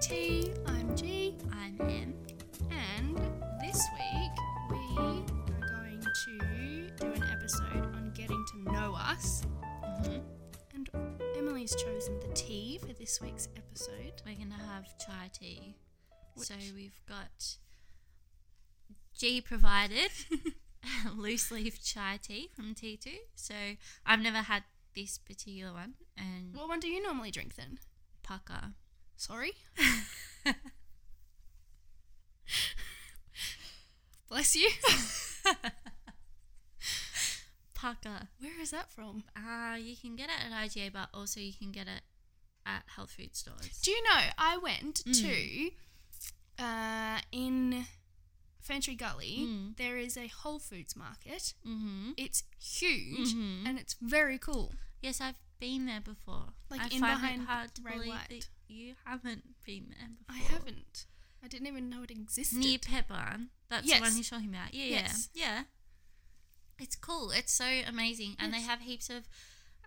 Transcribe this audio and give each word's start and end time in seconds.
T. 0.00 0.52
I'm 0.66 0.94
G. 0.94 1.36
I'm 1.52 1.80
M. 1.80 2.14
And 2.70 3.16
this 3.62 3.82
week 3.94 4.32
we 4.70 4.76
are 4.98 5.24
going 5.70 6.02
to 6.02 6.90
do 6.98 7.06
an 7.06 7.24
episode 7.32 7.94
on 7.94 8.12
getting 8.14 8.44
to 8.52 8.72
know 8.72 8.94
us. 8.94 9.42
Mm-hmm. 9.84 10.18
And 10.74 10.90
Emily's 11.38 11.74
chosen 11.74 12.20
the 12.20 12.28
tea 12.34 12.78
for 12.78 12.92
this 12.92 13.20
week's 13.22 13.48
episode. 13.56 14.20
We're 14.26 14.34
gonna 14.34 14.62
have 14.70 14.84
chai 14.98 15.30
tea. 15.32 15.76
So 16.36 16.54
we've 16.74 17.00
got 17.08 17.56
G 19.16 19.40
provided 19.40 20.10
loose 21.16 21.50
leaf 21.50 21.82
chai 21.82 22.18
tea 22.22 22.50
from 22.54 22.74
T2. 22.74 23.08
So 23.34 23.54
I've 24.04 24.20
never 24.20 24.38
had 24.38 24.64
this 24.94 25.16
particular 25.16 25.72
one, 25.72 25.94
and 26.18 26.54
What 26.54 26.68
one 26.68 26.80
do 26.80 26.88
you 26.88 27.02
normally 27.02 27.30
drink 27.30 27.54
then? 27.54 27.78
Pukka. 28.22 28.74
Sorry? 29.16 29.52
Bless 34.28 34.56
you. 34.56 34.68
Pukka. 37.74 38.28
Where 38.40 38.60
is 38.60 38.70
that 38.72 38.90
from? 38.90 39.24
Uh, 39.36 39.76
you 39.76 39.94
can 39.96 40.16
get 40.16 40.28
it 40.28 40.36
at 40.46 40.52
IGA, 40.52 40.92
but 40.92 41.08
also 41.14 41.40
you 41.40 41.52
can 41.52 41.70
get 41.72 41.86
it 41.86 42.02
at 42.64 42.82
health 42.96 43.12
food 43.16 43.36
stores. 43.36 43.78
Do 43.82 43.90
you 43.92 44.02
know 44.02 44.20
I 44.38 44.56
went 44.58 45.02
Mm. 45.04 45.20
to 46.58 46.64
uh, 46.64 47.18
in 47.32 47.84
Ferntree 48.66 48.96
Gully. 48.98 49.40
Mm. 49.46 49.76
There 49.76 49.96
is 49.98 50.16
a 50.16 50.26
Whole 50.28 50.58
Foods 50.58 50.96
market. 50.96 51.52
Mm-hmm. 51.66 52.12
It's 52.16 52.42
huge 52.58 53.34
Mhm. 53.34 53.66
and 53.68 53.78
it's 53.78 53.94
very 54.00 54.38
cool. 54.38 54.72
Yes, 55.02 55.20
I've 55.20 55.38
been 55.60 55.84
there 55.86 56.00
before. 56.00 56.54
Like 56.70 56.80
I 56.80 56.84
in 56.86 57.00
find 57.00 57.20
behind 57.20 57.42
it 57.42 57.46
hard 57.46 57.74
to 57.76 57.80
believe 57.82 58.08
White. 58.08 58.48
You 58.68 58.94
haven't 59.04 59.44
been 59.64 59.86
there 59.98 60.08
before. 60.18 60.34
I 60.36 60.38
haven't. 60.52 61.06
I 61.42 61.48
didn't 61.48 61.66
even 61.68 61.88
know 61.88 62.02
it 62.02 62.10
existed. 62.10 62.58
Near 62.58 62.78
Pepper. 62.78 63.40
That's 63.68 63.82
the 63.82 63.88
Yes. 63.88 64.00
one 64.00 64.14
you're 64.14 64.24
talking 64.24 64.48
about. 64.48 64.74
Yeah, 64.74 64.84
Yes. 64.86 65.28
yeah. 65.34 65.44
Yeah. 65.44 65.62
It's 66.78 66.96
cool. 66.96 67.30
It's 67.30 67.52
so 67.52 67.64
amazing. 67.86 68.36
And 68.38 68.52
they 68.52 68.60
have 68.62 68.80
heaps 68.80 69.08
of 69.10 69.28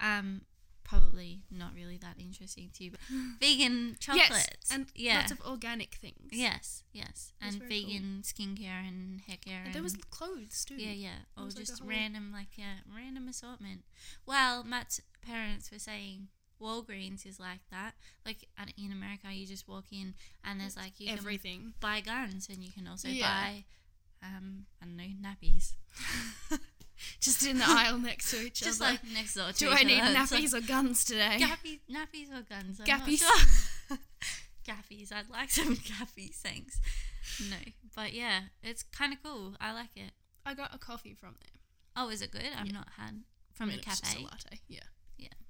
um 0.02 0.41
probably 0.83 1.44
not 1.52 1.72
really 1.75 1.97
that 1.97 2.16
interesting 2.17 2.72
to 2.73 2.83
you, 2.83 2.91
but 2.91 3.00
vegan 3.39 3.95
chocolates. 4.00 4.47
Yes, 4.50 4.72
and 4.72 4.88
yeah. 4.95 5.17
lots 5.19 5.31
of 5.31 5.39
organic 5.41 5.94
things. 5.95 6.30
yes, 6.31 6.83
yes. 6.91 7.31
That's 7.39 7.53
And 7.55 7.63
very 7.63 7.81
cool. 7.83 7.89
vegan 7.91 8.23
skincare 8.23 8.88
and 8.88 9.22
hair 9.22 9.38
care 9.39 9.61
And 9.66 9.73
there 9.75 9.83
was 9.83 9.95
clothes 10.09 10.66
too. 10.66 10.75
Yeah, 10.75 10.94
yeah. 10.94 11.19
Or 11.38 11.45
was 11.45 11.57
like 11.57 11.67
just 11.67 11.83
random, 11.83 12.31
like, 12.31 12.57
yeah, 12.57 12.77
random 12.95 13.27
assortment. 13.27 13.83
Well, 14.25 14.63
Matt's 14.63 15.00
parents 15.22 15.69
were 15.72 15.77
saying 15.77 16.30
Walgreens 16.61 17.25
is 17.25 17.39
like 17.39 17.59
that. 17.71 17.93
Like, 18.25 18.47
at, 18.57 18.71
in 18.77 18.91
America, 18.91 19.27
you 19.31 19.45
just 19.47 19.67
walk 19.67 19.85
in 19.91 20.13
and 20.43 20.59
there's, 20.59 20.75
like, 20.77 20.99
you 20.99 21.07
can 21.07 21.17
Everything. 21.17 21.73
buy 21.79 22.01
guns 22.01 22.47
and 22.49 22.63
you 22.63 22.71
can 22.71 22.88
also 22.88 23.07
Yeah. 23.07 23.27
buy, 23.29 23.63
um, 24.23 24.66
I 24.81 24.85
don't 24.85 24.97
know, 24.97 25.03
nappies. 25.21 25.73
Just 27.21 27.45
in 27.47 27.57
the 27.59 27.63
aisle 27.67 27.97
next 27.97 28.29
to 28.31 28.41
each 28.41 28.59
Just, 28.61 28.81
other. 28.81 28.91
Just 28.91 29.03
like, 29.05 29.13
next 29.13 29.33
door 29.35 29.51
to 29.53 29.57
Do 29.57 29.69
I 29.71 29.83
need 29.83 30.01
other. 30.01 30.13
Nappies 30.19 30.53
or 30.53 30.59
guns 30.59 31.05
today? 31.05 31.38
Like, 31.39 31.41
gappy, 31.59 31.79
nappies 31.89 32.29
or 32.29 32.41
guns? 32.43 32.81
I'm 32.81 32.85
Gappies. 32.85 33.19
sure. 33.19 33.97
Gaffies. 34.67 35.11
I'd 35.13 35.29
like 35.29 35.49
some 35.49 35.75
gaffies, 35.77 36.35
thanks. 36.35 36.79
No. 37.49 37.55
But, 37.95 38.13
yeah, 38.13 38.41
it's 38.61 38.83
kind 38.83 39.13
of 39.13 39.23
cool. 39.23 39.53
I 39.61 39.71
like 39.71 39.95
it. 39.95 40.11
I 40.45 40.53
got 40.53 40.75
a 40.75 40.77
coffee 40.77 41.13
from 41.13 41.35
there. 41.39 41.61
Oh, 41.95 42.09
is 42.09 42.21
it 42.21 42.31
good? 42.31 42.41
I've 42.57 42.67
Yeah. 42.67 42.73
not 42.73 42.88
had 42.97 43.23
from 43.53 43.69
the 43.69 43.75
it's 43.75 43.85
just 43.85 44.03
a 44.03 44.07
cafe. 44.07 44.23
latte. 44.23 44.59
Yeah, 44.67 44.79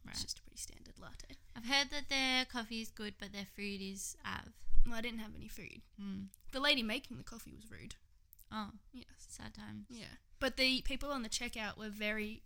right. 0.09 0.15
it's 0.15 0.23
just 0.23 0.39
a 0.39 0.41
pretty 0.43 0.57
standard 0.57 0.95
latte. 0.99 1.37
I've 1.55 1.65
heard 1.65 1.89
that 1.91 2.09
their 2.09 2.45
coffee 2.45 2.81
is 2.81 2.89
good, 2.89 3.15
but 3.19 3.31
their 3.33 3.45
food 3.55 3.81
is 3.81 4.15
av. 4.25 4.53
Well, 4.85 4.95
I 4.97 5.01
didn't 5.01 5.19
have 5.19 5.31
any 5.35 5.47
food. 5.47 5.81
Mm. 6.01 6.27
The 6.51 6.59
lady 6.59 6.83
making 6.83 7.17
the 7.17 7.23
coffee 7.23 7.53
was 7.53 7.69
rude. 7.69 7.95
Oh, 8.51 8.69
Yes. 8.93 9.05
sad 9.27 9.53
times. 9.53 9.85
Yeah. 9.89 10.17
But 10.39 10.57
the 10.57 10.81
people 10.81 11.11
on 11.11 11.21
the 11.23 11.29
checkout 11.29 11.77
were 11.77 11.89
very 11.89 12.43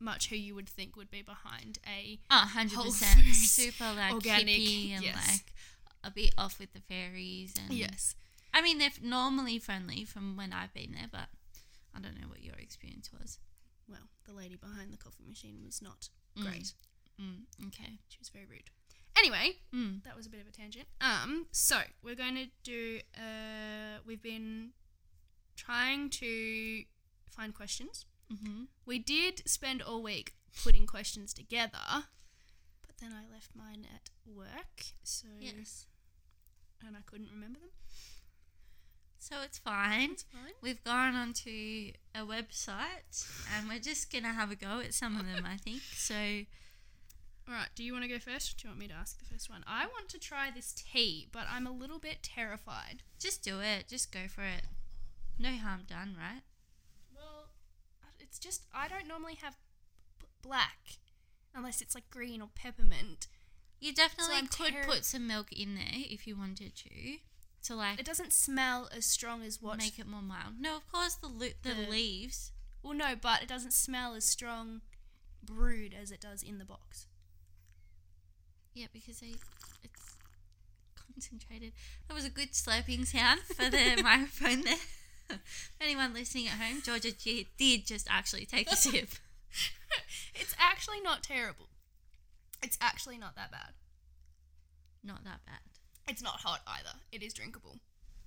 much 0.00 0.28
who 0.28 0.36
you 0.36 0.54
would 0.54 0.68
think 0.68 0.96
would 0.96 1.10
be 1.10 1.22
behind 1.22 1.78
a 1.86 2.18
Oh, 2.30 2.50
100%. 2.54 2.72
Whole 2.72 2.90
Foods, 2.92 3.50
Super 3.50 3.92
like 3.94 4.12
organic, 4.12 4.56
hippie 4.56 4.90
and 4.94 5.04
yes. 5.04 5.26
like 5.28 5.52
a 6.04 6.10
bit 6.10 6.34
off 6.36 6.58
with 6.58 6.72
the 6.72 6.80
fairies 6.80 7.54
and 7.62 7.72
yes. 7.72 8.14
I 8.52 8.60
mean 8.62 8.78
they're 8.78 8.90
normally 9.02 9.58
friendly 9.58 10.04
from 10.04 10.36
when 10.36 10.52
I've 10.52 10.72
been 10.74 10.92
there, 10.92 11.08
but 11.10 11.28
I 11.94 12.00
don't 12.00 12.20
know 12.20 12.28
what 12.28 12.42
your 12.42 12.54
experience 12.56 13.10
was. 13.12 13.38
Well, 13.88 14.08
the 14.24 14.32
lady 14.32 14.56
behind 14.56 14.92
the 14.92 14.96
coffee 14.98 15.24
machine 15.28 15.62
was 15.64 15.80
not 15.80 16.08
Mm. 16.36 16.42
great. 16.42 16.72
Mm, 17.20 17.44
okay. 17.68 17.98
She 18.08 18.18
was 18.18 18.28
very 18.28 18.44
rude. 18.46 18.70
Anyway, 19.18 19.56
Mm. 19.72 20.02
that 20.04 20.14
was 20.16 20.26
a 20.26 20.30
bit 20.30 20.40
of 20.40 20.46
a 20.46 20.50
tangent. 20.50 20.86
Um, 21.00 21.46
so 21.50 21.80
we're 22.02 22.14
going 22.14 22.34
to 22.34 22.46
do. 22.62 23.00
Uh, 23.16 23.98
we've 24.04 24.22
been 24.22 24.70
trying 25.56 26.10
to 26.10 26.84
find 27.30 27.54
questions. 27.54 28.04
Mm-hmm. 28.32 28.64
We 28.84 28.98
did 28.98 29.42
spend 29.48 29.80
all 29.80 30.02
week 30.02 30.34
putting 30.62 30.86
questions 30.86 31.32
together, 31.32 31.78
but 32.86 32.98
then 33.00 33.12
I 33.12 33.32
left 33.32 33.52
mine 33.54 33.86
at 33.94 34.10
work, 34.26 34.84
so 35.02 35.28
Yes. 35.40 35.86
and 36.86 36.96
I 36.96 37.00
couldn't 37.06 37.30
remember 37.30 37.60
them. 37.60 37.70
So 39.18 39.40
it's 39.42 39.58
fine. 39.58 40.12
It's 40.12 40.22
fine. 40.24 40.52
We've 40.60 40.82
gone 40.84 41.14
onto 41.14 41.92
a 42.14 42.20
website 42.20 43.26
and 43.54 43.68
we're 43.68 43.80
just 43.80 44.12
gonna 44.12 44.32
have 44.32 44.50
a 44.50 44.56
go 44.56 44.80
at 44.80 44.94
some 44.94 45.18
of 45.18 45.26
them, 45.26 45.44
I 45.44 45.56
think. 45.56 45.82
So 45.94 46.44
All 47.48 47.54
right. 47.54 47.68
Do 47.74 47.84
you 47.84 47.92
want 47.92 48.04
to 48.04 48.08
go 48.10 48.18
first? 48.18 48.52
Or 48.52 48.56
do 48.56 48.62
you 48.64 48.70
want 48.70 48.80
me 48.80 48.88
to 48.88 48.94
ask 48.94 49.18
the 49.18 49.24
first 49.24 49.48
one? 49.48 49.62
I 49.66 49.86
want 49.86 50.08
to 50.10 50.18
try 50.18 50.50
this 50.50 50.72
tea, 50.74 51.28
but 51.30 51.44
I'm 51.50 51.66
a 51.66 51.70
little 51.70 51.98
bit 51.98 52.18
terrified. 52.22 53.02
just 53.18 53.42
do 53.44 53.60
it. 53.60 53.86
Just 53.88 54.10
go 54.12 54.26
for 54.28 54.42
it. 54.42 54.62
No 55.38 55.50
harm 55.56 55.82
done, 55.88 56.16
right? 56.18 56.42
Well, 57.14 57.48
it's 58.18 58.38
just 58.38 58.62
I 58.74 58.88
don't 58.88 59.06
normally 59.06 59.34
have 59.42 59.56
b- 60.18 60.26
black 60.42 60.98
unless 61.54 61.80
it's 61.80 61.94
like 61.94 62.10
green 62.10 62.40
or 62.42 62.48
peppermint. 62.54 63.28
You 63.80 63.92
definitely 63.92 64.36
I'm 64.36 64.46
could 64.46 64.72
terri- 64.74 64.86
put 64.86 65.04
some 65.04 65.26
milk 65.26 65.52
in 65.52 65.74
there 65.74 65.84
if 65.92 66.26
you 66.26 66.36
wanted 66.36 66.74
to, 66.76 67.18
to 67.64 67.74
like 67.76 68.00
It 68.00 68.06
doesn't 68.06 68.32
smell 68.32 68.88
as 68.96 69.04
strong 69.04 69.42
as 69.42 69.60
what. 69.60 69.76
make 69.78 69.98
it 69.98 70.06
more 70.06 70.22
mild. 70.22 70.54
No, 70.58 70.76
of 70.76 70.90
course 70.90 71.14
the 71.14 71.28
lo- 71.28 71.48
the, 71.62 71.74
The- 71.74 71.90
leaves. 71.90 72.52
Well, 72.82 72.94
no, 72.94 73.14
but 73.20 73.42
it 73.42 73.48
doesn't 73.48 73.72
smell 73.72 74.14
as 74.14 74.24
strong 74.24 74.80
brewed 75.42 75.92
as 75.94 76.10
it 76.10 76.20
does 76.20 76.42
in 76.42 76.58
the 76.58 76.64
box. 76.64 77.06
Yeah, 78.76 78.88
because 78.92 79.20
they 79.20 79.32
it's 79.82 80.16
concentrated. 80.94 81.72
That 82.06 82.14
was 82.14 82.26
a 82.26 82.30
good 82.30 82.52
slurping 82.52 83.06
sound 83.06 83.40
for 83.40 83.70
the 83.70 84.00
microphone 84.04 84.64
there. 84.64 85.38
Anyone 85.80 86.12
listening 86.12 86.46
at 86.46 86.60
home, 86.60 86.82
Georgia 86.84 87.10
G- 87.10 87.48
did 87.56 87.86
just 87.86 88.06
actually 88.10 88.44
take 88.44 88.70
a 88.70 88.76
sip. 88.76 89.08
it's 90.34 90.54
actually 90.60 91.00
not 91.00 91.22
terrible. 91.22 91.70
It's 92.62 92.76
actually 92.82 93.16
not 93.16 93.34
that 93.36 93.50
bad. 93.50 93.72
Not 95.02 95.24
that 95.24 95.40
bad. 95.46 95.60
It's 96.06 96.22
not 96.22 96.40
hot 96.40 96.60
either. 96.66 96.98
It 97.10 97.22
is 97.22 97.32
drinkable. 97.32 97.78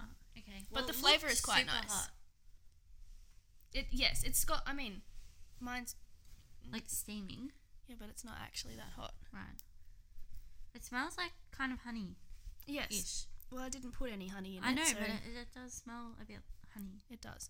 Oh, 0.01 0.05
okay. 0.35 0.65
But 0.73 0.87
the 0.87 0.93
flavour 0.93 1.27
is 1.27 1.41
quite 1.41 1.67
nice. 1.67 1.91
hot. 1.91 2.09
It 3.71 3.85
yes, 3.91 4.23
it's 4.23 4.43
got. 4.45 4.63
I 4.65 4.73
mean, 4.73 5.03
mine's 5.59 5.95
like 6.73 6.85
steaming. 6.87 7.51
yeah, 7.87 7.97
but 7.99 8.09
it's 8.09 8.25
not 8.25 8.37
actually 8.41 8.73
that 8.77 8.93
hot. 8.97 9.13
Right. 9.31 9.61
It 10.73 10.83
smells 10.85 11.17
like 11.17 11.31
kind 11.51 11.71
of 11.73 11.79
honey 11.79 12.15
Yes. 12.65 12.91
ish. 12.91 13.25
Well, 13.51 13.63
I 13.63 13.69
didn't 13.69 13.91
put 13.93 14.11
any 14.11 14.27
honey 14.27 14.57
in 14.57 14.63
I 14.63 14.71
it. 14.71 14.75
know, 14.75 14.83
so 14.85 14.93
but 14.99 15.09
it, 15.09 15.37
it 15.41 15.47
does 15.53 15.73
smell 15.73 16.15
a 16.21 16.25
bit 16.25 16.37
honey. 16.73 17.01
it 17.09 17.21
does. 17.21 17.49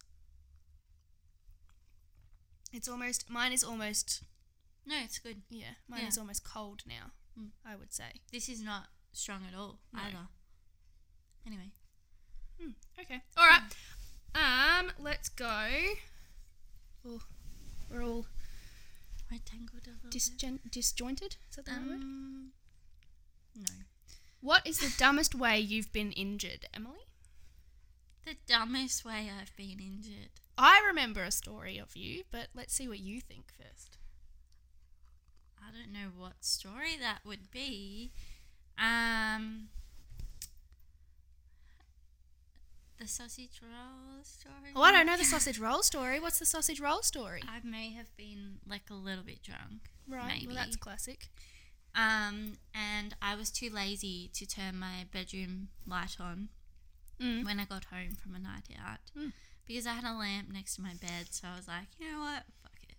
It's 2.71 2.87
almost. 2.87 3.29
Mine 3.29 3.51
is 3.51 3.63
almost. 3.63 4.23
No, 4.85 4.95
it's 5.03 5.19
good. 5.19 5.41
Yeah, 5.49 5.75
mine 5.87 6.01
Yeah. 6.03 6.07
is 6.07 6.17
almost 6.17 6.43
cold 6.43 6.83
now. 6.87 7.11
Mm. 7.39 7.49
I 7.65 7.75
would 7.75 7.93
say. 7.93 8.21
This 8.31 8.47
is 8.49 8.61
not 8.61 8.87
strong 9.11 9.43
at 9.47 9.53
all 9.57 9.79
No. 9.91 10.01
either. 10.01 10.27
Anyway, 11.45 11.71
Hmm, 12.61 12.71
okay. 12.99 13.21
All 13.37 13.47
right. 13.47 13.63
Um, 14.35 14.91
let's 14.99 15.29
go. 15.29 15.67
Oh, 17.07 17.21
we're 17.89 18.03
all 18.03 18.27
I 19.31 19.37
tangled 19.45 19.87
a 19.87 19.91
little 19.91 20.09
bit. 20.09 20.71
disjointed. 20.71 21.37
Is 21.49 21.55
that 21.55 21.65
the 21.65 21.71
right 21.71 21.87
word? 21.87 22.51
No. 23.55 23.83
What 24.41 24.65
is 24.65 24.79
the 24.79 24.93
dumbest 24.97 25.35
way 25.35 25.59
you've 25.59 25.91
been 25.91 26.11
injured, 26.11 26.65
Emily? 26.73 26.99
The 28.25 28.35
dumbest 28.47 29.03
way 29.03 29.29
I've 29.29 29.55
been 29.55 29.79
injured. 29.79 30.29
I 30.57 30.83
remember 30.85 31.23
a 31.23 31.31
story 31.31 31.77
of 31.77 31.95
you, 31.95 32.23
but 32.31 32.47
let's 32.53 32.73
see 32.73 32.87
what 32.87 32.99
you 32.99 33.21
think 33.21 33.51
first. 33.57 33.97
I 35.61 35.71
don't 35.71 35.91
know 35.93 36.09
what 36.17 36.43
story 36.43 36.97
that 36.99 37.19
would 37.25 37.51
be. 37.51 38.11
Um, 38.77 39.69
the 42.99 43.07
sausage 43.07 43.61
roll 43.61 44.23
story. 44.23 44.71
Oh, 44.75 44.81
I 44.81 44.91
don't 44.91 45.05
know 45.05 45.17
the 45.17 45.23
sausage 45.23 45.59
roll 45.59 45.83
story. 45.83 46.19
What's 46.19 46.39
the 46.39 46.45
sausage 46.45 46.79
roll 46.79 47.01
story? 47.01 47.41
I 47.47 47.65
may 47.65 47.91
have 47.91 48.15
been 48.17 48.57
like 48.67 48.89
a 48.89 48.93
little 48.93 49.23
bit 49.23 49.41
drunk. 49.43 49.89
Right. 50.07 50.27
maybe. 50.27 50.47
Well, 50.47 50.55
that's 50.55 50.75
classic. 50.75 51.29
Um, 51.95 52.57
and 52.73 53.15
I 53.21 53.35
was 53.35 53.49
too 53.51 53.69
lazy 53.69 54.29
to 54.33 54.45
turn 54.45 54.77
my 54.79 55.05
bedroom 55.11 55.69
light 55.87 56.17
on 56.19 56.49
Mm. 57.19 57.43
when 57.43 57.59
I 57.59 57.65
got 57.65 57.85
home 57.85 58.15
from 58.15 58.33
a 58.35 58.39
night 58.39 58.69
out 58.81 58.99
Mm. 59.17 59.33
because 59.65 59.85
I 59.85 59.93
had 59.93 60.05
a 60.05 60.13
lamp 60.13 60.47
next 60.49 60.75
to 60.75 60.81
my 60.81 60.93
bed. 60.93 61.27
So 61.31 61.47
I 61.49 61.55
was 61.57 61.67
like, 61.67 61.87
you 61.99 62.09
know 62.11 62.19
what? 62.19 62.45
Fuck 62.63 62.81
it. 62.87 62.95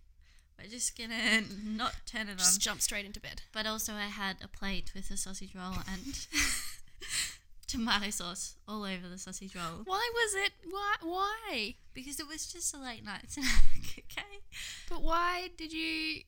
We're 0.58 0.69
just 0.69 0.96
gonna 0.98 1.40
not 1.64 1.94
turn 2.04 2.28
it 2.28 2.32
on. 2.32 2.38
Just 2.38 2.60
jump 2.60 2.82
straight 2.82 3.06
into 3.06 3.20
bed. 3.20 3.40
But 3.52 3.66
also, 3.66 3.94
I 3.94 4.08
had 4.08 4.37
a 4.42 4.48
plate 4.48 4.92
with 4.94 5.10
a 5.10 5.16
sausage 5.16 5.54
roll 5.54 5.76
and 5.88 6.26
tomato 7.66 8.10
sauce 8.10 8.56
all 8.66 8.82
over 8.84 9.08
the 9.08 9.16
sausage 9.16 9.54
roll 9.54 9.82
Why 9.84 10.10
was 10.12 10.34
it? 10.34 10.52
Why? 10.69 10.94
Why? 11.02 11.75
because 11.94 12.19
it 12.20 12.26
was 12.26 12.52
just 12.52 12.75
a 12.75 12.78
late 12.78 13.04
night 13.04 13.31
snack. 13.31 13.46
Okay. 14.10 14.40
But 14.88 15.02
why 15.02 15.50
did 15.56 15.72
you? 15.72 16.22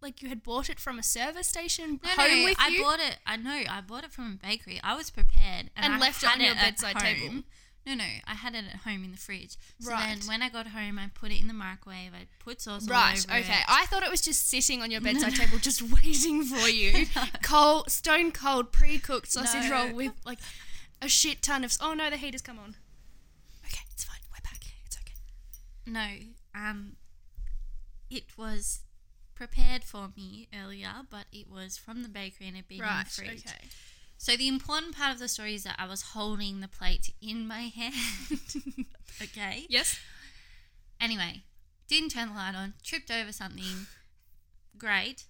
Like 0.00 0.22
you 0.22 0.28
had 0.28 0.42
bought 0.44 0.68
it 0.70 0.78
from 0.78 0.98
a 0.98 1.02
service 1.02 1.48
station 1.48 1.98
No, 2.02 2.10
home 2.10 2.38
no, 2.38 2.44
with 2.44 2.56
I 2.58 2.68
you. 2.68 2.82
bought 2.82 3.00
it. 3.00 3.18
I 3.26 3.36
know 3.36 3.62
I 3.68 3.80
bought 3.80 4.04
it 4.04 4.12
from 4.12 4.38
a 4.40 4.46
bakery. 4.46 4.80
I 4.84 4.94
was 4.94 5.10
prepared 5.10 5.70
and, 5.76 5.84
And 5.84 5.94
I 5.94 5.98
left 5.98 6.22
it 6.22 6.30
on 6.30 6.40
your 6.40 6.54
bedside 6.54 6.98
table. 6.98 7.42
No, 7.86 7.94
no, 7.94 8.04
I 8.26 8.34
had 8.34 8.54
it 8.54 8.64
at 8.72 8.80
home 8.80 9.02
in 9.02 9.12
the 9.12 9.16
fridge. 9.16 9.56
So 9.80 9.90
Right. 9.90 10.18
then 10.18 10.28
when 10.28 10.42
I 10.42 10.50
got 10.50 10.68
home, 10.68 10.98
I 10.98 11.08
put 11.14 11.32
it 11.32 11.40
in 11.40 11.48
the 11.48 11.54
microwave. 11.54 12.12
I 12.14 12.26
put 12.38 12.60
sauce 12.60 12.86
all 12.86 12.94
Right. 12.94 13.24
over 13.30 13.38
Okay. 13.38 13.52
it. 13.54 13.64
I 13.66 13.86
thought 13.86 14.02
it 14.02 14.10
was 14.10 14.20
just 14.20 14.46
sitting 14.48 14.82
on 14.82 14.90
your 14.90 15.00
bedside 15.08 15.34
table, 15.34 15.58
just 15.58 15.80
waiting 15.82 16.44
for 16.44 16.68
you. 16.68 17.06
Cold, 17.42 17.90
stone 17.90 18.30
cold, 18.30 18.72
pre-cooked 18.72 19.32
sausage 19.32 19.68
No. 19.70 19.84
roll 19.86 19.92
with 19.94 20.12
like 20.26 20.38
a 21.00 21.08
shit 21.08 21.40
ton 21.42 21.64
of. 21.64 21.76
Oh 21.80 21.94
no, 21.94 22.10
the 22.10 22.18
heater's 22.18 22.42
come 22.42 22.58
on. 22.58 22.76
Okay, 23.64 23.80
it's 23.90 24.04
fine. 24.04 24.20
We're 24.30 24.42
back. 24.44 24.60
It's 24.84 24.98
okay. 24.98 25.14
No, 25.86 26.08
um, 26.54 26.96
it 28.10 28.24
was 28.36 28.80
prepared 29.38 29.84
for 29.84 30.08
me 30.16 30.48
earlier, 30.52 30.92
but 31.08 31.26
it 31.32 31.48
was 31.48 31.78
from 31.78 32.02
the 32.02 32.08
bakery 32.08 32.48
and 32.48 32.56
it 32.56 32.66
being 32.68 32.80
in 32.80 32.86
Right. 32.86 33.04
the 33.06 33.10
fridge. 33.10 33.44
Okay. 33.46 33.68
So 34.18 34.36
the 34.36 34.48
important 34.48 34.96
part 34.96 35.12
of 35.12 35.20
the 35.20 35.28
story 35.28 35.54
is 35.54 35.62
that 35.62 35.76
I 35.78 35.86
was 35.86 36.02
holding 36.02 36.58
the 36.60 36.66
plate 36.68 37.14
in 37.22 37.46
my 37.46 37.60
hand. 37.80 37.94
okay. 39.22 39.64
Yes. 39.68 39.98
Anyway, 41.00 41.42
didn't 41.86 42.10
turn 42.10 42.28
the 42.30 42.34
light 42.34 42.56
on, 42.56 42.74
tripped 42.82 43.12
over 43.12 43.30
something. 43.30 43.86
Great. 44.76 45.26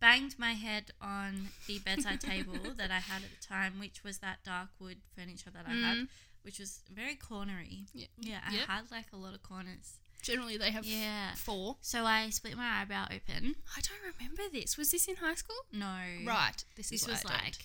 Banged 0.00 0.38
my 0.38 0.52
head 0.52 0.90
on 1.00 1.48
the 1.66 1.78
bedside 1.78 2.20
table 2.32 2.58
that 2.76 2.90
I 2.90 2.98
had 3.00 3.22
at 3.24 3.30
the 3.30 3.44
time, 3.46 3.80
which 3.80 4.04
was 4.04 4.18
that 4.18 4.44
dark 4.44 4.68
wood 4.78 4.98
furniture 5.16 5.50
that 5.50 5.64
I 5.66 5.70
had, 5.74 5.96
Mm. 5.96 6.08
which 6.42 6.58
was 6.58 6.80
very 6.90 7.16
cornery. 7.16 7.86
Yeah. 7.94 8.06
Yeah, 8.18 8.40
I 8.46 8.52
Yep. 8.54 8.66
had 8.68 8.90
like 8.90 9.06
a 9.12 9.16
lot 9.16 9.34
of 9.34 9.42
corners. 9.42 9.98
Generally, 10.22 10.58
they 10.58 10.70
have 10.72 10.84
Yeah. 10.84 11.34
four. 11.36 11.76
So 11.80 12.04
I 12.04 12.28
split 12.30 12.56
my 12.56 12.80
eyebrow 12.80 13.06
open. 13.06 13.54
I 13.76 13.80
don't 13.80 14.14
remember 14.18 14.42
this. 14.52 14.76
Was 14.76 14.90
this 14.90 15.06
in 15.08 15.16
high 15.16 15.34
school? 15.36 15.56
No. 15.72 16.00
Right. 16.24 16.64
This, 16.76 16.90
This 16.90 17.02
is 17.02 17.08
was 17.08 17.24
like 17.24 17.56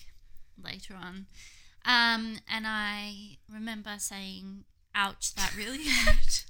later 0.62 0.94
on. 0.94 1.26
Um, 1.84 2.38
and 2.48 2.66
I 2.66 3.38
remember 3.52 3.96
saying, 3.98 4.64
ouch, 4.94 5.34
that 5.34 5.54
really 5.56 5.84
hurt. 5.88 6.46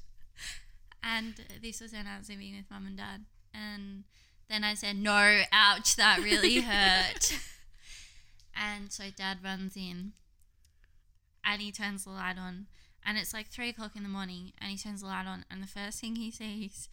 and 1.02 1.34
this 1.62 1.80
was 1.80 1.92
when 1.92 2.06
I 2.06 2.18
was 2.18 2.28
living 2.28 2.54
with 2.56 2.70
mum 2.70 2.86
and 2.86 2.96
dad. 2.96 3.24
And 3.52 4.04
then 4.48 4.62
I 4.62 4.74
said, 4.74 4.96
no, 4.96 5.42
ouch, 5.52 5.96
that 5.96 6.18
really 6.20 6.60
hurt. 6.60 7.38
and 8.54 8.92
so 8.92 9.04
dad 9.16 9.38
runs 9.42 9.76
in 9.76 10.12
and 11.44 11.60
he 11.62 11.72
turns 11.72 12.04
the 12.04 12.10
light 12.10 12.38
on. 12.38 12.66
And 13.06 13.18
it's 13.18 13.34
like 13.34 13.48
three 13.48 13.68
o'clock 13.68 13.92
in 13.96 14.02
the 14.02 14.08
morning 14.08 14.52
and 14.58 14.70
he 14.70 14.78
turns 14.78 15.02
the 15.02 15.06
light 15.08 15.26
on. 15.26 15.44
And 15.50 15.62
the 15.62 15.66
first 15.66 16.00
thing 16.00 16.16
he 16.16 16.30
sees 16.30 16.88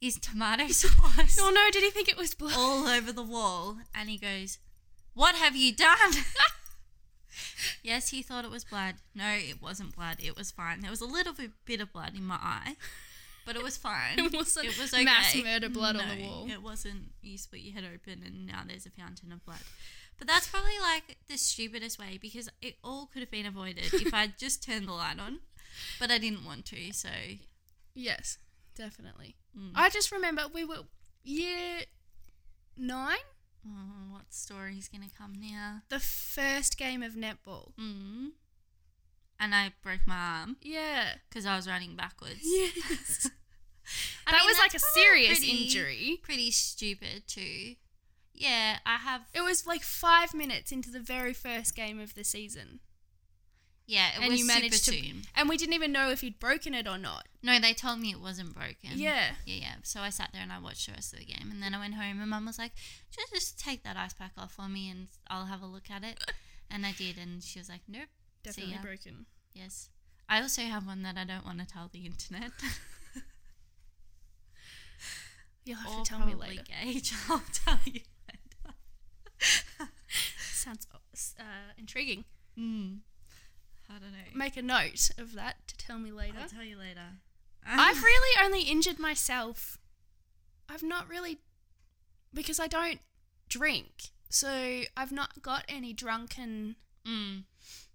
is 0.00 0.18
tomato 0.18 0.66
sauce 0.68 1.38
Oh 1.40 1.50
no! 1.50 1.70
Did 1.70 1.82
he 1.82 1.90
think 1.90 2.08
it 2.08 2.16
was 2.16 2.34
blood? 2.34 2.54
all 2.56 2.86
over 2.86 3.12
the 3.12 3.22
wall 3.22 3.78
and 3.94 4.08
he 4.08 4.18
goes, 4.18 4.58
What 5.14 5.34
have 5.34 5.56
you 5.56 5.74
done? 5.74 6.12
yes, 7.82 8.10
he 8.10 8.22
thought 8.22 8.44
it 8.44 8.50
was 8.50 8.64
blood. 8.64 8.96
No, 9.14 9.28
it 9.28 9.62
wasn't 9.62 9.96
blood. 9.96 10.18
It 10.20 10.36
was 10.36 10.50
fine. 10.50 10.80
There 10.80 10.90
was 10.90 11.00
a 11.00 11.06
little 11.06 11.32
bit, 11.32 11.50
bit 11.64 11.80
of 11.80 11.92
blood 11.92 12.14
in 12.14 12.24
my 12.24 12.36
eye, 12.36 12.76
but 13.46 13.56
it 13.56 13.62
was 13.62 13.76
fine. 13.76 14.18
It 14.18 14.32
wasn't 14.32 14.66
it 14.66 14.78
was 14.78 14.92
okay. 14.92 15.04
mass 15.04 15.34
murder 15.42 15.68
blood 15.68 15.96
on 15.96 16.08
the 16.08 16.24
wall. 16.24 16.46
It 16.50 16.62
wasn't 16.62 17.12
you 17.22 17.38
split 17.38 17.62
your 17.62 17.74
head 17.74 17.84
open 17.84 18.22
and 18.24 18.46
now 18.46 18.62
there's 18.66 18.86
a 18.86 18.90
fountain 18.90 19.32
of 19.32 19.44
blood. 19.44 19.60
But 20.18 20.26
that's 20.26 20.48
probably 20.48 20.78
like 20.80 21.16
the 21.28 21.36
stupidest 21.38 21.98
way 21.98 22.18
because 22.20 22.48
it 22.60 22.74
all 22.82 23.06
could 23.06 23.20
have 23.20 23.30
been 23.30 23.46
avoided 23.46 23.92
if 23.94 24.12
I'd 24.12 24.36
just 24.38 24.62
turned 24.62 24.88
the 24.88 24.92
light 24.92 25.18
on. 25.18 25.40
But 26.00 26.10
I 26.10 26.18
didn't 26.18 26.44
want 26.44 26.64
to, 26.66 26.92
so 26.92 27.08
Yes, 27.94 28.38
definitely. 28.74 29.36
mm. 29.56 29.70
I 29.74 29.88
just 29.90 30.10
remember 30.12 30.42
we 30.52 30.64
were 30.64 30.82
year 31.22 31.82
nine, 32.76 33.16
oh, 33.66 34.10
what 34.12 34.32
story's 34.32 34.88
gonna 34.88 35.06
come 35.16 35.34
now? 35.40 35.82
the 35.88 36.00
first 36.00 36.76
game 36.78 37.02
of 37.02 37.12
netball. 37.14 37.72
Mm. 37.78 38.30
And 39.40 39.54
I 39.54 39.72
broke 39.84 40.04
my 40.06 40.16
arm 40.16 40.56
Yeah. 40.62 41.14
because 41.28 41.46
I 41.46 41.54
was 41.56 41.68
running 41.68 41.94
backwards. 41.96 42.40
Yes. 42.42 43.30
That 44.26 44.40
mean, 44.42 44.46
was 44.46 44.58
like 44.58 44.74
a 44.74 44.78
serious 44.78 45.38
pretty- 45.38 45.64
injury. 45.64 46.20
Pretty 46.22 46.50
stupid 46.50 47.22
too. 47.26 47.76
Yeah, 48.40 48.78
I 48.86 48.96
have. 48.96 49.22
It 49.34 49.42
was 49.42 49.66
like 49.66 49.82
five 49.82 50.32
minutes 50.34 50.70
into 50.72 50.90
the 50.90 51.00
very 51.00 51.32
first 51.32 51.74
game 51.74 51.98
of 52.00 52.14
the 52.14 52.22
season, 52.24 52.80
Yeah, 53.86 54.08
it 54.16 54.20
and 54.22 54.30
was 54.30 54.40
you 54.40 54.46
managed 54.46 54.74
super 54.84 54.96
to- 54.96 55.02
soon. 55.06 55.22
and 55.34 55.48
we 55.48 55.56
didn't 55.56 55.74
even 55.74 55.90
know 55.92 56.10
if 56.10 56.22
you'd 56.22 56.38
broken 56.38 56.72
it 56.74 56.86
or 56.86 56.98
not. 56.98 57.26
No, 57.42 57.58
they 57.58 57.72
told 57.74 57.98
me 58.00 58.10
it 58.12 58.20
wasn't 58.20 58.54
broken. 58.54 58.90
Yeah. 58.94 59.32
Yeah, 59.44 59.54
yeah. 59.60 59.74
So 59.82 60.00
I 60.00 60.10
sat 60.10 60.30
there 60.32 60.42
and 60.42 60.52
I 60.52 60.58
watched 60.60 60.86
the 60.86 60.92
rest 60.92 61.12
of 61.12 61.18
the 61.18 61.24
game, 61.24 61.50
and 61.50 61.62
then 61.62 61.74
I 61.74 61.78
went 61.78 61.94
home, 61.94 62.20
and 62.20 62.30
Mum 62.30 62.46
was 62.46 62.58
like, 62.58 62.72
"Just, 63.10 63.32
just 63.32 63.58
take 63.58 63.82
that 63.84 63.96
ice 63.96 64.12
pack 64.14 64.32
off 64.38 64.52
for 64.52 64.68
me, 64.68 64.88
and 64.90 65.08
I'll 65.28 65.46
have 65.46 65.62
a 65.62 65.66
look 65.66 65.90
at 65.90 66.04
it." 66.04 66.18
and 66.70 66.84
I 66.86 66.92
did, 66.92 67.18
and 67.18 67.42
she 67.42 67.58
was 67.58 67.68
like, 67.68 67.82
"Nope." 67.88 68.08
Definitely 68.44 68.78
broken. 68.82 69.26
Yes. 69.52 69.88
I 70.28 70.40
also 70.42 70.62
have 70.62 70.86
one 70.86 71.02
that 71.02 71.16
I 71.16 71.24
don't 71.24 71.44
want 71.44 71.58
to 71.58 71.66
tell 71.66 71.88
the 71.92 72.04
internet. 72.06 72.52
You'll 75.64 75.76
have 75.78 75.92
or 75.98 76.04
to 76.04 76.08
tell 76.10 76.24
me 76.26 76.34
later. 76.34 76.62
Gage. 76.82 77.12
I'll 77.28 77.42
tell 77.52 77.78
you. 77.84 78.00
Sounds 80.52 80.86
uh, 81.38 81.72
intriguing. 81.76 82.24
Hmm. 82.56 82.96
I 83.88 83.94
don't 83.94 84.12
know. 84.12 84.18
Make 84.34 84.56
a 84.56 84.62
note 84.62 85.10
of 85.18 85.34
that 85.34 85.66
to 85.68 85.76
tell 85.76 85.98
me 85.98 86.12
later. 86.12 86.38
I'll 86.42 86.48
tell 86.48 86.64
you 86.64 86.76
later. 86.76 87.20
I've 87.66 88.02
really 88.02 88.44
only 88.44 88.62
injured 88.62 88.98
myself. 88.98 89.78
I've 90.68 90.82
not 90.82 91.08
really 91.08 91.38
because 92.34 92.60
I 92.60 92.66
don't 92.66 93.00
drink, 93.48 94.10
so 94.28 94.82
I've 94.96 95.12
not 95.12 95.42
got 95.42 95.64
any 95.68 95.92
drunken. 95.92 96.76
Mm. 97.06 97.44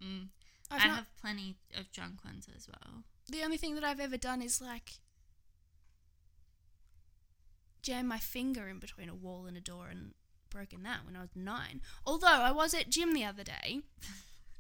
Mm. 0.04 0.28
I've 0.72 0.84
I 0.84 0.88
not, 0.88 0.96
have 0.98 1.18
plenty 1.22 1.56
of 1.78 1.92
drunk 1.92 2.26
ones 2.26 2.48
as 2.56 2.68
well. 2.68 3.04
the 3.30 3.44
only 3.44 3.58
thing 3.58 3.76
that 3.76 3.84
I've 3.84 4.00
ever 4.00 4.18
done 4.18 4.42
is 4.42 4.60
like 4.60 4.94
jam 7.84 8.08
my 8.08 8.18
finger 8.18 8.70
in 8.70 8.80
between 8.80 9.10
a 9.10 9.14
wall 9.14 9.46
and 9.46 9.58
a 9.58 9.62
door 9.62 9.88
and 9.92 10.14
broken 10.54 10.84
that 10.84 11.06
when 11.06 11.16
I 11.16 11.22
was 11.22 11.36
nine. 11.36 11.82
Although 12.06 12.28
I 12.28 12.52
was 12.52 12.74
at 12.74 12.90
gym 12.90 13.14
the 13.14 13.26
other 13.26 13.44
day. 13.44 13.82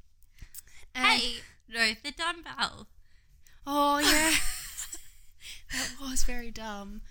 hey, 0.95 1.35
no, 1.69 1.91
the 2.03 2.11
dumbbell. 2.11 2.87
Oh 3.65 3.99
yeah. 3.99 4.33
that 5.71 5.89
was 6.01 6.23
very 6.23 6.51
dumb. 6.51 7.01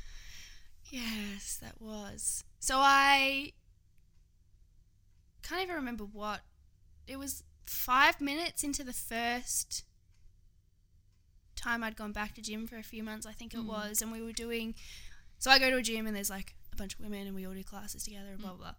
Yes, 0.91 1.59
that 1.63 1.81
was. 1.81 2.45
So 2.61 2.77
I 2.79 3.53
can't 5.43 5.63
even 5.63 5.77
remember 5.77 6.05
what. 6.05 6.41
It 7.07 7.19
was 7.19 7.43
five 7.67 8.21
minutes 8.21 8.63
into 8.63 8.85
the 8.85 8.93
first 8.93 9.85
time 11.57 11.83
I'd 11.83 11.97
gone 11.97 12.13
back 12.13 12.35
to 12.35 12.43
gym 12.43 12.67
for 12.67 12.77
a 12.77 12.83
few 12.83 13.03
months, 13.03 13.27
I 13.27 13.33
think 13.33 13.55
it 13.55 13.61
Mm. 13.61 13.67
was, 13.67 14.03
and 14.03 14.11
we 14.13 14.21
were 14.23 14.33
doing. 14.33 14.75
So 15.39 15.51
I 15.51 15.59
go 15.59 15.71
to 15.71 15.77
a 15.77 15.83
gym 15.83 16.07
and 16.07 16.15
there's 16.15 16.31
like 16.31 16.55
a 16.73 16.77
bunch 16.77 16.95
of 16.95 17.01
women 17.01 17.27
and 17.27 17.35
we 17.37 17.47
all 17.47 17.53
do 17.55 17.63
classes 17.63 18.05
together 18.05 18.31
and 18.33 18.41
blah 18.41 18.51
blah. 18.51 18.59
blah. 18.59 18.75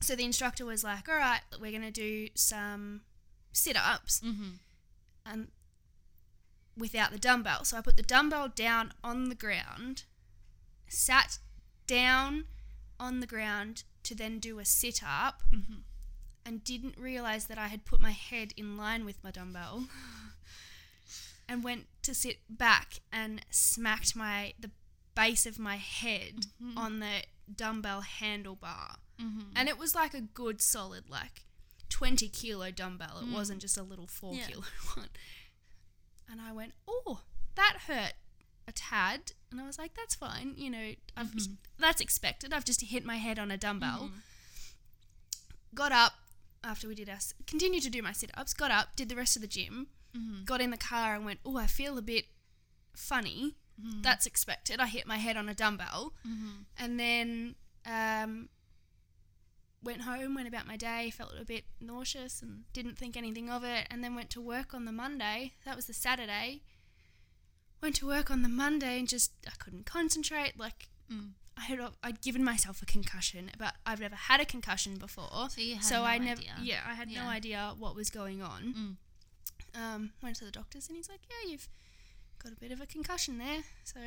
So 0.00 0.16
the 0.16 0.24
instructor 0.24 0.64
was 0.64 0.82
like, 0.84 1.08
"All 1.08 1.16
right, 1.16 1.40
we're 1.60 1.72
gonna 1.72 1.90
do 1.90 2.28
some 2.34 3.02
sit 3.52 3.76
ups." 3.76 4.20
Mm-hmm. 4.24 4.50
and 5.26 5.48
without 6.76 7.12
the 7.12 7.18
dumbbell. 7.18 7.64
So 7.64 7.76
I 7.76 7.80
put 7.82 7.96
the 7.96 8.02
dumbbell 8.02 8.48
down 8.48 8.92
on 9.04 9.28
the 9.28 9.34
ground, 9.34 10.04
sat 10.88 11.38
down 11.86 12.44
on 12.98 13.20
the 13.20 13.26
ground 13.26 13.84
to 14.04 14.14
then 14.14 14.38
do 14.38 14.58
a 14.58 14.64
sit 14.64 15.02
up, 15.06 15.42
Mm-hmm. 15.52 15.80
and 16.46 16.64
didn't 16.64 16.96
realize 16.98 17.46
that 17.46 17.58
I 17.58 17.68
had 17.68 17.84
put 17.84 18.00
my 18.00 18.10
head 18.12 18.52
in 18.56 18.76
line 18.76 19.04
with 19.04 19.22
my 19.22 19.30
dumbbell. 19.30 19.84
And 21.48 21.62
went 21.62 21.86
to 22.02 22.14
sit 22.14 22.38
back 22.48 23.00
and 23.12 23.42
smacked 23.50 24.16
my 24.16 24.54
the 24.58 24.70
base 25.14 25.46
of 25.46 25.58
my 25.58 25.76
head 25.76 26.46
Mhm. 26.62 26.76
on 26.76 27.00
the 27.00 27.24
dumbbell 27.54 28.02
handlebar. 28.02 28.96
Mm-hmm. 29.20 29.50
And 29.56 29.68
it 29.68 29.78
was 29.78 29.94
like 29.94 30.14
a 30.14 30.20
good 30.20 30.60
solid, 30.62 31.08
like 31.10 31.44
20 31.88 32.28
kilo 32.28 32.70
dumbbell. 32.70 33.18
It 33.18 33.26
Mm. 33.26 33.32
wasn't 33.32 33.60
just 33.60 33.76
a 33.76 33.82
little 33.82 34.06
four 34.06 34.34
Yeah. 34.34 34.46
kilo 34.46 34.62
one. 34.94 35.10
And 36.28 36.40
I 36.40 36.52
went, 36.52 36.74
oh, 36.88 37.20
that 37.54 37.82
hurt. 37.86 38.14
a 38.68 38.70
tad, 38.72 39.32
and 39.50 39.60
I 39.60 39.66
was 39.66 39.76
like, 39.76 39.92
that's 39.94 40.14
fine. 40.14 40.54
You 40.56 40.70
know, 40.70 40.94
I've, 41.16 41.32
that's 41.78 42.00
expected. 42.00 42.52
I've 42.54 42.64
just 42.64 42.80
hit 42.80 43.04
my 43.04 43.16
head 43.16 43.36
on 43.36 43.50
a 43.50 43.56
dumbbell. 43.58 44.12
Got 45.74 45.90
up 45.90 46.12
after 46.62 46.86
we 46.86 46.94
did 46.94 47.08
our 47.08 47.18
continued 47.46 47.82
to 47.82 47.90
do 47.90 48.02
my 48.02 48.12
sit 48.12 48.30
ups. 48.34 48.54
Got 48.54 48.70
up, 48.70 48.94
did 48.94 49.08
the 49.08 49.16
rest 49.16 49.34
of 49.36 49.42
the 49.42 49.48
gym. 49.48 49.88
Got 50.44 50.60
in 50.60 50.70
the 50.70 50.76
car 50.76 51.16
and 51.16 51.24
went, 51.24 51.40
oh, 51.44 51.56
I 51.56 51.66
feel 51.66 51.98
a 51.98 52.02
bit 52.02 52.26
funny. 52.94 53.56
That's 54.02 54.26
expected. 54.26 54.80
I 54.80 54.86
hit 54.86 55.06
my 55.06 55.16
head 55.18 55.36
on 55.36 55.48
a 55.48 55.54
dumbbell, 55.54 56.12
and 56.78 56.98
then 57.00 57.54
um, 57.86 58.48
went 59.82 60.02
home, 60.02 60.34
went 60.34 60.48
about 60.48 60.66
my 60.66 60.76
day, 60.76 61.10
felt 61.10 61.32
a 61.40 61.44
bit 61.44 61.64
nauseous 61.80 62.40
and 62.42 62.64
didn't 62.72 62.96
think 62.98 63.16
anything 63.16 63.50
of 63.50 63.64
it, 63.64 63.86
and 63.90 64.02
then 64.02 64.14
went 64.14 64.30
to 64.30 64.40
work 64.40 64.72
on 64.74 64.84
the 64.84 64.92
Monday. 64.92 65.52
That 65.64 65.76
was 65.76 65.86
the 65.86 65.92
Saturday. 65.94 66.62
Went 67.82 67.96
to 67.96 68.06
work 68.06 68.30
on 68.30 68.42
the 68.42 68.48
Monday 68.48 68.98
and 68.98 69.08
just 69.08 69.32
I 69.46 69.52
couldn't 69.58 69.86
concentrate. 69.86 70.58
Like 70.58 70.88
Mm. 71.10 71.32
I 71.58 71.62
had 71.62 71.80
I'd 72.02 72.20
given 72.22 72.42
myself 72.44 72.80
a 72.80 72.86
concussion, 72.86 73.50
but 73.58 73.74
I've 73.84 74.00
never 74.00 74.14
had 74.14 74.40
a 74.40 74.46
concussion 74.46 74.96
before. 74.96 75.50
So 75.50 75.60
you 75.60 75.74
had 75.74 75.84
so 75.84 75.96
no 75.96 76.04
I 76.04 76.16
never, 76.18 76.40
idea. 76.40 76.54
yeah, 76.62 76.80
I 76.86 76.94
had 76.94 77.08
no 77.10 77.24
idea 77.24 77.74
what 77.78 77.94
was 77.96 78.08
going 78.08 78.40
on. 78.40 78.96
Mm. 79.74 79.78
Um, 79.78 80.12
went 80.22 80.36
to 80.36 80.44
the 80.44 80.50
doctors 80.50 80.86
and 80.88 80.96
he's 80.96 81.08
like, 81.08 81.20
"Yeah, 81.28 81.50
you've 81.50 81.68
got 82.42 82.52
a 82.52 82.56
bit 82.56 82.72
of 82.72 82.80
a 82.80 82.86
concussion 82.86 83.38
there." 83.38 83.62
So 83.84 84.00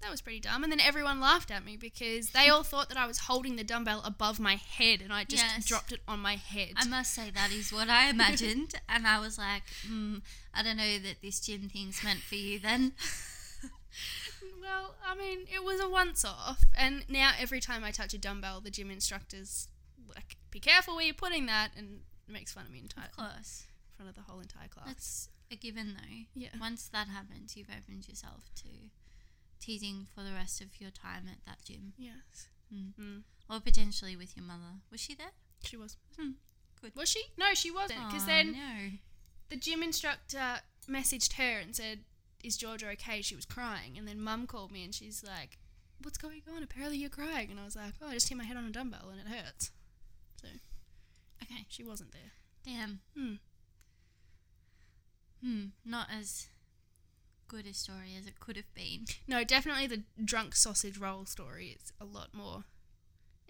that 0.00 0.10
was 0.10 0.20
pretty 0.20 0.40
dumb. 0.40 0.62
And 0.64 0.72
then 0.72 0.80
everyone 0.80 1.20
laughed 1.20 1.50
at 1.50 1.64
me 1.64 1.76
because 1.76 2.30
they 2.30 2.48
all 2.48 2.64
thought 2.64 2.88
that 2.88 2.98
I 2.98 3.06
was 3.06 3.18
holding 3.18 3.54
the 3.56 3.62
dumbbell 3.64 4.02
above 4.04 4.40
my 4.40 4.56
head 4.56 5.00
and 5.00 5.12
I 5.12 5.22
just 5.24 5.44
Yes. 5.44 5.64
dropped 5.66 5.92
it 5.92 6.00
on 6.08 6.18
my 6.18 6.34
head. 6.36 6.72
I 6.76 6.84
must 6.86 7.14
say 7.14 7.30
that 7.30 7.52
is 7.52 7.72
what 7.72 7.88
I 7.88 8.08
imagined, 8.10 8.74
and 8.88 9.06
I 9.06 9.20
was 9.20 9.38
like, 9.38 9.62
mm, 9.88 10.20
I 10.52 10.62
don't 10.64 10.76
know 10.76 10.98
that 10.98 11.22
this 11.22 11.38
gym 11.40 11.68
thing's 11.68 12.02
meant 12.02 12.20
for 12.20 12.34
you. 12.34 12.58
Then 12.58 12.94
well, 14.60 14.96
I 15.06 15.14
mean, 15.14 15.40
it 15.52 15.62
was 15.62 15.80
a 15.80 15.88
once 15.88 16.24
off, 16.24 16.64
and 16.76 17.04
now 17.08 17.32
every 17.38 17.60
time 17.60 17.84
I 17.84 17.90
touch 17.90 18.12
a 18.14 18.18
dumbbell, 18.18 18.60
the 18.60 18.70
gym 18.70 18.90
instructors 18.90 19.68
like, 20.14 20.36
"Be 20.50 20.58
careful 20.60 20.96
where 20.96 21.04
you're 21.04 21.14
putting 21.14 21.46
that," 21.46 21.70
and 21.76 22.00
makes 22.28 22.52
fun 22.52 22.64
of 22.66 22.72
me 22.72 22.78
in 22.80 22.86
of 22.86 23.12
course, 23.16 23.64
front 23.96 24.08
of 24.08 24.14
the 24.16 24.22
whole 24.22 24.40
entire 24.40 24.68
class. 24.68 24.86
that's 24.86 25.28
a 25.52 25.56
given 25.56 25.94
though. 25.94 26.24
yeah. 26.34 26.48
Once 26.60 26.88
that 26.88 27.08
happens, 27.08 27.56
you've 27.56 27.70
opened 27.70 28.08
yourself 28.08 28.50
to 28.56 28.68
teasing 29.60 30.06
for 30.14 30.22
the 30.24 30.32
rest 30.32 30.60
of 30.60 30.80
your 30.80 30.90
time 30.90 31.24
at 31.30 31.44
that 31.46 31.62
gym, 31.64 31.92
Yes. 31.96 32.48
Mm. 32.74 32.94
Mm. 32.98 33.22
or 33.48 33.60
potentially 33.60 34.16
with 34.16 34.36
your 34.36 34.44
mother. 34.44 34.80
Was 34.90 35.00
she 35.00 35.14
there? 35.14 35.32
She 35.62 35.76
was. 35.76 35.96
Hmm, 36.18 36.30
good. 36.80 36.96
Was 36.96 37.08
she? 37.10 37.22
No, 37.38 37.54
she 37.54 37.70
wasn't. 37.70 38.00
Because 38.08 38.24
Aw, 38.24 38.26
then 38.26 38.52
no. 38.52 38.90
the 39.50 39.56
gym 39.56 39.82
instructor 39.82 40.60
messaged 40.88 41.34
her 41.34 41.58
and 41.60 41.76
said, 41.76 42.00
"Is 42.42 42.56
Georgia 42.56 42.88
okay?" 42.90 43.22
She 43.22 43.36
was 43.36 43.44
crying, 43.46 43.96
and 43.98 44.08
then 44.08 44.20
Mum 44.20 44.46
called 44.46 44.72
me 44.72 44.82
and 44.82 44.92
she's 44.94 45.22
like, 45.22 45.58
"What's 46.02 46.18
going 46.18 46.42
on? 46.56 46.62
Apparently 46.64 46.98
you're 46.98 47.10
crying." 47.10 47.50
And 47.50 47.60
I 47.60 47.64
was 47.64 47.76
like, 47.76 47.94
"Oh, 48.02 48.08
I 48.08 48.14
just 48.14 48.28
hit 48.28 48.38
my 48.38 48.44
head 48.44 48.56
on 48.56 48.64
a 48.64 48.70
dumbbell 48.70 49.10
and 49.10 49.20
it 49.20 49.26
hurts." 49.28 49.70
So 50.40 50.48
Okay, 51.42 51.66
she 51.68 51.84
wasn't 51.84 52.12
there. 52.12 52.32
damn. 52.64 53.00
Hmm. 53.16 53.34
Hmm, 55.42 55.66
not 55.84 56.08
as 56.10 56.48
good 57.48 57.66
a 57.66 57.74
story 57.74 58.14
as 58.18 58.26
it 58.26 58.40
could 58.40 58.56
have 58.56 58.72
been. 58.74 59.04
No, 59.26 59.44
definitely 59.44 59.86
the 59.86 60.02
drunk 60.24 60.54
sausage 60.54 60.98
roll 60.98 61.26
story 61.26 61.76
is 61.76 61.92
a 62.00 62.04
lot 62.04 62.28
more 62.32 62.64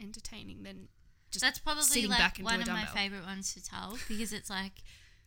entertaining 0.00 0.62
than 0.62 0.88
just 1.30 1.44
That's 1.44 1.58
probably 1.58 2.06
like 2.06 2.38
one 2.38 2.60
of 2.60 2.68
my 2.68 2.84
favorite 2.84 3.24
ones 3.24 3.54
to 3.54 3.64
tell 3.64 3.98
because 4.08 4.32
it's 4.32 4.50
like 4.50 4.82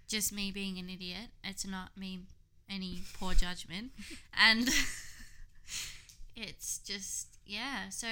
just 0.07 0.31
me 0.31 0.51
being 0.51 0.77
an 0.77 0.89
idiot. 0.89 1.29
It's 1.43 1.65
not 1.65 1.97
me 1.97 2.21
any 2.69 3.01
poor 3.19 3.33
judgment, 3.33 3.91
and 4.33 4.69
it's 6.35 6.79
just 6.79 7.39
yeah. 7.45 7.89
So 7.89 8.07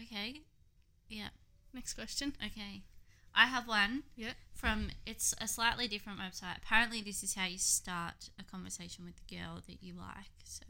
okay, 0.00 0.42
yeah, 1.08 1.28
next 1.72 1.94
question. 1.94 2.34
okay. 2.44 2.82
I 3.34 3.46
have 3.46 3.66
one 3.66 4.04
Yeah. 4.16 4.34
from 4.52 4.90
it's 5.06 5.34
a 5.40 5.48
slightly 5.48 5.88
different 5.88 6.18
website. 6.20 6.56
Apparently, 6.58 7.02
this 7.02 7.22
is 7.22 7.34
how 7.34 7.46
you 7.46 7.58
start 7.58 8.30
a 8.38 8.44
conversation 8.44 9.04
with 9.04 9.14
the 9.16 9.36
girl 9.36 9.60
that 9.66 9.82
you 9.82 9.94
like. 9.94 10.30
So 10.44 10.64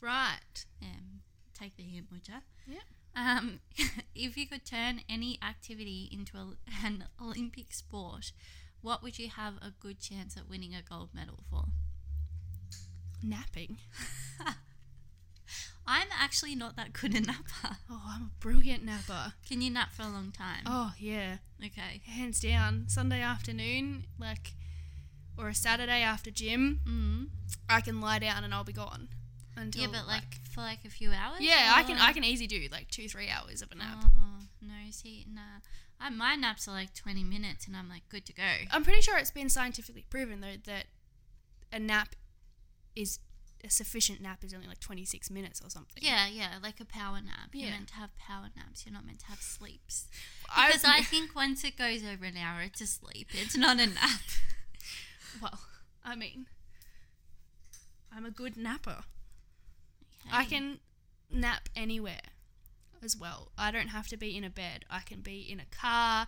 Right. 0.00 0.64
um, 0.82 1.22
take 1.54 1.76
the 1.76 1.82
hint, 1.82 2.10
would 2.10 2.26
ya? 2.28 2.40
Yeah. 2.66 2.80
Um, 3.14 3.60
if 4.14 4.36
you 4.38 4.46
could 4.46 4.64
turn 4.64 5.02
any 5.08 5.38
activity 5.42 6.08
into 6.10 6.38
a, 6.38 6.56
an 6.84 7.04
Olympic 7.20 7.72
sport, 7.74 8.32
what 8.80 9.02
would 9.02 9.18
you 9.18 9.28
have 9.28 9.56
a 9.62 9.70
good 9.78 10.00
chance 10.00 10.36
at 10.36 10.48
winning 10.48 10.74
a 10.74 10.82
gold 10.82 11.10
medal 11.14 11.44
for? 11.50 11.64
Napping. 13.22 13.78
I'm 15.94 16.08
actually 16.18 16.54
not 16.54 16.76
that 16.76 16.92
good 16.92 17.14
a 17.14 17.20
napper. 17.32 17.76
Oh, 17.90 18.02
I'm 18.14 18.22
a 18.22 18.30
brilliant 18.40 18.84
napper. 18.84 19.34
Can 19.48 19.60
you 19.60 19.70
nap 19.70 19.92
for 19.92 20.02
a 20.02 20.08
long 20.08 20.32
time? 20.32 20.62
Oh 20.66 20.92
yeah. 20.98 21.36
Okay. 21.64 22.00
hands 22.06 22.40
down 22.40 22.84
sunday 22.88 23.20
afternoon 23.20 24.06
like 24.18 24.54
or 25.38 25.48
a 25.48 25.54
saturday 25.54 26.02
after 26.02 26.30
gym 26.30 26.80
Mm. 26.86 27.28
i 27.68 27.80
can 27.80 28.00
lie 28.00 28.18
down 28.18 28.42
and 28.44 28.52
i'll 28.52 28.64
be 28.64 28.72
gone 28.72 29.08
until 29.56 29.82
Yeah, 29.82 29.88
but 29.92 30.06
like 30.08 30.30
for 30.52 30.60
like 30.60 30.80
a 30.84 30.90
few 30.90 31.10
hours. 31.12 31.38
yeah 31.40 31.72
i 31.76 31.82
can 31.84 31.98
i 31.98 32.12
can 32.12 32.24
easy 32.24 32.46
do 32.48 32.66
like 32.72 32.88
two 32.88 33.08
three 33.08 33.28
hours 33.30 33.62
of 33.62 33.70
a 33.70 33.76
nap 33.76 34.04
Oh 34.04 34.40
no, 34.60 34.74
see, 34.90 35.24
nah. 35.32 35.60
I, 36.00 36.10
my 36.10 36.34
naps 36.34 36.66
are 36.68 36.72
like 36.72 36.94
20 36.94 37.22
minutes, 37.22 37.66
and 37.68 37.76
I'm 37.76 37.88
like 37.88 38.08
good 38.08 38.26
to 38.26 38.32
go. 38.32 38.50
i'm 38.72 38.82
pretty 38.82 39.00
sure 39.02 39.16
it's 39.18 39.30
been 39.30 39.48
scientifically 39.48 40.04
proven 40.10 40.40
though 40.40 40.56
that 40.66 40.86
a 41.72 41.78
nap 41.78 42.16
is 42.96 43.20
a 43.64 43.70
sufficient 43.70 44.20
nap 44.20 44.42
is 44.42 44.52
only 44.52 44.66
like 44.66 44.80
26 44.80 45.30
minutes 45.30 45.60
or 45.64 45.70
something 45.70 46.02
Yeah, 46.02 46.26
yeah, 46.26 46.58
like 46.62 46.80
a 46.80 46.84
power 46.84 47.20
nap. 47.24 47.50
You're 47.52 47.66
Yeah. 47.68 47.74
meant 47.76 47.88
to 47.88 47.94
have 47.94 48.10
power 48.18 48.48
naps. 48.56 48.84
You're 48.84 48.92
not 48.92 49.06
meant 49.06 49.20
to 49.20 49.26
have 49.26 49.40
sleeps. 49.40 50.08
I- 50.54 50.66
Because 50.68 50.84
I 50.84 51.02
think 51.12 51.34
once 51.34 51.62
it 51.64 51.76
goes 51.78 52.02
over 52.02 52.24
an 52.24 52.36
hour, 52.36 52.62
it's 52.62 52.80
a 52.80 52.86
sleep. 52.86 53.28
It's 53.32 53.56
not 53.56 53.78
a 53.78 53.86
nap. 53.86 54.20
well 55.40 55.60
i 56.04 56.14
mean 56.14 56.46
i'm 58.14 58.24
a 58.26 58.30
good 58.30 58.56
napper 58.56 58.98
i 60.30 60.44
can 60.44 60.78
nap 61.32 61.68
anywhere 61.74 62.20
as 63.02 63.16
well 63.16 63.50
i 63.56 63.70
don't 63.70 63.88
have 63.88 64.06
to 64.08 64.16
be 64.16 64.36
in 64.36 64.44
a 64.44 64.50
bed 64.50 64.84
i 64.90 65.00
can 65.00 65.20
be 65.20 65.40
in 65.40 65.58
a 65.58 65.64
car 65.74 66.26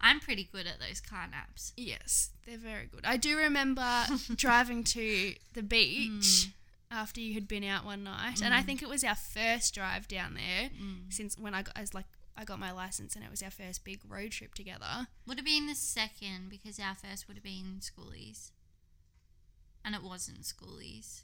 I'm 0.00 0.20
pretty 0.20 0.48
good 0.50 0.66
at 0.66 0.78
those 0.78 1.00
car 1.00 1.26
naps. 1.30 1.72
Yes, 1.76 2.30
they're 2.46 2.58
very 2.58 2.86
good. 2.86 3.04
I 3.04 3.16
do 3.16 3.36
remember 3.36 4.04
driving 4.36 4.84
to 4.84 5.34
the 5.54 5.62
beach 5.62 6.46
hmm. 6.46 6.96
after 6.96 7.20
you 7.20 7.34
had 7.34 7.48
been 7.48 7.64
out 7.64 7.84
one 7.84 8.04
night, 8.04 8.40
and 8.42 8.54
I 8.54 8.60
hmm. 8.60 8.66
think 8.66 8.82
it 8.82 8.88
was 8.88 9.04
our 9.04 9.14
first 9.14 9.74
drive 9.74 10.08
down 10.08 10.34
there 10.34 10.70
hmm. 10.70 11.10
since 11.10 11.36
when 11.38 11.54
I 11.54 11.62
got 11.62 11.76
as 11.76 11.94
like 11.94 12.06
I 12.36 12.44
got 12.44 12.60
my 12.60 12.70
license, 12.70 13.16
and 13.16 13.24
it 13.24 13.30
was 13.30 13.42
our 13.42 13.50
first 13.50 13.84
big 13.84 14.00
road 14.08 14.30
trip 14.30 14.54
together. 14.54 15.08
Would 15.26 15.38
have 15.38 15.44
been 15.44 15.66
the 15.66 15.74
second 15.74 16.48
because 16.50 16.78
our 16.78 16.94
first 16.94 17.26
would 17.26 17.36
have 17.36 17.44
been 17.44 17.80
schoolies. 17.80 18.52
And 19.84 19.94
it 19.94 20.04
wasn't 20.04 20.42
schoolies. 20.42 21.22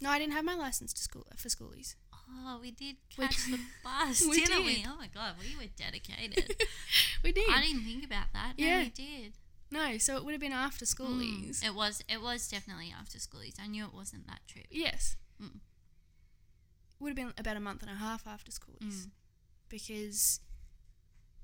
No, 0.00 0.10
I 0.10 0.20
didn't 0.20 0.34
have 0.34 0.44
my 0.44 0.54
license 0.54 0.92
to 0.92 1.02
school 1.02 1.26
for 1.36 1.48
schoolies. 1.48 1.96
Oh, 2.30 2.58
we 2.60 2.70
did 2.70 2.96
We- 3.16 3.26
catch 3.26 3.46
the 3.46 3.58
bus, 3.84 4.24
we 4.28 4.44
didn't 4.44 4.64
we? 4.64 4.84
Oh 4.86 4.96
my 4.96 5.08
god, 5.08 5.34
we 5.40 5.56
were 5.56 5.70
dedicated. 5.76 6.54
we 7.28 7.32
did. 7.32 7.50
I 7.50 7.60
didn't 7.62 7.84
think 7.84 8.04
about 8.04 8.26
that. 8.32 8.54
No, 8.58 8.64
Yeah. 8.66 8.82
we 8.84 8.88
did. 8.90 9.32
no, 9.70 9.98
so 9.98 10.16
it 10.16 10.24
would 10.24 10.32
have 10.32 10.40
been 10.40 10.52
after 10.52 10.84
schoolies. 10.84 11.60
Mm, 11.60 11.66
It 11.66 11.74
was. 11.74 12.02
It 12.08 12.22
was 12.22 12.48
definitely 12.48 12.90
after 12.98 13.18
schoolies. 13.18 13.60
I 13.60 13.66
knew 13.66 13.84
it 13.84 13.94
wasn't 13.94 14.26
that 14.26 14.40
trip. 14.46 14.66
Yes. 14.70 15.16
Mm. 15.42 15.60
Would 17.00 17.08
have 17.10 17.16
been 17.16 17.32
about 17.38 17.56
a 17.56 17.60
month 17.60 17.82
and 17.82 17.90
a 17.90 17.94
half 17.94 18.26
after 18.26 18.50
schoolies 18.50 19.06
Mm. 19.06 19.10
because 19.68 20.40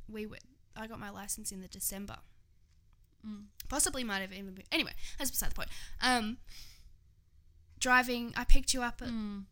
we 0.08 0.26
were. 0.26 0.38
I 0.76 0.86
got 0.86 0.98
my 0.98 1.10
license 1.10 1.52
in 1.52 1.60
the 1.60 1.68
December. 1.68 2.18
Mm. 3.26 3.44
Possibly 3.68 4.02
might 4.04 4.20
have 4.20 4.32
even 4.32 4.54
been. 4.54 4.66
Anyway, 4.72 4.92
that's 5.18 5.30
beside 5.30 5.50
the 5.50 5.54
point. 5.54 5.70
Um, 6.00 6.38
driving, 7.78 8.32
I 8.36 8.44
picked 8.44 8.74
you 8.74 8.82
up 8.82 9.00
at. 9.02 9.08
Mm. 9.08 9.44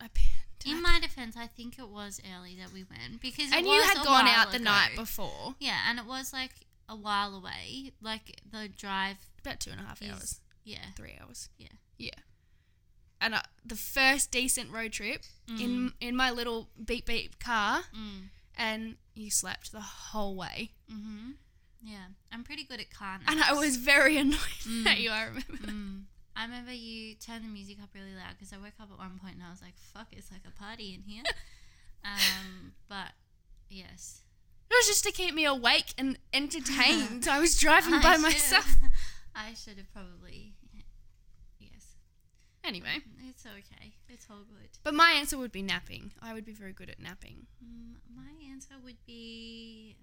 I, 0.00 0.08
p- 0.08 0.22
did 0.62 0.72
In 0.72 0.78
I- 0.78 0.92
my 0.92 1.00
defense, 1.00 1.36
I 1.36 1.46
think 1.46 1.78
it 1.78 1.88
was 1.88 2.20
early 2.34 2.54
that 2.56 2.72
we 2.72 2.84
went 2.84 3.20
because 3.20 3.50
it 3.50 3.56
and 3.56 3.66
you 3.66 3.82
had 3.82 4.04
gone 4.04 4.26
out 4.26 4.50
the 4.50 4.56
ago. 4.56 4.64
night 4.64 4.96
before, 4.96 5.54
Yeah, 5.58 5.80
and 5.88 5.98
it 5.98 6.06
was 6.06 6.32
like 6.32 6.52
a 6.88 6.96
while 6.96 7.34
away. 7.34 7.92
Like 8.00 8.40
the 8.50 8.68
drive. 8.68 9.16
about 9.44 9.58
two 9.60 9.70
and 9.70 9.80
a 9.80 9.84
half 9.84 10.00
Is- 10.02 10.10
hours, 10.10 10.40
Yeah. 10.64 10.90
three 10.96 11.16
hours. 11.20 11.48
Yeah. 11.58 11.68
Yeah. 11.98 12.10
And 13.20 13.34
uh, 13.36 13.42
the 13.64 13.76
first 13.76 14.30
decent 14.32 14.70
road 14.70 14.92
trip 14.92 15.24
in 15.48 15.92
in 16.00 16.16
my 16.16 16.30
little 16.30 16.70
beep 16.84 17.06
beep 17.06 17.38
car, 17.38 17.84
Mm. 17.94 18.30
and 18.56 18.96
you 19.14 19.30
slept 19.30 19.70
the 19.72 19.80
whole 19.80 20.34
way, 20.36 20.72
Mhm. 20.90 21.34
Yeah, 21.84 22.06
I'm 22.32 22.42
pretty 22.44 22.64
good 22.64 22.80
at 22.80 22.90
car 22.90 23.18
naps. 23.18 23.30
and 23.30 23.40
I 23.42 23.52
was 23.52 23.76
very 23.76 24.16
annoyed 24.22 24.38
Mm. 24.64 24.86
at 24.86 24.98
you. 25.00 25.10
I 25.10 25.22
remember. 25.24 26.06
I 26.36 26.44
remember 26.44 26.72
you 26.72 27.14
turned 27.14 27.44
the 27.44 27.48
music 27.48 27.76
up 27.82 27.90
really 27.94 28.14
loud 28.14 28.34
because 28.38 28.52
I 28.52 28.56
woke 28.58 28.78
up 28.80 28.88
at 28.92 28.98
one 28.98 29.18
point 29.22 29.34
and 29.34 29.44
I 29.44 29.50
was 29.50 29.60
like, 29.62 29.74
"Fuck, 29.94 30.08
it's 30.12 30.30
like 30.32 30.42
a 30.46 30.50
party 30.58 30.94
in 30.94 31.02
here." 31.02 31.22
um, 32.04 32.72
but 32.88 33.12
yes, 33.68 34.22
It 34.70 34.74
was 34.74 34.86
just 34.86 35.04
to 35.04 35.12
keep 35.12 35.34
me 35.34 35.44
awake 35.44 35.92
and 35.98 36.18
entertained. 36.32 37.28
I 37.28 37.38
was 37.38 37.58
driving 37.58 37.94
I 38.00 38.02
by 38.02 38.10
should've- 38.12 38.22
myself. 38.22 38.76
I 39.34 39.54
should 39.54 39.76
have 39.78 39.90
probably, 39.92 40.54
yes. 41.58 41.96
Anyway, 42.64 42.98
It's 43.28 43.46
okay. 43.46 43.92
It's 44.08 44.26
all 44.30 44.44
good. 44.44 44.68
but 44.84 44.92
my 44.94 45.12
answer 45.12 45.38
would 45.38 45.52
be 45.52 45.62
napping. 45.62 46.12
I 46.20 46.34
would 46.34 46.44
be 46.44 46.52
very 46.52 46.72
good 46.74 46.90
at 46.90 47.00
napping. 47.00 47.46
Mm, 47.64 47.94
my 48.14 48.30
answer 48.50 48.74
would 48.84 48.98
be. 49.06 49.96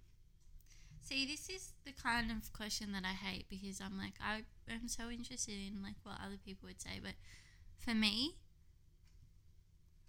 See, 1.09 1.25
this 1.25 1.49
is 1.49 1.73
the 1.85 1.91
kind 1.91 2.29
of 2.29 2.53
question 2.53 2.91
that 2.91 3.01
I 3.03 3.13
hate 3.13 3.49
because 3.49 3.81
I'm 3.81 3.97
like 3.97 4.13
I 4.21 4.43
am 4.71 4.87
so 4.87 5.09
interested 5.09 5.55
in 5.55 5.81
like 5.81 5.95
what 6.03 6.17
other 6.23 6.37
people 6.45 6.67
would 6.67 6.79
say, 6.79 6.99
but 7.01 7.13
for 7.79 7.95
me, 7.95 8.35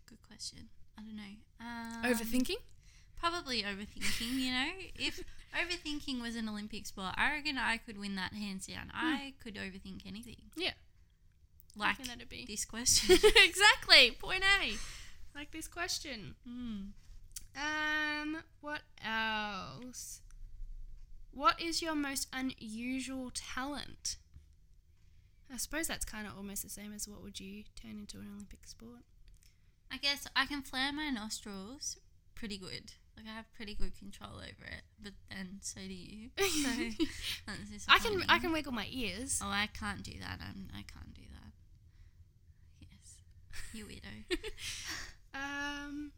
good 0.05 0.21
question. 0.21 0.69
I 0.99 1.01
don't 1.01 1.17
know. 1.17 1.41
Um, 1.59 2.03
Overthinking? 2.05 2.61
Probably 3.19 3.63
overthinking. 3.63 4.35
You 4.35 4.53
know, 4.53 4.69
if 4.99 5.25
overthinking 5.57 6.21
was 6.21 6.37
an 6.37 6.51
Olympic 6.51 6.87
sport, 6.87 7.15
I 7.17 7.33
reckon 7.33 7.57
I 7.57 7.79
could 7.79 7.99
win 7.99 8.17
that 8.17 8.35
hands 8.35 8.67
down. 8.67 8.91
I 8.93 9.33
could 9.43 9.55
overthink 9.55 10.07
anything. 10.07 10.51
Yeah. 10.55 10.73
Like 11.75 11.97
this 12.47 12.67
question. 12.67 13.17
exactly. 13.37 14.11
Point 14.21 14.43
A. 14.61 14.75
Like 15.35 15.51
this 15.51 15.67
question. 15.67 16.35
mm. 16.47 16.89
Um, 17.57 18.37
what 18.61 18.83
else? 19.03 19.10
What 21.61 21.69
is 21.69 21.83
your 21.83 21.95
most 21.95 22.27
unusual 22.33 23.31
talent? 23.35 24.17
I 25.53 25.59
suppose 25.59 25.89
that's 25.89 26.07
kind 26.07 26.27
of 26.27 26.33
almost 26.35 26.63
the 26.63 26.71
same 26.71 26.91
as 26.95 27.07
what 27.07 27.23
would 27.23 27.39
you 27.39 27.65
turn 27.79 27.99
into 27.99 28.17
an 28.17 28.29
Olympic 28.35 28.67
sport? 28.67 29.03
I 29.93 29.99
guess 29.99 30.27
I 30.35 30.47
can 30.47 30.63
flare 30.63 30.91
my 30.91 31.11
nostrils 31.11 31.99
pretty 32.35 32.57
good. 32.57 32.93
Like 33.15 33.27
I 33.31 33.37
have 33.37 33.53
pretty 33.53 33.75
good 33.75 33.95
control 33.99 34.37
over 34.37 34.65
it, 34.65 34.85
but 35.03 35.13
then 35.29 35.59
so 35.61 35.81
do 35.81 35.93
you. 35.93 36.31
So 36.39 37.53
that's 37.69 37.87
I 37.91 37.99
can 37.99 38.25
I 38.31 38.39
can 38.39 38.53
wiggle 38.53 38.73
my 38.73 38.87
ears. 38.91 39.39
Oh, 39.45 39.49
I 39.49 39.69
can't 39.79 40.03
do 40.03 40.15
that. 40.19 40.39
I'm. 40.41 40.69
I 40.73 40.83
can't 40.91 41.13
do 41.13 41.23
that. 41.31 41.53
Yes, 42.91 43.17
you 43.75 43.85
weirdo. 43.85 44.39
Um, 45.35 46.13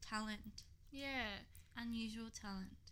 talent, 0.00 0.62
yeah. 0.90 1.44
unusual 1.76 2.30
talent. 2.30 2.83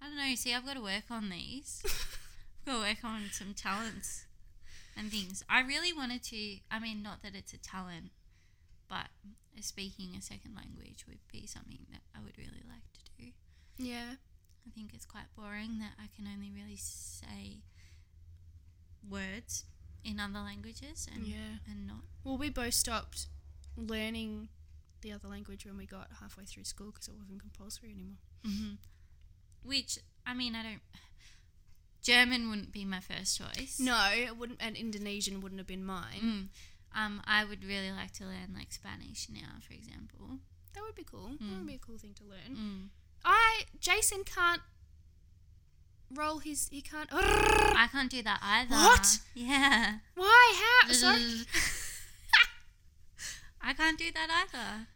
I 0.00 0.06
don't 0.06 0.16
know. 0.16 0.34
See, 0.34 0.54
I've 0.54 0.64
got 0.66 0.74
to 0.74 0.82
work 0.82 1.04
on 1.10 1.28
these. 1.30 1.82
I've 1.84 2.64
got 2.66 2.72
to 2.74 2.88
work 2.88 3.04
on 3.04 3.22
some 3.32 3.54
talents 3.54 4.24
and 4.96 5.10
things. 5.10 5.42
I 5.48 5.60
really 5.60 5.92
wanted 5.92 6.22
to. 6.24 6.56
I 6.70 6.78
mean, 6.80 7.02
not 7.02 7.22
that 7.22 7.34
it's 7.34 7.52
a 7.52 7.58
talent, 7.58 8.10
but 8.88 9.08
speaking 9.60 10.14
a 10.18 10.22
second 10.22 10.54
language 10.56 11.04
would 11.06 11.18
be 11.30 11.46
something 11.46 11.86
that 11.90 12.00
I 12.16 12.22
would 12.24 12.38
really 12.38 12.62
like 12.68 12.84
to 12.94 13.22
do. 13.24 13.30
Yeah. 13.76 14.14
I 14.66 14.70
think 14.74 14.92
it's 14.94 15.04
quite 15.06 15.24
boring 15.36 15.78
that 15.80 15.92
I 15.98 16.08
can 16.16 16.26
only 16.32 16.50
really 16.50 16.76
say 16.76 17.58
words 19.08 19.64
in 20.04 20.18
other 20.20 20.40
languages 20.40 21.06
and 21.12 21.26
Yeah. 21.26 21.58
and 21.68 21.86
not. 21.86 22.04
Well, 22.24 22.38
we 22.38 22.48
both 22.50 22.74
stopped 22.74 23.26
learning 23.76 24.48
the 25.02 25.12
other 25.12 25.28
language 25.28 25.64
when 25.64 25.76
we 25.76 25.86
got 25.86 26.08
halfway 26.20 26.44
through 26.44 26.64
school 26.64 26.90
because 26.92 27.08
it 27.08 27.14
wasn't 27.14 27.40
compulsory 27.40 27.90
anymore. 27.92 28.18
Mm-hmm. 28.46 28.74
Which 29.62 29.98
I 30.26 30.34
mean, 30.34 30.54
I 30.54 30.62
don't. 30.62 30.80
German 32.02 32.48
wouldn't 32.48 32.72
be 32.72 32.84
my 32.84 33.00
first 33.00 33.36
choice. 33.38 33.78
No, 33.78 34.08
it 34.14 34.36
wouldn't, 34.38 34.58
and 34.62 34.74
Indonesian 34.74 35.40
wouldn't 35.42 35.58
have 35.60 35.66
been 35.66 35.84
mine. 35.84 36.50
Mm. 36.94 36.98
Um, 36.98 37.22
I 37.26 37.44
would 37.44 37.62
really 37.62 37.92
like 37.92 38.12
to 38.14 38.24
learn 38.24 38.54
like 38.56 38.72
Spanish 38.72 39.28
now, 39.30 39.60
for 39.66 39.74
example. 39.74 40.38
That 40.74 40.82
would 40.84 40.94
be 40.94 41.04
cool. 41.04 41.30
That 41.38 41.42
Mm. 41.42 41.58
would 41.58 41.66
be 41.66 41.74
a 41.74 41.78
cool 41.78 41.98
thing 41.98 42.14
to 42.14 42.24
learn. 42.24 42.56
Mm. 42.56 42.88
I 43.24 43.64
Jason 43.80 44.24
can't 44.24 44.62
roll 46.10 46.38
his. 46.38 46.68
He 46.70 46.80
can't. 46.80 47.08
I 47.12 47.86
can't 47.92 48.10
do 48.10 48.22
that 48.22 48.40
either. 48.42 48.74
What? 48.74 49.18
Yeah. 49.34 49.98
Why? 50.14 50.80
How? 50.86 50.92
Sorry. 50.92 51.44
I 53.60 53.74
can't 53.74 53.98
do 53.98 54.10
that 54.12 54.28
either. 54.30 54.86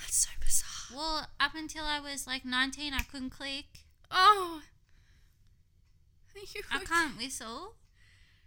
That's 0.00 0.16
so 0.16 0.30
bizarre. 0.40 0.68
Well, 0.94 1.26
up 1.38 1.54
until 1.54 1.84
I 1.84 2.00
was 2.00 2.26
like 2.26 2.44
19, 2.44 2.92
I 2.94 3.02
couldn't 3.02 3.30
click. 3.30 3.66
Oh. 4.10 4.62
You 6.54 6.62
I 6.70 6.84
can't 6.84 7.18
whistle. 7.18 7.74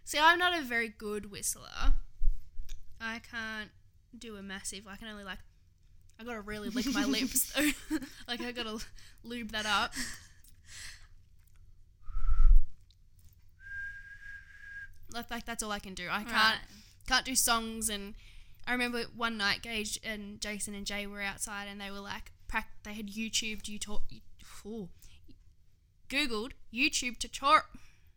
See, 0.02 0.18
I'm 0.18 0.38
not 0.38 0.58
a 0.58 0.62
very 0.62 0.88
good 0.88 1.30
whistler. 1.30 1.92
I 2.98 3.18
can't 3.18 3.68
do 4.18 4.36
a 4.36 4.42
massive. 4.42 4.84
I 4.88 4.96
can 4.96 5.08
only 5.08 5.24
like. 5.24 5.40
I 6.18 6.24
gotta 6.24 6.40
really 6.40 6.70
lick 6.70 6.86
my 6.94 7.04
lips 7.06 7.52
though. 7.52 7.70
like 8.28 8.40
I 8.40 8.50
gotta 8.52 8.78
lube 9.24 9.52
that 9.52 9.66
up. 9.66 9.92
Like, 15.12 15.30
like 15.30 15.44
that's 15.44 15.62
all 15.62 15.70
I 15.70 15.78
can 15.78 15.94
do. 15.94 16.08
I 16.10 16.22
can't 16.22 16.32
Right. 16.32 16.58
can't 17.06 17.24
do 17.26 17.34
songs 17.34 17.88
and 17.88 18.14
I 18.66 18.72
remember 18.72 19.02
one 19.16 19.36
night 19.36 19.62
Gage 19.62 19.98
and 20.04 20.40
Jason 20.40 20.74
and 20.74 20.86
Jay 20.86 21.06
were 21.06 21.20
outside 21.22 21.66
and 21.68 21.80
they 21.80 21.90
were 21.90 22.00
like 22.00 22.32
they 22.84 22.92
had 22.92 23.08
YouTubed 23.08 23.66
you 23.68 23.78
talk 23.78 24.02
ooh, 24.66 24.88
Googled 26.08 26.52
YouTube 26.72 27.18
tutorial 27.18 27.62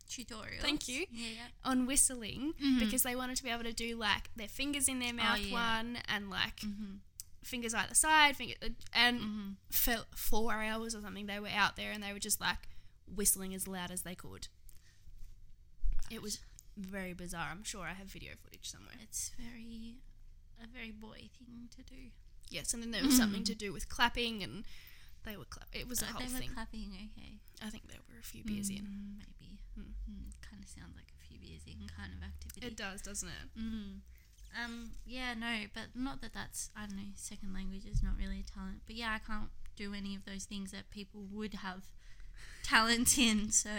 Tutorials. 0.10 0.62
Thank 0.62 0.88
you. 0.88 1.06
Yeah, 1.12 1.28
yeah. 1.30 1.48
on 1.64 1.88
whistling 1.88 2.54
Mhm. 2.62 2.80
because 2.80 3.02
they 3.04 3.16
wanted 3.16 3.38
to 3.38 3.44
be 3.44 3.50
able 3.50 3.64
to 3.64 3.74
do 3.74 3.96
like 3.96 4.30
their 4.36 4.48
fingers 4.48 4.88
in 4.88 5.00
their 5.00 5.14
mouth 5.14 5.40
Oh, 5.42 5.46
yeah. 5.46 5.52
one 5.54 5.98
and 6.08 6.30
like 6.30 6.58
Mm-hmm. 6.58 6.98
fingers 7.44 7.74
either 7.74 7.96
side 7.96 8.36
finger 8.38 8.56
and 8.94 9.20
Mm-hmm. 9.20 9.50
for 9.72 10.06
four 10.16 10.54
hours 10.62 10.94
or 10.94 11.02
something 11.02 11.26
they 11.26 11.40
were 11.40 11.48
out 11.50 11.76
there 11.76 11.92
and 11.92 12.04
they 12.04 12.14
were 12.14 12.20
just 12.20 12.40
like 12.40 12.68
whistling 13.08 13.54
as 13.56 13.68
loud 13.68 13.90
as 13.90 14.02
they 14.04 14.16
could 14.16 14.48
it 16.12 16.22
was 16.22 16.40
very 16.78 17.14
bizarre 17.14 17.50
i'm 17.52 17.64
sure 17.64 17.86
i 17.86 17.94
have 17.94 18.08
video 18.08 18.34
footage 18.44 18.70
somewhere 18.70 18.96
It's 19.02 19.32
very, 19.40 19.96
a 20.64 20.68
very 20.68 20.92
boy 20.92 21.30
thing 21.38 21.70
to 21.76 21.84
do. 21.84 22.12
yes 22.50 22.74
and 22.74 22.82
then 22.84 22.92
there 22.92 23.04
was 23.04 23.18
something 23.18 23.44
to 23.44 23.56
do 23.56 23.72
with 23.74 23.90
clapping 23.90 24.42
and 24.44 24.64
they 25.26 25.36
were 25.38 25.46
clap 25.46 25.68
it 25.74 25.88
was 25.88 26.02
a 26.02 26.06
Uh, 26.06 26.10
whole 26.14 26.22
they 26.28 26.34
were 26.34 26.40
thing 26.40 26.50
clapping, 26.54 26.90
okay. 27.18 27.40
i 27.62 27.70
think 27.70 27.88
there 27.88 28.00
were 28.10 28.20
a 28.20 28.24
few 28.24 28.44
beers 28.44 28.70
in 28.70 28.86
Mm, 28.86 29.18
Maybe. 29.20 29.58
Mm. 29.78 29.94
Mm, 30.10 30.32
kind 30.50 30.64
of 30.64 30.70
sounds 30.70 30.96
like 30.96 31.12
a 31.12 31.22
few 31.28 31.40
beers 31.40 31.64
in 31.68 31.88
kind 31.90 32.14
of 32.14 32.22
activity. 32.24 32.66
it 32.68 32.76
does 32.78 33.02
doesn't 33.02 33.30
it 33.30 33.50
Mm. 33.60 34.02
Um, 34.64 34.92
yeah, 35.06 35.34
no, 35.34 35.66
but 35.74 35.88
not 35.96 36.22
that 36.22 36.32
that's, 36.34 36.70
I 36.78 36.86
don't 36.88 36.96
know, 36.96 37.12
second 37.16 37.54
language 37.54 37.84
is 37.86 38.02
not 38.02 38.16
really 38.18 38.40
a 38.40 38.44
talent. 38.44 38.84
But 38.88 38.96
yeah, 38.96 39.12
I 39.12 39.20
can't 39.20 39.50
do 39.76 39.94
any 39.94 40.16
of 40.16 40.24
those 40.24 40.46
things 40.46 40.72
that 40.72 40.90
people 40.90 41.28
would 41.30 41.56
have 41.56 41.84
talent 42.64 43.18
in. 43.18 43.52
So 43.52 43.72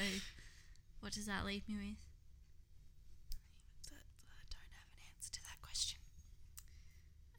what 1.00 1.12
does 1.12 1.24
that 1.24 1.46
leave 1.46 1.66
me 1.66 1.76
with? 1.80 2.02
That- 3.88 4.04
I 4.28 4.44
don't 4.52 4.68
have 4.76 4.90
an 4.92 5.00
answer 5.16 5.32
to 5.32 5.40
that 5.48 5.62
question 5.62 5.98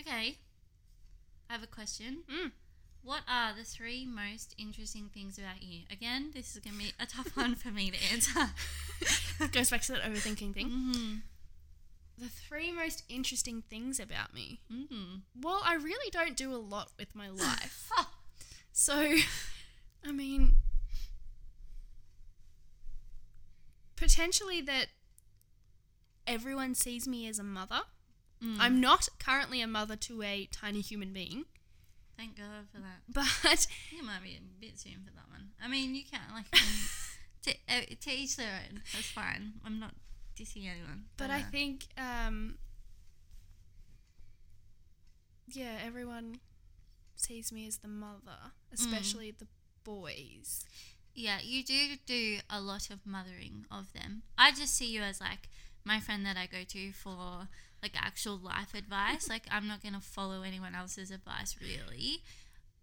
Okay, 0.07 0.37
I 1.49 1.53
have 1.53 1.63
a 1.63 1.67
question. 1.67 2.19
Mm. 2.31 2.51
What 3.03 3.21
are 3.27 3.53
the 3.53 3.65
three 3.65 4.05
most 4.05 4.55
interesting 4.57 5.09
things 5.13 5.37
about 5.37 5.61
you? 5.61 5.81
Again, 5.91 6.31
this 6.33 6.55
is 6.55 6.59
going 6.59 6.77
to 6.77 6.83
be 6.83 6.93
a 6.97 7.05
tough 7.05 7.35
one 7.35 7.55
for 7.55 7.71
me 7.71 7.91
to 7.91 7.97
answer. 8.13 8.51
goes 9.51 9.69
back 9.69 9.81
to 9.81 9.93
that 9.93 10.01
overthinking 10.01 10.53
thing 10.53 10.69
mm-hmm. 10.69 11.15
the 12.17 12.27
three 12.27 12.71
most 12.71 13.03
interesting 13.07 13.61
things 13.69 13.99
about 13.99 14.33
me 14.33 14.59
Mm-hmm. 14.73 15.17
Well, 15.39 15.61
I 15.63 15.75
really 15.75 16.09
don't 16.09 16.35
do 16.35 16.53
a 16.53 16.57
lot 16.57 16.91
with 16.97 17.13
my 17.13 17.29
life. 17.29 17.89
so, 18.71 19.15
I 20.05 20.11
mean, 20.11 20.55
potentially 23.95 24.61
that 24.61 24.87
everyone 26.25 26.75
sees 26.75 27.07
me 27.07 27.27
as 27.27 27.39
a 27.39 27.43
mother. 27.43 27.81
Mm. 28.43 28.57
I'm 28.59 28.79
not 28.79 29.09
currently 29.19 29.61
a 29.61 29.67
mother 29.67 29.95
to 29.95 30.21
a 30.21 30.47
tiny 30.51 30.81
human 30.81 31.11
being, 31.11 31.45
Thank 32.17 32.35
God 32.35 32.65
for 32.73 32.81
that. 32.81 33.01
but 33.47 33.67
You 33.91 34.03
might 34.03 34.23
be 34.23 34.37
a 34.37 34.41
bit 34.59 34.79
soon 34.79 35.03
for 35.05 35.13
that 35.13 35.29
one. 35.29 35.49
I 35.63 35.67
mean, 35.67 35.93
you 35.93 36.03
can't 36.03 36.33
like 36.33 36.45
um, 36.53 36.67
to, 37.43 37.51
uh, 37.69 37.95
to 38.01 38.11
each 38.11 38.35
their 38.35 38.61
own. 38.69 38.81
That's 38.93 39.11
fine. 39.11 39.53
I'm 39.63 39.79
not 39.79 39.93
dissing 40.35 40.67
anyone. 40.69 41.05
but 41.17 41.29
I 41.29 41.39
uh, 41.39 41.51
think 41.51 41.85
um 41.97 42.55
yeah, 45.47 45.77
everyone 45.85 46.39
sees 47.15 47.51
me 47.51 47.67
as 47.67 47.77
the 47.77 47.87
mother, 47.87 48.51
especially 48.73 49.31
the 49.31 49.47
boys. 49.83 50.65
yeah, 51.15 51.37
you 51.41 51.63
do 51.63 51.95
do 52.05 52.39
a 52.49 52.59
lot 52.59 52.89
of 52.89 53.05
mothering 53.05 53.65
of 53.71 53.93
them. 53.93 54.23
I 54.37 54.51
just 54.51 54.75
see 54.75 54.87
you 54.91 55.01
as 55.01 55.21
like 55.21 55.49
my 55.85 55.99
friend 55.99 56.25
that 56.25 56.37
I 56.37 56.47
go 56.47 56.63
to 56.67 56.91
for 56.91 57.47
like 57.93 58.05
actual 58.05 58.37
life 58.37 58.73
advice. 58.73 59.29
like 59.29 59.43
I'm 59.51 59.67
not 59.67 59.81
gonna 59.81 60.01
follow 60.01 60.43
anyone 60.43 60.75
else's 60.75 61.11
advice 61.11 61.55
really. 61.61 62.23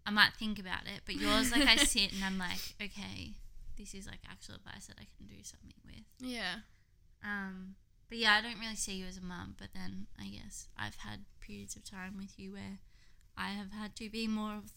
I 0.05 0.11
might 0.11 0.33
think 0.37 0.59
about 0.59 0.83
it, 0.85 1.01
but 1.05 1.15
yours 1.15 1.51
like 1.51 1.67
I 1.67 1.77
sit 1.77 2.13
and 2.13 2.23
I'm 2.23 2.37
like, 2.37 2.75
okay, 2.81 3.33
this 3.77 3.93
is 3.93 4.05
like 4.05 4.19
actual 4.29 4.55
advice 4.55 4.87
that 4.87 4.97
I 4.99 5.07
can 5.17 5.27
do 5.27 5.43
something 5.43 5.73
with. 5.85 6.05
Yeah. 6.19 6.55
Um, 7.23 7.75
but 8.07 8.19
yeah, 8.19 8.33
I 8.33 8.41
don't 8.41 8.59
really 8.59 8.75
see 8.75 8.93
you 8.93 9.05
as 9.05 9.17
a 9.17 9.21
mum. 9.21 9.55
But 9.57 9.69
then 9.73 10.07
I 10.19 10.27
guess 10.27 10.67
I've 10.77 10.97
had 10.97 11.25
periods 11.41 11.75
of 11.75 11.83
time 11.83 12.17
with 12.17 12.37
you 12.37 12.53
where 12.53 12.79
I 13.37 13.49
have 13.49 13.71
had 13.71 13.95
to 13.97 14.09
be 14.09 14.27
more 14.27 14.53
of 14.53 14.71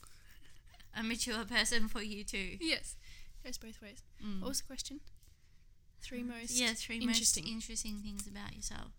a 0.96 1.02
mature 1.02 1.44
person 1.44 1.88
for 1.88 2.02
you 2.02 2.24
too. 2.24 2.56
Yes. 2.60 2.96
Goes 3.44 3.58
both 3.58 3.80
ways. 3.82 4.02
Mm. 4.24 4.40
What 4.40 4.48
was 4.48 4.60
the 4.62 4.66
question? 4.66 5.00
Three 6.00 6.22
most 6.22 6.52
yeah, 6.52 6.72
three 6.74 6.96
interesting. 6.96 7.44
most 7.44 7.52
interesting 7.52 7.98
things 8.02 8.26
about 8.26 8.54
yourself. 8.54 8.92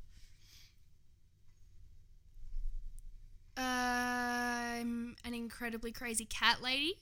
Um, 3.59 5.15
an 5.25 5.33
incredibly 5.33 5.91
crazy 5.91 6.25
cat 6.25 6.61
lady. 6.61 6.93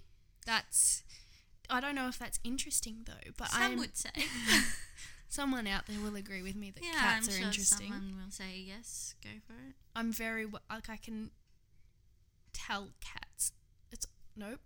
That's 0.45 1.03
I 1.69 1.79
don't 1.79 1.95
know 1.95 2.07
if 2.07 2.17
that's 2.17 2.39
interesting 2.43 3.05
though, 3.05 3.31
but 3.37 3.49
Some 3.49 3.61
I'm 3.61 3.77
would 3.77 3.95
say. 3.95 4.09
someone 5.29 5.67
out 5.67 5.85
there 5.87 5.99
will 5.99 6.15
agree 6.15 6.41
with 6.41 6.55
me 6.55 6.71
that 6.71 6.83
yeah, 6.83 6.93
cats 6.93 7.27
I'm 7.27 7.33
are 7.33 7.37
sure 7.37 7.47
interesting. 7.47 7.91
someone 7.91 8.15
will 8.23 8.31
say 8.31 8.57
yes. 8.65 9.13
Go 9.23 9.29
for 9.45 9.53
it. 9.53 9.75
I'm 9.95 10.11
very 10.11 10.45
like 10.45 10.89
I 10.89 10.97
can 10.97 11.31
tell 12.53 12.89
cats. 13.01 13.51
It's 13.91 14.07
nope. 14.35 14.59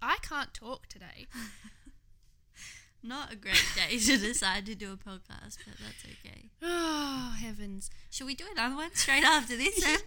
I 0.00 0.18
can't 0.22 0.52
talk 0.52 0.86
today. 0.86 1.26
Not 3.02 3.32
a 3.32 3.36
great 3.36 3.64
day 3.74 3.98
to 3.98 4.16
decide 4.16 4.64
to 4.66 4.74
do 4.74 4.92
a 4.92 4.96
podcast, 4.96 5.58
but 5.66 5.76
that's 5.82 6.04
okay. 6.04 6.50
Oh 6.62 7.34
heavens! 7.38 7.90
Should 8.10 8.26
we 8.26 8.34
do 8.34 8.44
another 8.50 8.76
one 8.76 8.94
straight 8.94 9.24
after 9.24 9.56
this 9.56 9.82
then? 9.84 9.98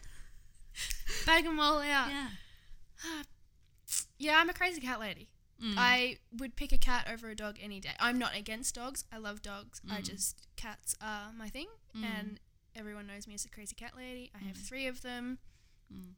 Bag 1.25 1.43
them 1.45 1.59
all 1.59 1.79
out. 1.79 2.09
yeah. 2.09 2.27
Yeah, 4.19 4.37
I'm 4.39 4.49
a 4.49 4.53
crazy 4.53 4.81
cat 4.81 4.99
lady. 4.99 5.29
Mm. 5.63 5.75
I 5.77 6.17
would 6.37 6.55
pick 6.55 6.71
a 6.71 6.77
cat 6.77 7.07
over 7.11 7.29
a 7.29 7.35
dog 7.35 7.57
any 7.61 7.79
day. 7.79 7.91
I'm 7.99 8.17
not 8.17 8.35
against 8.35 8.75
dogs. 8.75 9.03
I 9.11 9.17
love 9.17 9.41
dogs. 9.41 9.81
I 9.89 9.99
Mm. 10.01 10.03
just 10.03 10.47
cats 10.55 10.95
are 11.01 11.31
my 11.33 11.49
thing, 11.49 11.67
Mm. 11.95 12.03
and 12.03 12.39
everyone 12.75 13.07
knows 13.07 13.27
me 13.27 13.33
as 13.35 13.45
a 13.45 13.49
crazy 13.49 13.75
cat 13.75 13.95
lady. 13.95 14.31
I 14.35 14.39
have 14.39 14.57
Mm. 14.57 14.67
three 14.67 14.87
of 14.87 15.01
them, 15.01 15.39
Mm. 15.93 16.15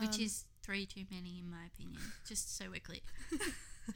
Which 0.00 0.16
Um, 0.16 0.20
is 0.20 0.44
three 0.62 0.84
too 0.86 1.06
many, 1.10 1.38
in 1.38 1.48
my 1.50 1.64
opinion. 1.66 2.12
Just 2.26 2.56
so 2.56 2.68
we're 2.70 2.80
clear. 2.80 3.00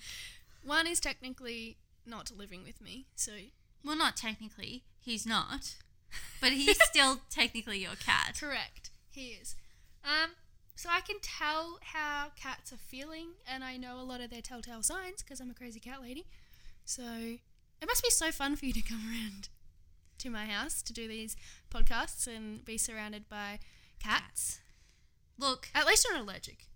one 0.62 0.87
is 0.87 1.00
technically 1.00 1.78
not 2.07 2.31
living 2.31 2.62
with 2.62 2.81
me, 2.81 3.07
so 3.16 3.38
Well, 3.83 3.96
not 3.96 4.16
technically. 4.16 4.85
He's 5.00 5.26
not. 5.26 5.76
But 6.40 6.52
he's 6.52 6.78
still 6.85 7.22
technically 7.31 7.78
your 7.78 7.96
cat. 7.96 8.37
correct. 8.38 8.90
He 9.11 9.31
is. 9.33 9.57
Um, 10.04 10.30
so 10.74 10.88
I 10.90 11.00
can 11.00 11.16
tell 11.20 11.78
how 11.82 12.28
cats 12.36 12.72
are 12.72 12.76
feeling, 12.78 13.28
and 13.46 13.62
I 13.62 13.76
know 13.76 14.00
a 14.00 14.02
lot 14.02 14.20
of 14.20 14.30
their 14.30 14.42
telltale 14.42 14.82
signs 14.82 15.22
because 15.22 15.40
I'm 15.40 15.50
a 15.50 15.54
crazy 15.54 15.80
cat 15.80 16.00
lady. 16.02 16.26
So 16.84 17.02
it 17.02 17.86
must 17.86 18.02
be 18.02 18.10
so 18.10 18.30
fun 18.32 18.56
for 18.56 18.66
you 18.66 18.72
to 18.72 18.82
come 18.82 19.02
around 19.08 19.48
to 20.18 20.30
my 20.30 20.46
house 20.46 20.82
to 20.82 20.92
do 20.92 21.06
these 21.08 21.36
podcasts 21.72 22.26
and 22.26 22.64
be 22.64 22.78
surrounded 22.78 23.28
by 23.28 23.58
cats. 24.00 24.60
Look, 25.38 25.68
At 25.74 25.86
least 25.86 26.04
you're 26.04 26.14
not 26.16 26.24
allergic. 26.24 26.66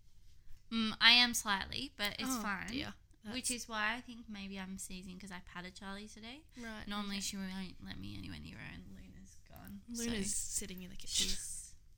mm, 0.73 0.93
I 1.01 1.13
am 1.13 1.35
slightly, 1.35 1.93
but 1.97 2.15
it's 2.19 2.29
Oh, 2.31 2.41
fine. 2.43 2.69
dear. 2.71 2.95
Which 3.33 3.51
is 3.51 3.69
why 3.69 3.95
I 3.97 4.01
think 4.03 4.21
maybe 4.29 4.57
I'm 4.59 4.79
sneezing 4.79 5.15
because 5.15 5.33
I 5.33 5.39
patted 5.53 5.75
Charlie 5.75 6.07
today. 6.07 6.43
right. 6.63 6.87
Normally 6.87 7.17
okay. 7.17 7.21
she 7.23 7.37
won't 7.37 7.51
let 7.85 7.99
me 7.99 8.15
anywhere 8.17 8.39
near 8.41 8.55
her, 8.55 8.71
and 8.73 8.85
Luna's 8.95 9.37
gone. 9.51 9.81
so 9.95 10.05
Luna's 10.05 10.33
sitting 10.35 10.83
in 10.83 10.91
the 10.91 10.97
kitchen. 10.97 11.37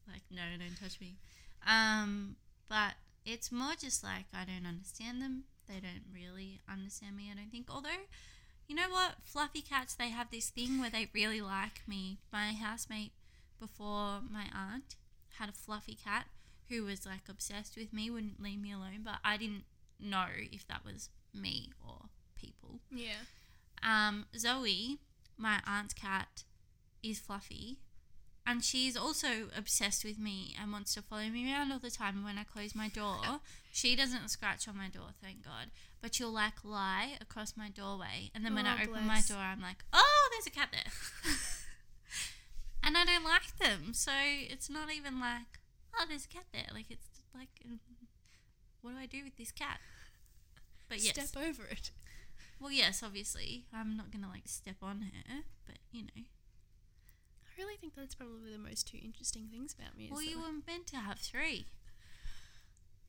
Like, 0.09 0.23
no, 0.31 0.43
don't 0.59 0.81
touch 0.81 1.01
me. 1.01 1.17
Um, 1.67 2.37
but 2.69 2.95
it's 3.25 3.53
more 3.53 3.75
just 3.79 4.03
like 4.03 4.27
I 4.33 4.45
don't 4.45 4.67
understand 4.67 5.21
them. 5.21 5.45
They 5.69 5.81
don't 5.81 6.05
really 6.13 6.61
understand 6.71 7.17
me. 7.17 7.31
I 7.31 7.37
don't 7.37 7.51
think. 7.51 7.67
Although, 7.71 8.09
you 8.67 8.75
know 8.75 8.89
what, 8.91 9.17
fluffy 9.23 9.61
cats 9.61 9.95
they 9.95 10.09
have 10.09 10.31
this 10.31 10.49
thing 10.49 10.81
where 10.81 10.91
they 10.91 11.11
really 11.15 11.41
like 11.41 11.83
me. 11.87 12.19
My 12.33 12.53
housemate 12.53 13.13
before 13.61 14.21
my 14.31 14.47
aunt 14.55 14.97
had 15.39 15.49
a 15.49 15.53
fluffy 15.53 15.97
cat 16.03 16.27
who 16.69 16.85
was 16.85 17.07
like 17.07 17.29
obsessed 17.29 17.77
with 17.77 17.93
me, 17.93 18.11
wouldn't 18.11 18.43
leave 18.43 18.61
me 18.61 18.73
alone. 18.73 19.01
But 19.05 19.17
I 19.25 19.37
didn't 19.37 19.65
know 20.01 20.27
if 20.53 20.67
that 20.69 20.85
was 20.85 21.11
me 21.35 21.71
or 21.87 22.07
people. 22.37 22.81
Yeah. 22.91 23.25
Um, 23.83 24.27
Zoe, 24.37 24.99
my 25.37 25.61
aunt's 25.67 25.95
cat, 25.95 26.45
is 27.03 27.19
fluffy. 27.19 27.79
And 28.51 28.65
she's 28.65 28.97
also 28.97 29.51
obsessed 29.55 30.05
with 30.05 30.19
me 30.19 30.55
and 30.59 30.73
wants 30.73 30.95
to 30.95 31.03
follow 31.03 31.29
me 31.29 31.53
around 31.53 31.71
all 31.71 31.79
the 31.79 31.91
time. 31.91 32.17
And 32.17 32.25
when 32.25 32.39
I 32.39 32.45
close 32.45 32.75
my 32.75 32.89
door, 32.89 33.19
she 33.71 33.95
doesn't 33.95 34.31
scratch 34.31 34.67
on 34.67 34.75
my 34.75 34.89
door, 34.89 35.11
thank 35.23 35.45
God. 35.45 35.67
But 36.01 36.15
she'll 36.15 36.33
like 36.33 36.65
lie 36.65 37.19
across 37.21 37.59
my 37.59 37.69
doorway. 37.69 38.31
And 38.35 38.47
then 38.47 38.55
when 38.55 38.67
Oh, 38.67 38.71
I 38.71 38.85
open 38.85 39.07
my 39.07 39.21
door, 39.21 39.37
I'm 39.37 39.61
like, 39.61 39.85
oh, 39.93 40.29
there's 40.33 40.47
a 40.47 40.51
cat 40.51 40.71
there. 40.73 40.91
and 42.83 42.97
I 42.97 43.05
don't 43.05 43.25
like 43.25 43.59
them. 43.59 43.93
So 43.93 44.13
it's 44.17 44.71
not 44.71 44.91
even 44.95 45.21
like, 45.21 45.61
oh, 45.95 46.07
there's 46.09 46.25
a 46.25 46.29
cat 46.29 46.45
there. 46.51 46.69
Like, 46.73 46.87
it's 46.89 47.07
like, 47.35 47.51
um, 47.67 47.81
what 48.81 48.93
do 48.93 48.99
I 48.99 49.07
do 49.07 49.25
with 49.25 49.37
this 49.37 49.53
cat? 49.53 49.79
But 50.89 51.05
yes. 51.05 51.13
Step 51.13 51.43
over 51.43 51.65
it. 51.71 51.91
Well, 52.59 52.73
yes, 52.73 53.03
obviously. 53.05 53.67
I'm 53.75 53.95
not 53.97 54.11
going 54.11 54.25
to 54.25 54.31
like 54.31 54.47
step 54.49 54.77
on 54.83 55.03
her, 55.03 55.43
but 55.67 55.77
you 55.93 56.05
know. 56.05 56.23
I 57.59 57.63
really 57.63 57.77
think 57.77 57.95
that's 57.97 58.15
probably 58.15 58.53
the 58.53 58.59
most 58.59 58.87
two 58.87 58.99
interesting 59.03 59.49
things 59.51 59.75
about 59.77 59.97
me. 59.97 60.09
Well, 60.13 60.23
you 60.23 60.39
were 60.39 60.53
meant 60.67 60.87
to 60.89 60.97
have 60.97 61.19
three. 61.19 61.67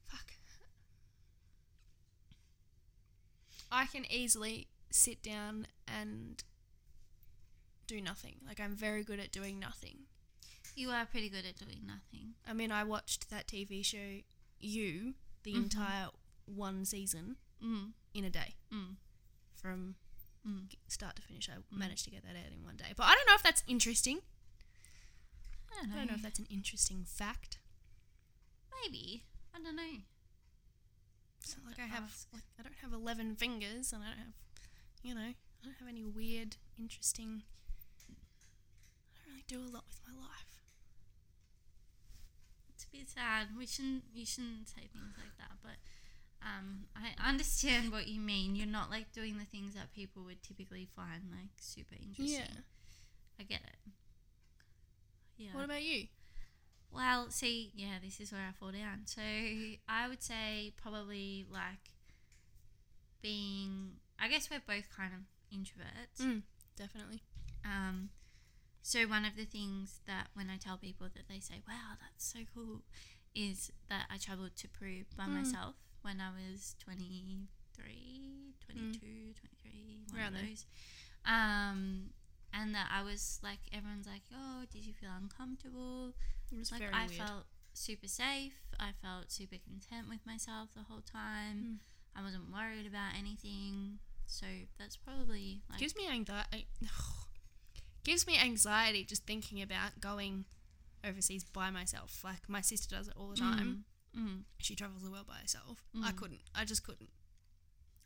Fuck. 0.08 0.32
I 3.72 3.86
can 3.86 4.06
easily 4.12 4.68
sit 4.90 5.22
down 5.22 5.68
and 5.88 6.44
do 7.86 8.02
nothing. 8.02 8.38
Like 8.48 8.60
I'm 8.60 8.76
very 8.76 9.04
good 9.04 9.20
at 9.20 9.32
doing 9.32 9.60
nothing. 9.60 10.00
You 10.76 10.90
are 10.90 11.06
pretty 11.06 11.30
good 11.30 11.46
at 11.46 11.58
doing 11.58 11.82
nothing. 11.86 12.34
I 12.48 12.54
mean, 12.54 12.72
I 12.72 12.84
watched 12.84 13.30
that 13.30 13.48
TV 13.48 13.84
show 13.84 14.22
You 14.62 15.14
the 15.44 15.54
Mhm. 15.54 15.64
entire 15.64 16.10
one 16.46 16.84
season 16.86 17.38
Mm. 17.62 17.94
in 18.14 18.26
a 18.26 18.30
day 18.30 18.56
Mm. 18.72 18.98
from 19.56 19.96
Mm. 20.46 20.70
start 20.88 21.16
to 21.18 21.22
finish. 21.22 21.48
I 21.50 21.60
managed 21.72 22.04
to 22.06 22.12
get 22.12 22.24
that 22.24 22.36
out 22.36 22.52
in 22.52 22.64
one 22.64 22.76
day. 22.78 22.94
But 22.98 23.04
I 23.04 23.16
don't 23.16 23.26
know 23.28 23.36
if 23.36 23.44
that's 23.44 23.64
interesting. 23.68 24.22
I 25.72 25.82
don't 25.82 25.90
know. 25.90 25.96
I 25.96 25.98
don't 26.00 26.08
know 26.08 26.16
if 26.16 26.22
that's 26.22 26.40
an 26.40 26.48
interesting 26.50 27.04
fact. 27.06 27.60
Maybe. 28.84 29.24
I 29.54 29.62
don't 29.62 29.76
know. 29.76 30.04
It's 31.42 31.56
not 31.58 31.66
like 31.68 31.80
I 31.80 31.88
have 31.90 32.04
ask. 32.04 32.28
like 32.34 32.44
I 32.60 32.64
don't 32.64 32.76
have 32.82 32.94
eleven 32.94 33.36
fingers 33.36 33.94
and 33.94 34.04
I 34.04 34.08
don't 34.08 34.18
have 34.20 34.34
you 35.02 35.16
know, 35.16 35.22
I 35.22 35.64
don't 35.64 35.76
have 35.80 35.88
any 35.88 36.04
weird, 36.04 36.58
interesting 36.78 37.44
I 38.10 38.14
don't 39.16 39.34
really 39.34 39.46
do 39.48 39.60
a 39.60 39.72
lot 39.74 39.86
with 39.88 40.00
my 40.06 40.14
life. 40.20 40.64
It's 42.74 42.86
a 42.86 42.90
bit 42.92 43.10
sad. 43.10 43.48
We 43.58 43.66
shouldn't. 43.66 44.04
You 44.14 44.26
shouldn't 44.26 44.68
say 44.70 44.88
things 44.92 45.16
like 45.18 45.36
that. 45.38 45.58
But 45.62 45.80
um, 46.42 46.86
I 46.96 47.12
understand 47.28 47.92
what 47.92 48.08
you 48.08 48.20
mean. 48.20 48.56
You're 48.56 48.68
not 48.68 48.90
like 48.90 49.12
doing 49.12 49.38
the 49.38 49.46
things 49.46 49.74
that 49.76 49.94
people 49.94 50.24
would 50.24 50.44
typically 50.44 50.88
find 50.96 51.24
like 51.32 51.52
super 51.60 51.96
interesting. 51.96 52.40
Yeah. 52.40 53.40
I 53.40 53.44
get 53.44 53.62
it. 53.62 53.92
Yeah. 55.40 55.50
What 55.54 55.64
about 55.66 55.82
you? 55.82 56.08
Well, 56.92 57.30
see, 57.30 57.72
yeah, 57.76 57.98
this 58.04 58.20
is 58.20 58.32
where 58.32 58.42
I 58.48 58.52
fall 58.52 58.72
down. 58.72 59.04
So 59.06 59.22
I 59.22 60.08
would 60.08 60.22
say 60.22 60.74
probably 60.76 61.46
like 61.52 61.94
being. 63.22 63.94
I 64.20 64.28
guess 64.28 64.50
we're 64.50 64.60
both 64.60 64.90
kind 64.96 65.14
of 65.14 65.22
introverts. 65.58 66.22
Mm, 66.26 66.42
definitely. 66.78 67.22
Um, 67.64 68.10
so 68.82 69.08
one 69.08 69.24
of 69.26 69.36
the 69.38 69.46
things 69.46 70.02
that 70.08 70.28
when 70.34 70.50
I 70.50 70.58
tell 70.58 70.78
people 70.78 71.08
that 71.14 71.28
they 71.30 71.40
say, 71.40 71.62
"Wow, 71.68 71.96
that's 72.02 72.26
so 72.26 72.40
cool," 72.54 72.82
is 73.34 73.72
that 73.88 74.08
I 74.10 74.18
travelled 74.18 74.56
to 74.58 74.68
Peru 74.68 75.06
by 75.16 75.26
Mm. 75.26 75.36
myself 75.36 75.76
when 76.02 76.20
I 76.20 76.32
was 76.32 76.76
23, 76.80 78.56
22, 78.66 79.34
23, 79.34 80.04
one 80.12 80.20
Around 80.20 80.36
of 80.36 80.42
those. 80.42 80.66
Um, 81.26 82.14
and 82.54 82.74
that 82.76 82.90
I 82.92 83.04
was 83.04 83.40
like, 83.44 83.60
everyone's 83.72 84.08
like, 84.08 84.24
"Oh, 84.34 84.64
did 84.72 84.86
you 84.86 84.94
feel 84.94 85.10
uncomfortable?" 85.16 86.14
It 86.52 86.58
was 86.58 86.72
like 86.72 86.82
I 86.94 87.08
weird. 87.08 87.20
felt 87.20 87.46
super 87.74 88.08
safe. 88.08 88.54
I 88.80 88.92
felt 89.02 89.32
super 89.32 89.58
content 89.64 90.10
with 90.10 90.26
myself 90.26 90.70
the 90.76 90.84
whole 90.84 91.02
time. 91.02 91.58
Mm. 91.58 91.76
I 92.20 92.24
wasn't 92.24 92.52
worried 92.52 92.88
about 92.88 93.14
anything. 93.18 94.00
So 94.26 94.46
that's 94.78 94.98
probably 94.98 95.62
like 95.70 95.80
gives 95.80 95.96
me 95.96 96.08
anxiety. 96.10 96.68
gives 98.04 98.26
me 98.26 98.38
anxiety 98.38 99.04
just 99.04 99.26
thinking 99.26 99.62
about 99.62 100.00
going 100.00 100.46
overseas 101.08 101.44
by 101.44 101.70
myself. 101.70 102.22
Like 102.24 102.48
my 102.48 102.62
sister 102.62 102.96
does 102.96 103.08
it 103.08 103.14
all 103.18 103.30
the 103.30 103.36
time. 103.38 103.86
Mm, 104.18 104.22
mm. 104.22 104.40
She 104.58 104.76
travels 104.76 105.04
the 105.04 105.12
world 105.12 105.28
by 105.28 105.36
herself. 105.42 105.84
I 106.04 106.12
Mm. 106.12 106.16
couldn't. 106.16 106.42
I 106.56 106.66
just 106.66 106.84
couldn't. 106.84 107.10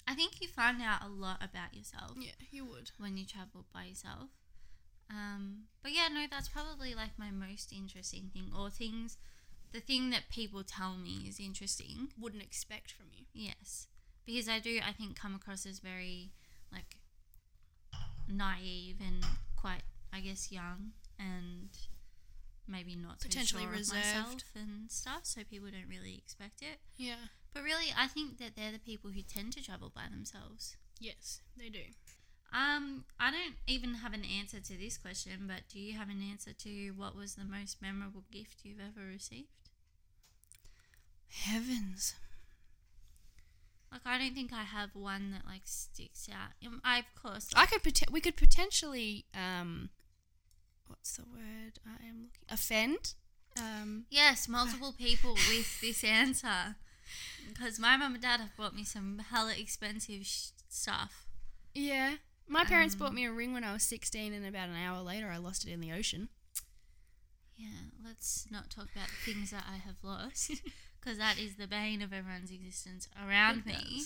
I 0.07 0.15
think 0.15 0.41
you 0.41 0.47
find 0.47 0.81
out 0.81 1.01
a 1.03 1.07
lot 1.09 1.37
about 1.41 1.73
yourself 1.73 2.11
Yeah, 2.19 2.31
you 2.51 2.65
would. 2.65 2.91
when 2.97 3.15
you 3.17 3.25
travel 3.25 3.65
by 3.73 3.85
yourself. 3.85 4.29
Um, 5.09 5.63
but 5.81 5.91
yeah, 5.93 6.07
no, 6.11 6.25
that's 6.29 6.49
probably 6.49 6.93
like 6.95 7.17
my 7.17 7.31
most 7.31 7.71
interesting 7.71 8.29
thing, 8.33 8.51
or 8.57 8.69
things, 8.69 9.17
the 9.71 9.79
thing 9.79 10.09
that 10.09 10.29
people 10.29 10.63
tell 10.63 10.95
me 10.97 11.25
is 11.27 11.39
interesting. 11.39 12.09
Wouldn't 12.19 12.43
expect 12.43 12.91
from 12.91 13.07
you. 13.11 13.25
Yes, 13.33 13.87
because 14.25 14.49
I 14.49 14.59
do, 14.59 14.79
I 14.85 14.91
think, 14.91 15.15
come 15.19 15.35
across 15.35 15.65
as 15.65 15.79
very 15.79 16.31
like 16.71 16.97
naive 18.27 18.97
and 19.05 19.23
quite, 19.55 19.83
I 20.11 20.19
guess, 20.21 20.51
young 20.51 20.91
and 21.19 21.69
maybe 22.67 22.95
not 22.95 23.21
so 23.21 23.27
Potentially 23.27 23.63
sure 23.63 23.71
of 23.73 23.77
reserved. 23.77 24.43
and 24.55 24.89
stuff. 24.91 25.21
So 25.23 25.41
people 25.49 25.69
don't 25.71 25.89
really 25.89 26.15
expect 26.15 26.61
it. 26.61 26.79
Yeah. 26.97 27.15
But 27.53 27.63
really, 27.63 27.93
I 27.95 28.07
think 28.07 28.39
that 28.39 28.55
they're 28.55 28.71
the 28.71 28.79
people 28.79 29.11
who 29.11 29.21
tend 29.21 29.53
to 29.53 29.63
travel 29.63 29.91
by 29.93 30.03
themselves. 30.09 30.75
Yes, 30.99 31.41
they 31.57 31.69
do. 31.69 31.81
Um, 32.51 33.05
I 33.19 33.31
don't 33.31 33.55
even 33.67 33.95
have 33.95 34.13
an 34.13 34.23
answer 34.23 34.59
to 34.59 34.77
this 34.77 34.97
question, 34.97 35.45
but 35.47 35.61
do 35.71 35.79
you 35.79 35.97
have 35.97 36.09
an 36.09 36.21
answer 36.21 36.51
to 36.53 36.91
what 36.91 37.15
was 37.15 37.35
the 37.35 37.43
most 37.43 37.81
memorable 37.81 38.23
gift 38.31 38.59
you've 38.63 38.79
ever 38.79 39.07
received? 39.07 39.47
Heavens. 41.29 42.13
Like 43.91 44.01
I 44.05 44.17
don't 44.17 44.33
think 44.33 44.51
I 44.51 44.63
have 44.63 44.89
one 44.95 45.31
that 45.31 45.45
like 45.45 45.63
sticks 45.65 46.27
out. 46.31 46.51
Um, 46.65 46.81
I 46.83 46.99
of 46.99 47.05
course 47.19 47.49
I 47.55 47.65
could 47.67 47.83
pot- 47.83 48.11
we 48.11 48.21
could 48.21 48.35
potentially 48.35 49.25
um 49.35 49.89
what's 50.87 51.15
the 51.17 51.23
word 51.23 51.79
I 51.85 52.07
am 52.07 52.23
looking 52.23 52.47
offend 52.49 53.13
um 53.55 54.05
yes, 54.09 54.47
multiple 54.47 54.93
people 54.97 55.33
with 55.33 55.79
this 55.81 56.03
answer 56.03 56.75
because 57.49 57.79
my 57.79 57.97
mum 57.97 58.13
and 58.13 58.21
dad 58.23 58.39
have 58.39 58.55
bought 58.57 58.75
me 58.75 58.83
some 58.83 59.19
hella 59.31 59.53
expensive 59.57 60.25
sh- 60.25 60.47
stuff. 60.69 61.25
yeah 61.73 62.15
my 62.47 62.63
parents 62.65 62.93
Um, 62.95 62.99
bought 62.99 63.13
me 63.13 63.25
a 63.25 63.31
ring 63.31 63.53
when 63.53 63.63
I 63.63 63.71
was 63.73 63.83
16 63.83 64.33
and 64.33 64.45
about 64.45 64.69
an 64.69 64.75
hour 64.75 65.01
later 65.01 65.29
I 65.29 65.37
lost 65.37 65.65
it 65.67 65.71
in 65.71 65.79
the 65.79 65.91
ocean 65.93 66.29
Yeah, 67.55 67.67
let's 68.03 68.47
not 68.51 68.69
talk 68.69 68.87
about 68.95 69.07
the 69.07 69.31
things 69.33 69.51
that 69.51 69.65
I 69.71 69.77
have 69.77 69.95
lost 70.03 70.51
because 70.99 71.17
that 71.17 71.37
is 71.39 71.55
the 71.55 71.67
bane 71.67 72.01
of 72.01 72.11
everyone's 72.13 72.51
existence 72.51 73.07
around 73.23 73.65
me 73.65 74.01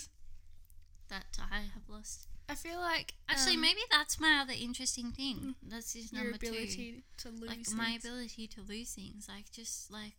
that 1.09 1.37
I 1.51 1.59
have 1.73 1.87
lost. 1.87 2.27
I 2.49 2.55
feel 2.55 2.79
like 2.79 3.13
Actually, 3.29 3.55
um, 3.55 3.61
maybe 3.61 3.79
that's 3.91 4.19
my 4.19 4.39
other 4.41 4.53
interesting 4.57 5.11
thing. 5.11 5.55
That's 5.63 5.93
just 5.93 6.13
your 6.13 6.23
number 6.23 6.37
two. 6.37 6.47
ability 6.49 7.03
to 7.17 7.29
lose 7.29 7.49
like 7.49 7.71
my 7.75 7.91
ability 7.97 8.47
to 8.47 8.61
lose 8.61 8.91
things 8.93 9.27
like 9.27 9.51
just 9.51 9.91
like 9.91 10.13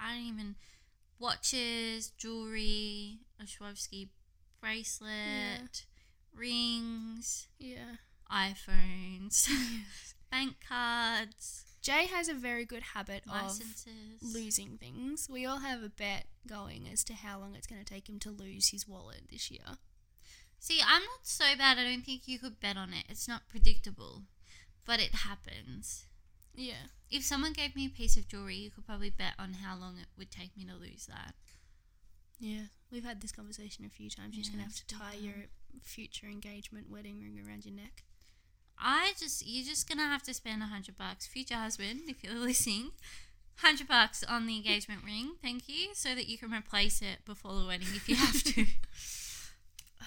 i 0.00 0.14
don't 0.14 0.24
even 0.24 0.56
watches 1.20 2.10
jewelry 2.16 3.18
a 3.38 3.44
Swarovski 3.44 4.08
bracelet 4.60 5.84
rings 6.34 7.48
yeah. 7.58 7.96
iphones 8.32 9.48
bank 10.30 10.54
cards. 10.66 11.64
Jay 11.82 12.06
has 12.06 12.28
a 12.28 12.34
very 12.34 12.66
good 12.66 12.82
habit 12.94 13.22
of 13.26 13.58
losing 14.22 14.76
things. 14.78 15.28
We 15.30 15.46
all 15.46 15.60
have 15.60 15.82
a 15.82 15.88
bet 15.88 16.26
going 16.46 16.86
as 16.92 17.02
to 17.04 17.14
how 17.14 17.38
long 17.38 17.54
it's 17.54 17.66
going 17.66 17.82
to 17.82 17.90
take 17.90 18.08
him 18.08 18.18
to 18.20 18.30
lose 18.30 18.68
his 18.68 18.86
wallet 18.86 19.22
this 19.30 19.50
year. 19.50 19.78
see 20.58 20.80
i'm 20.86 21.02
not 21.02 21.24
so 21.24 21.44
bad 21.56 21.78
i 21.78 21.84
don't 21.84 22.04
think 22.04 22.28
you 22.28 22.38
could 22.38 22.60
bet 22.60 22.76
on 22.76 22.92
it. 22.92 23.04
It's 23.08 23.26
not 23.28 23.48
predictable 23.48 24.24
but 24.84 25.00
it 25.00 25.14
happens 25.14 26.04
Yeah. 26.60 26.90
if 27.10 27.24
someone 27.24 27.52
gave 27.52 27.74
me 27.74 27.86
a 27.86 27.90
piece 27.90 28.16
of 28.16 28.28
jewelry 28.28 28.56
you 28.56 28.70
could 28.70 28.86
probably 28.86 29.10
bet 29.10 29.32
on 29.38 29.54
how 29.54 29.76
long 29.76 29.96
it 29.98 30.06
would 30.18 30.30
take 30.30 30.56
me 30.56 30.64
to 30.66 30.74
lose 30.74 31.06
that 31.06 31.34
Yeah. 32.38 32.64
We've 32.90 33.04
had 33.04 33.20
this 33.20 33.32
conversation 33.32 33.84
a 33.84 33.88
few 33.88 34.10
times. 34.10 34.34
You're 34.34 34.42
just 34.42 34.52
going 34.52 34.64
to 34.64 34.68
have 34.70 34.74
to 34.74 34.86
tie 34.86 35.14
your 35.20 35.46
future 35.82 36.26
engagement 36.26 36.90
wedding 36.90 37.20
ring 37.22 37.38
around 37.46 37.64
your 37.64 37.74
neck. 37.74 38.02
I 38.82 39.12
just 39.18 39.46
you're 39.46 39.64
just 39.64 39.86
gonna 39.88 40.06
have 40.08 40.22
to 40.24 40.32
spend 40.34 40.62
a 40.62 40.66
hundred 40.66 40.96
bucks, 40.96 41.26
future 41.26 41.54
husband, 41.56 42.00
if 42.08 42.24
you're 42.24 42.34
listening, 42.50 42.92
hundred 43.56 43.86
bucks 43.88 44.24
on 44.24 44.46
the 44.46 44.56
engagement 44.56 45.04
ring, 45.04 45.34
thank 45.42 45.68
you, 45.68 45.90
so 45.94 46.14
that 46.14 46.28
you 46.28 46.38
can 46.38 46.50
replace 46.52 47.02
it 47.02 47.24
before 47.26 47.54
the 47.60 47.66
wedding 47.66 47.88
if 47.94 48.08
you 48.08 48.16
have 48.16 48.42
to. 48.42 48.66
Um, 50.00 50.06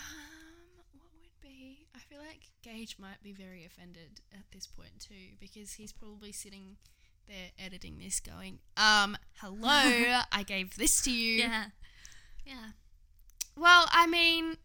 what 0.97 1.05
would 1.13 1.41
be? 1.41 1.85
I 1.95 1.99
feel 1.99 2.19
like 2.33 2.43
Gage 2.63 2.97
might 2.99 3.21
be 3.23 3.31
very 3.33 3.63
offended 3.65 4.21
at 4.33 4.45
this 4.51 4.65
point 4.67 4.99
too, 4.99 5.35
because 5.39 5.73
he's 5.73 5.91
probably 5.93 6.31
sitting 6.31 6.77
there 7.27 7.51
editing 7.59 7.99
this, 7.99 8.19
going, 8.19 8.59
"Um, 8.77 9.17
hello, 9.41 10.21
I 10.31 10.43
gave 10.45 10.75
this 10.77 11.01
to 11.03 11.11
you." 11.11 11.39
yeah, 11.39 11.65
yeah. 12.45 12.71
Well, 13.55 13.85
I 13.91 14.07
mean, 14.07 14.57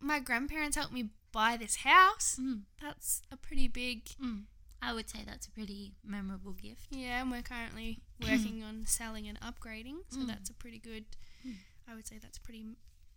my 0.00 0.20
grandparents 0.20 0.76
helped 0.76 0.92
me 0.92 1.10
buy 1.32 1.56
this 1.56 1.76
house. 1.76 2.38
Mm, 2.40 2.62
That's 2.80 3.22
a 3.32 3.36
pretty 3.36 3.66
big. 3.68 4.04
mm. 4.22 4.44
I 4.82 4.94
would 4.94 5.10
say 5.10 5.18
that's 5.26 5.46
a 5.46 5.50
pretty 5.50 5.92
memorable 6.02 6.52
gift. 6.54 6.86
Yeah, 6.90 7.20
and 7.20 7.30
we're 7.30 7.42
currently 7.42 8.00
working 8.22 8.62
on 8.64 8.86
selling 8.86 9.28
and 9.28 9.38
upgrading, 9.40 9.96
so 10.10 10.20
Mm. 10.20 10.26
that's 10.28 10.48
a 10.48 10.54
pretty 10.54 10.78
good. 10.78 11.04
Mm. 11.46 11.56
I 11.88 11.94
would 11.96 12.06
say 12.06 12.18
that's 12.22 12.38
pretty 12.38 12.64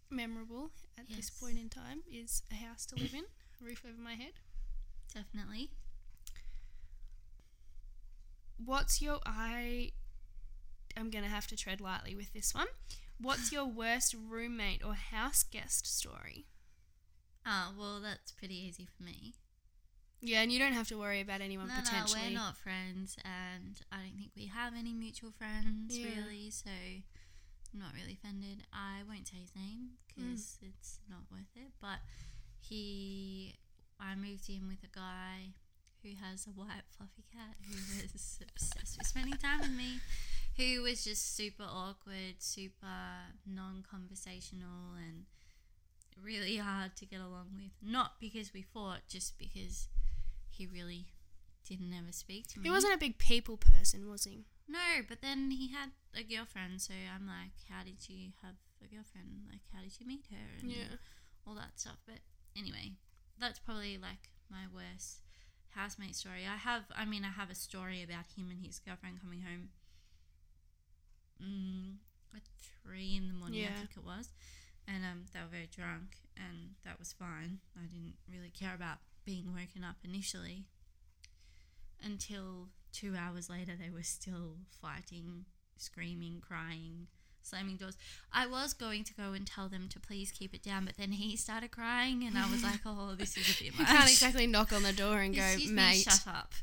memorable 0.09 0.71
at 0.97 1.05
this 1.15 1.29
point 1.29 1.57
in 1.57 1.69
time. 1.69 2.01
Is 2.11 2.43
a 2.51 2.55
house 2.55 2.85
to 2.87 2.95
live 2.95 3.13
in, 3.13 3.23
roof 3.63 3.83
over 3.87 4.01
my 4.01 4.13
head. 4.13 4.33
Definitely. 5.13 5.71
What's 8.63 9.01
your 9.01 9.19
I? 9.25 9.91
I'm 10.95 11.09
gonna 11.09 11.27
have 11.27 11.47
to 11.47 11.55
tread 11.55 11.81
lightly 11.81 12.15
with 12.15 12.33
this 12.33 12.53
one. 12.53 12.67
What's 13.19 13.51
your 13.51 13.65
worst 13.65 14.15
roommate 14.29 14.83
or 14.83 14.93
house 14.93 15.43
guest 15.43 15.87
story? 15.87 16.45
Oh 17.45 17.73
well, 17.77 17.99
that's 18.01 18.31
pretty 18.31 18.55
easy 18.55 18.85
for 18.85 19.03
me. 19.03 19.35
Yeah, 20.21 20.41
and 20.41 20.51
you 20.51 20.59
don't 20.59 20.73
have 20.73 20.87
to 20.87 20.97
worry 20.97 21.19
about 21.19 21.41
anyone 21.41 21.67
No, 21.67 21.75
no, 21.75 21.81
potentially. 21.81 22.21
we're 22.27 22.33
not 22.33 22.57
friends, 22.57 23.17
and 23.25 23.81
I 23.91 23.97
don't 23.97 24.15
think 24.17 24.31
we 24.37 24.47
have 24.47 24.73
any 24.77 24.93
mutual 24.93 25.31
friends 25.31 25.97
Yeah. 25.97 26.15
really. 26.15 26.49
So, 26.49 26.69
I'm 26.71 27.79
not 27.79 27.91
really 27.93 28.13
offended. 28.13 28.63
I 28.71 29.01
won't 29.07 29.27
say 29.27 29.37
his 29.41 29.51
name 29.53 29.99
hmm. 30.15 30.31
because 30.31 30.59
it's 30.61 30.99
not 31.09 31.27
worth 31.29 31.51
it. 31.57 31.73
But 31.81 31.99
he, 32.63 33.55
I 33.99 34.15
moved 34.15 34.49
in 34.49 34.67
with 34.67 34.83
a 34.83 34.95
guy 34.95 35.53
who 36.01 36.09
has 36.21 36.47
a 36.47 36.49
white 36.49 36.83
fluffy 36.95 37.23
cat 37.31 37.55
who 37.67 37.75
was 37.75 38.39
obsessed 38.41 38.97
with 38.97 39.07
spending 39.07 39.37
time 39.37 39.61
with 39.61 39.71
me. 39.71 39.99
Who 40.57 40.83
was 40.83 41.03
just 41.03 41.35
super 41.35 41.63
awkward, 41.63 42.35
super 42.37 42.85
non-conversational, 43.47 44.95
and 44.97 45.25
really 46.21 46.57
hard 46.57 46.95
to 46.97 47.07
get 47.07 47.21
along 47.21 47.47
with. 47.55 47.71
Not 47.81 48.19
because 48.19 48.53
we 48.53 48.61
fought, 48.61 49.07
just 49.09 49.39
because 49.39 49.87
he 50.49 50.67
really 50.67 51.07
didn't 51.67 51.91
ever 51.91 52.11
speak 52.11 52.47
to 52.49 52.59
me. 52.59 52.67
He 52.67 52.71
wasn't 52.71 52.93
a 52.93 52.99
big 52.99 53.17
people 53.17 53.57
person, 53.57 54.07
was 54.07 54.25
he? 54.25 54.45
No, 54.67 55.01
but 55.09 55.21
then 55.23 55.49
he 55.49 55.69
had 55.69 55.89
a 56.15 56.21
girlfriend, 56.21 56.81
so 56.81 56.93
I'm 56.93 57.25
like, 57.25 57.57
how 57.67 57.83
did 57.83 58.07
you 58.07 58.33
have 58.43 58.55
a 58.83 58.87
girlfriend? 58.93 59.47
Like, 59.49 59.61
how 59.73 59.81
did 59.81 59.99
you 59.99 60.05
meet 60.05 60.25
her? 60.29 60.59
And 60.61 60.99
all 61.47 61.55
that 61.55 61.79
stuff. 61.79 61.97
But 62.05 62.19
anyway, 62.57 62.93
that's 63.39 63.59
probably 63.59 63.97
like 63.97 64.29
my 64.49 64.65
worst 64.73 65.21
housemate 65.75 66.15
story. 66.15 66.45
I 66.51 66.57
have, 66.57 66.83
I 66.95 67.05
mean, 67.05 67.23
I 67.25 67.29
have 67.31 67.49
a 67.49 67.55
story 67.55 68.03
about 68.03 68.25
him 68.37 68.49
and 68.49 68.59
his 68.63 68.79
girlfriend 68.79 69.21
coming 69.21 69.41
home 69.41 69.69
mm, 71.41 71.95
at 72.35 72.43
three 72.83 73.15
in 73.15 73.27
the 73.27 73.33
morning, 73.33 73.61
Yeah. 73.61 73.69
I 73.73 73.77
think 73.77 73.91
it 73.97 74.05
was. 74.05 74.29
And 74.87 75.03
um, 75.05 75.25
they 75.33 75.39
were 75.39 75.47
very 75.47 75.69
drunk, 75.73 76.17
and 76.35 76.75
that 76.83 76.99
was 76.99 77.13
fine. 77.13 77.59
I 77.77 77.85
didn't 77.85 78.15
really 78.29 78.51
care 78.51 78.75
about 78.75 78.97
being 79.25 79.53
woken 79.53 79.83
up 79.83 79.95
initially 80.03 80.65
until 82.03 82.67
two 82.91 83.15
hours 83.17 83.49
later, 83.49 83.73
they 83.79 83.89
were 83.89 84.03
still 84.03 84.57
fighting, 84.81 85.45
screaming, 85.77 86.41
crying, 86.45 87.07
slamming 87.45 87.77
doors. 87.77 87.97
I 88.31 88.47
was 88.47 88.73
going 88.73 89.03
to 89.05 89.13
go 89.13 89.33
and 89.33 89.45
tell 89.45 89.69
them 89.69 89.87
to 89.89 89.99
please 89.99 90.31
keep 90.31 90.53
it 90.53 90.63
down, 90.63 90.85
but 90.85 90.97
then 90.97 91.11
he 91.13 91.35
started 91.37 91.71
crying, 91.71 92.23
and 92.23 92.37
I 92.37 92.49
was 92.49 92.63
like, 92.69 92.79
"Oh, 92.85 93.15
this 93.17 93.37
is 93.37 93.59
a 93.59 93.63
bit 93.63 93.71
much." 93.77 93.87
You 93.89 93.95
can't 93.95 94.09
exactly 94.09 94.47
knock 94.47 94.73
on 94.73 94.83
the 94.83 94.93
door 94.93 95.19
and 95.19 95.35
go, 95.35 95.41
Excuse 95.43 95.69
me, 95.69 95.75
mate. 95.75 95.97
shut 96.03 96.23
up. 96.27 96.53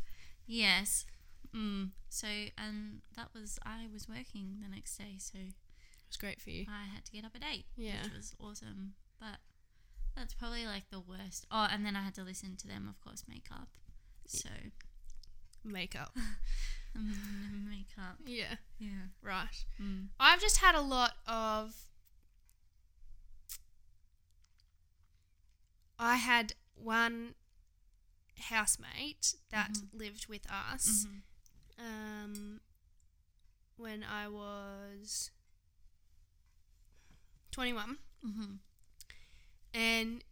Yes. 0.47 1.07
Mm. 1.55 1.91
So, 2.09 2.27
and 2.59 3.01
that 3.17 3.29
was 3.35 3.59
I 3.65 3.87
was 3.93 4.09
working 4.09 4.59
the 4.63 4.69
next 4.75 4.97
day, 4.97 5.17
so 5.19 5.39
It 5.39 5.55
was 6.09 6.17
great 6.17 6.41
for 6.41 6.51
you. 6.51 6.67
I 6.69 6.93
had 6.93 7.05
to 7.05 7.13
get 7.13 7.25
up 7.25 7.33
at 7.35 7.43
eight, 7.53 7.67
Yeah. 7.77 8.03
which 8.05 8.13
was 8.15 8.35
awesome. 8.41 8.95
But 9.21 9.39
that's 10.17 10.35
probably 10.35 10.67
like 10.67 10.91
the 10.91 11.01
worst. 11.01 11.47
Oh, 11.51 11.69
and 11.71 11.85
then 11.87 11.95
I 11.97 12.03
had 12.03 12.15
to 12.17 12.23
listen 12.25 12.57
to 12.57 12.67
them, 12.69 12.89
of 12.89 13.01
course, 13.01 13.25
make 13.29 13.47
up. 13.53 13.69
So 14.27 14.49
make 15.65 15.95
up. 16.01 16.17
yeah, 18.27 18.57
Yeah. 18.79 19.07
right. 19.23 19.65
Mm. 19.81 20.09
I've 20.19 20.41
just 20.41 20.59
had 20.59 20.75
a 20.75 20.81
lot 20.81 21.13
of. 21.27 21.75
I 25.99 26.17
had 26.17 26.55
one 26.75 27.35
housemate 28.39 29.35
that 29.51 29.73
Mhm. 29.75 29.89
lived 29.93 30.27
with 30.29 30.51
us 30.51 31.05
Mhm. 31.07 31.23
um, 31.79 32.61
when 33.77 34.03
I 34.03 34.29
was 34.29 35.31
21. 37.51 37.99
Mhm. 38.25 38.61
and 39.73 40.25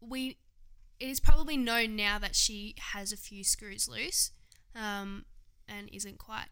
we 0.00 0.38
it 0.98 1.08
is 1.08 1.20
probably 1.20 1.56
known 1.56 1.94
now 1.96 2.18
that 2.18 2.34
she 2.34 2.74
has 2.78 3.12
a 3.12 3.16
few 3.16 3.44
screws 3.44 3.86
loose 3.88 4.32
um, 4.74 5.24
and 5.68 5.88
isn't 5.92 6.18
quite 6.18 6.48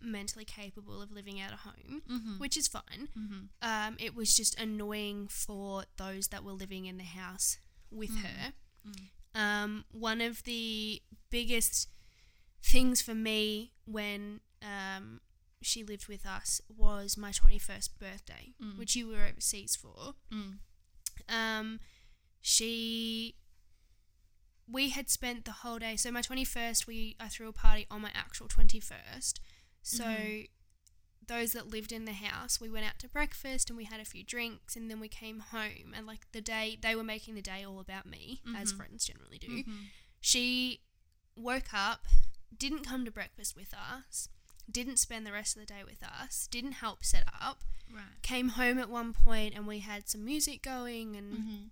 mentally 0.00 0.44
capable 0.44 1.02
of 1.02 1.10
living 1.10 1.40
out 1.40 1.52
of 1.52 1.60
home 1.60 2.02
Mhm. 2.08 2.38
which 2.38 2.56
is 2.56 2.68
fine 2.68 3.08
Mhm. 3.16 3.48
um, 3.62 3.96
it 3.98 4.14
was 4.14 4.36
just 4.36 4.54
annoying 4.58 5.26
for 5.28 5.84
those 5.96 6.28
that 6.28 6.44
were 6.44 6.52
living 6.52 6.86
in 6.86 6.98
the 6.98 7.04
house 7.04 7.58
with 7.90 8.10
Mm. 8.10 8.22
her 8.22 8.52
Mm. 8.86 9.08
um, 9.34 9.84
one 9.90 10.20
of 10.20 10.44
the 10.44 11.02
biggest 11.30 11.88
things 12.62 13.00
for 13.02 13.14
me 13.14 13.72
when 13.86 14.40
um, 14.62 15.20
she 15.62 15.82
lived 15.82 16.06
with 16.06 16.24
us 16.26 16.60
was 16.68 17.16
my 17.16 17.32
21st 17.32 17.98
birthday 17.98 18.54
Mm. 18.60 18.78
which 18.78 18.94
you 18.94 19.08
were 19.08 19.24
overseas 19.24 19.74
for 19.74 20.14
Mm. 20.30 20.60
um, 21.28 21.80
she 22.40 23.34
we 24.70 24.90
had 24.90 25.08
spent 25.08 25.44
the 25.44 25.52
whole 25.52 25.78
day 25.78 25.96
so 25.96 26.10
my 26.10 26.20
21st 26.22 26.86
we 26.86 27.16
i 27.18 27.26
threw 27.28 27.48
a 27.48 27.52
party 27.52 27.86
on 27.90 28.00
my 28.02 28.10
actual 28.14 28.46
21st 28.48 29.40
so 29.82 30.04
Mhm. 30.04 30.48
those 31.26 31.52
that 31.52 31.66
lived 31.68 31.92
in 31.92 32.06
the 32.06 32.14
house, 32.14 32.58
we 32.58 32.70
went 32.70 32.86
out 32.86 32.98
to 32.98 33.08
breakfast 33.08 33.68
and 33.68 33.76
we 33.76 33.84
had 33.84 34.00
a 34.00 34.04
few 34.04 34.24
drinks 34.24 34.76
and 34.76 34.90
then 34.90 34.98
we 34.98 35.08
came 35.08 35.40
home 35.40 35.92
and 35.94 36.06
like 36.06 36.30
the 36.32 36.40
day 36.40 36.78
they 36.80 36.94
were 36.96 37.04
making 37.04 37.34
the 37.34 37.42
day 37.42 37.62
all 37.64 37.80
about 37.80 38.06
me, 38.06 38.40
as 38.56 38.72
Mhm. 38.72 38.76
friends 38.78 39.04
generally 39.06 39.38
do. 39.38 39.62
Mhm. 39.64 39.86
She 40.22 40.80
woke 41.36 41.72
up, 41.74 42.06
didn't 42.56 42.82
come 42.84 43.04
to 43.04 43.10
breakfast 43.10 43.54
with 43.56 43.74
us, 43.74 44.28
didn't 44.70 44.96
spend 44.96 45.26
the 45.26 45.32
rest 45.32 45.54
of 45.54 45.60
the 45.60 45.66
day 45.66 45.84
with 45.84 46.02
us, 46.02 46.46
didn't 46.46 46.72
help 46.72 47.04
set 47.04 47.24
up, 47.40 47.62
Right. 47.90 48.22
came 48.22 48.48
home 48.50 48.78
at 48.78 48.88
one 48.88 49.12
point 49.12 49.54
and 49.54 49.66
we 49.66 49.80
had 49.80 50.08
some 50.08 50.24
music 50.24 50.62
going 50.62 51.14
and 51.14 51.32
Mm-hmm. 51.34 51.66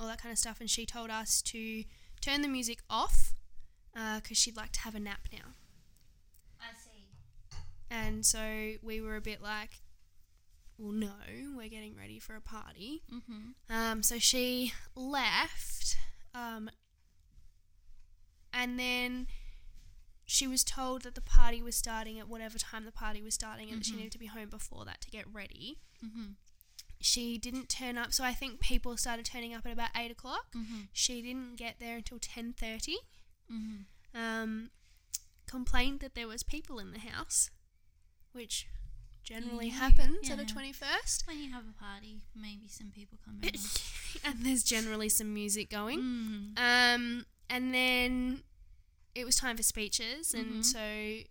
all 0.00 0.06
that 0.08 0.18
kind 0.20 0.32
of 0.32 0.38
stuff. 0.38 0.60
And 0.60 0.70
she 0.70 0.86
told 0.86 1.10
us 1.10 1.42
to 1.42 1.84
turn 2.22 2.40
the 2.40 2.48
music 2.48 2.78
off 2.88 3.34
because 3.92 4.38
she'd 4.38 4.56
like 4.56 4.72
to 4.72 4.80
have 4.80 4.94
a 4.94 5.00
nap 5.00 5.28
now. 5.32 5.52
I 6.60 6.72
see. 6.74 7.04
And 7.90 8.24
so 8.24 8.74
we 8.82 9.00
were 9.02 9.16
a 9.16 9.20
bit 9.20 9.42
like, 9.42 9.82
well, 10.78 10.92
no, 10.92 11.10
we're 11.54 11.68
getting 11.68 11.94
ready 11.96 12.18
for 12.18 12.34
a 12.34 12.40
party. 12.40 13.02
Mm-hmm. 13.12 13.74
Um, 13.74 14.02
so 14.02 14.18
she 14.18 14.72
left, 14.96 15.96
um, 16.34 16.70
and 18.54 18.78
then 18.78 19.26
she 20.24 20.46
was 20.46 20.64
told 20.64 21.02
that 21.02 21.14
the 21.14 21.20
party 21.20 21.60
was 21.62 21.76
starting 21.76 22.18
at 22.18 22.28
whatever 22.28 22.56
time 22.58 22.84
the 22.84 22.92
party 22.92 23.20
was 23.22 23.34
starting, 23.34 23.68
and 23.70 23.80
that 23.80 23.86
she 23.86 23.92
Mhm. 23.92 23.96
needed 23.96 24.12
to 24.12 24.18
be 24.18 24.26
home 24.26 24.48
before 24.48 24.84
that 24.86 25.00
to 25.02 25.10
get 25.10 25.26
ready. 25.32 25.80
Mm-hmm. 26.04 26.32
She 27.04 27.36
didn't 27.38 27.68
turn 27.68 27.98
up, 27.98 28.12
so 28.12 28.24
I 28.24 28.32
think 28.32 28.60
people 28.60 28.96
started 28.96 29.24
turning 29.26 29.52
up 29.54 29.66
at 29.66 29.72
about 29.72 29.90
eight 29.96 30.10
o'clock. 30.10 30.46
Mm-hmm. 30.56 30.82
She 30.92 31.20
didn't 31.20 31.56
get 31.56 31.76
there 31.80 31.96
until 31.96 32.18
ten 32.18 32.52
thirty. 32.52 32.96
Mm-hmm. 33.52 34.18
Um, 34.18 34.70
complained 35.46 36.00
that 36.00 36.14
there 36.14 36.28
was 36.28 36.42
people 36.42 36.78
in 36.78 36.92
the 36.92 36.98
house, 37.00 37.50
which 38.32 38.66
generally 39.24 39.68
Yeah, 39.68 39.74
happens 39.74 40.30
at 40.30 40.38
a 40.38 40.44
twenty 40.46 40.72
first. 40.72 41.26
When 41.26 41.38
you 41.38 41.50
have 41.52 41.64
a 41.68 41.72
party, 41.82 42.22
maybe 42.34 42.68
some 42.68 42.90
people 42.94 43.18
come 43.24 43.40
over. 43.42 43.52
and 44.24 44.44
there's 44.46 44.62
generally 44.62 45.08
some 45.08 45.32
music 45.34 45.70
going. 45.70 45.98
mm. 46.00 46.58
Um, 46.58 47.26
and 47.50 47.74
then 47.74 48.42
it 49.14 49.24
was 49.24 49.36
time 49.36 49.56
for 49.56 49.62
speeches, 49.62 50.32
and 50.34 50.62
Mhm. 50.62 50.64
so 50.64 51.28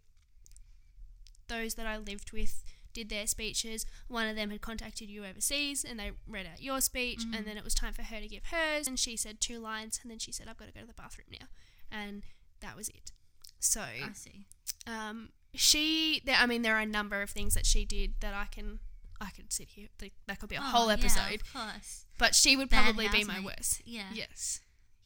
those 1.47 1.73
that 1.75 1.85
I 1.85 1.97
lived 1.97 2.31
with 2.31 2.63
did 2.93 3.09
their 3.09 3.27
speeches. 3.27 3.85
One 4.07 4.27
of 4.27 4.35
them 4.35 4.49
had 4.49 4.61
contacted 4.61 5.09
you 5.09 5.25
overseas, 5.25 5.83
and 5.83 5.99
they 5.99 6.11
read 6.27 6.45
out 6.45 6.61
your 6.61 6.81
speech, 6.81 7.19
Mhm. 7.19 7.35
and 7.37 7.45
then 7.45 7.57
it 7.57 7.63
was 7.63 7.73
time 7.73 7.93
for 7.93 8.03
her 8.03 8.19
to 8.19 8.27
give 8.27 8.45
hers, 8.45 8.87
and 8.87 8.99
she 8.99 9.15
said 9.17 9.39
two 9.41 9.59
lines, 9.59 9.99
and 10.01 10.11
then 10.11 10.19
she 10.19 10.31
said, 10.31 10.47
"I've 10.47 10.57
got 10.57 10.65
to 10.65 10.71
go 10.71 10.81
to 10.81 10.87
the 10.87 10.93
bathroom 10.93 11.27
now," 11.31 11.47
and 11.91 12.23
that 12.59 12.75
was 12.75 12.89
it. 12.89 13.11
So, 13.59 13.81
I 13.81 14.11
see. 14.13 14.45
um, 14.87 15.31
she, 15.53 16.21
there, 16.25 16.35
I 16.37 16.45
mean, 16.45 16.61
there 16.61 16.75
are 16.75 16.81
a 16.81 16.85
number 16.85 17.21
of 17.21 17.29
things 17.29 17.53
that 17.53 17.65
she 17.65 17.85
did 17.85 18.15
that 18.21 18.33
I 18.33 18.45
can. 18.45 18.79
I 19.19 19.29
could 19.29 19.53
sit 19.53 19.69
here. 19.69 19.89
That 20.25 20.39
could 20.39 20.49
be 20.49 20.55
a 20.55 20.59
Oh, 20.59 20.63
whole 20.63 20.87
yeah, 20.87 20.93
episode. 20.93 21.41
of 21.41 21.53
course. 21.53 22.05
But 22.17 22.33
she 22.33 22.55
would 22.57 22.69
Bad 22.69 22.85
probably 22.85 23.07
be 23.09 23.23
my 23.23 23.39
worst. 23.39 23.81
Yeah. 23.85 24.09
Yes. 24.13 24.61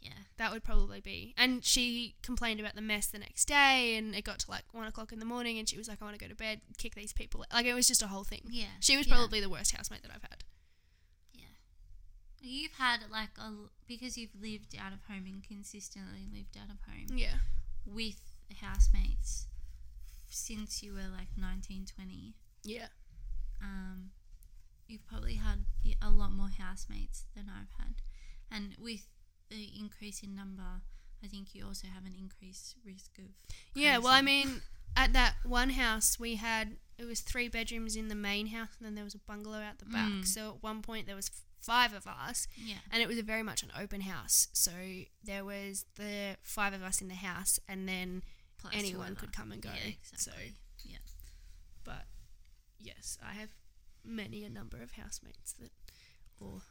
Yeah. 0.06 0.12
That 0.38 0.52
would 0.52 0.64
probably 0.64 1.00
be. 1.02 1.34
And 1.38 1.64
she 1.66 2.16
complained 2.22 2.60
about 2.60 2.76
the 2.76 2.82
mess 2.82 3.08
the 3.08 3.18
next 3.20 3.46
day, 3.46 3.96
and 3.98 4.14
it 4.16 4.24
got 4.24 4.40
to 4.40 4.52
like 4.52 4.64
one 4.72 4.86
o'clock 4.88 5.12
in 5.12 5.20
the 5.20 5.26
morning, 5.26 5.58
and 5.58 5.68
she 5.68 5.78
was 5.78 5.88
like, 5.88 6.02
"I 6.02 6.06
want 6.06 6.18
to 6.18 6.24
go 6.24 6.30
to 6.30 6.36
bed, 6.36 6.62
kick 6.78 6.94
these 6.96 7.14
people." 7.14 7.42
out." 7.42 7.54
Like 7.54 7.66
it 7.66 7.74
was 7.74 7.88
just 7.88 8.04
a 8.04 8.08
whole 8.08 8.24
thing. 8.24 8.42
Yeah. 8.50 8.66
She 8.80 8.98
was 8.98 9.08
yeah, 9.08 9.16
probably 9.16 9.40
the 9.42 9.50
worst 9.50 9.76
housemate 9.76 10.02
that 10.04 10.12
I've 10.14 10.22
had. 10.22 10.44
Yeah. 11.34 11.46
You've 12.42 12.74
had 12.74 13.00
like 13.12 13.30
a. 13.38 13.52
because 13.88 14.18
you've 14.18 14.36
lived 14.40 14.76
out 14.80 14.94
of 14.94 15.00
home 15.10 15.26
and 15.26 15.44
consistently 15.44 16.28
lived 16.32 16.58
out 16.58 16.70
of 16.70 16.78
home 16.88 17.18
Yeah. 17.18 17.36
with 17.86 18.22
housemates 18.62 19.48
since 20.30 20.84
you 20.84 20.94
were 20.94 21.08
like 21.12 21.30
19, 21.38 21.86
20. 21.96 22.34
Yeah. 22.64 22.88
um, 23.62 24.12
you've 24.88 25.06
probably 25.08 25.36
had 25.36 25.66
a 26.02 26.10
lot 26.10 26.32
more 26.32 26.50
housemates 26.50 27.26
than 27.36 27.46
I've 27.50 27.72
had. 27.84 27.96
And 28.52 28.76
with 28.80 29.08
the 29.50 29.70
increase 29.80 30.22
in 30.24 30.36
number, 30.36 30.82
I 31.24 31.28
think 31.28 31.54
you 31.56 31.66
also 31.66 31.88
have 31.88 32.06
an 32.06 32.14
increased 32.18 32.76
risk 32.86 33.18
of. 33.18 33.26
Yeah. 33.74 33.98
Well, 34.00 34.14
I 34.14 34.22
mean, 34.22 34.62
at 34.96 35.14
that 35.14 35.36
one 35.46 35.72
house 35.72 36.20
we 36.20 36.36
had 36.36 36.78
it 36.98 37.06
was 37.06 37.20
three 37.20 37.50
bedrooms 37.50 37.96
in 37.96 38.08
the 38.08 38.16
main 38.16 38.48
house, 38.48 38.70
and 38.80 38.86
then 38.86 38.96
there 38.96 39.04
was 39.04 39.16
a 39.16 39.20
bungalow 39.20 39.58
out 39.60 39.80
the 39.80 39.86
back. 39.86 40.10
Mm. 40.10 40.26
So 40.26 40.50
at 40.56 40.64
one 40.64 40.82
point 40.82 41.08
there 41.08 41.16
was 41.16 41.30
five 41.60 41.94
of 41.94 42.06
us, 42.08 42.48
Yeah. 42.58 42.76
and 42.92 43.02
it 43.02 43.08
was 43.08 43.18
a 43.18 43.24
very 43.24 43.44
much 43.44 43.64
an 43.64 43.72
open 43.78 44.02
house. 44.02 44.48
So 44.54 44.72
there 45.24 45.44
was 45.44 45.86
the 45.96 46.38
five 46.44 46.74
of 46.74 46.84
us 46.84 47.02
in 47.02 47.08
the 47.10 47.16
house, 47.16 47.60
and 47.68 47.88
then 47.90 48.24
Plus 48.60 48.74
anyone 48.74 49.08
whoever. 49.08 49.20
could 49.20 49.34
come 49.34 49.52
and 49.52 49.62
go. 49.62 49.70
Yeah, 49.74 49.94
So 50.16 50.32
exactly. 50.32 50.54
yeah. 50.86 50.98
but 51.84 52.06
yes, 52.80 53.18
I 53.22 53.34
have 53.34 53.50
many 54.06 54.44
a 54.46 54.50
number 54.50 54.82
of 54.82 54.92
housemates 54.94 55.54
that 55.54 55.72
or 56.40 56.62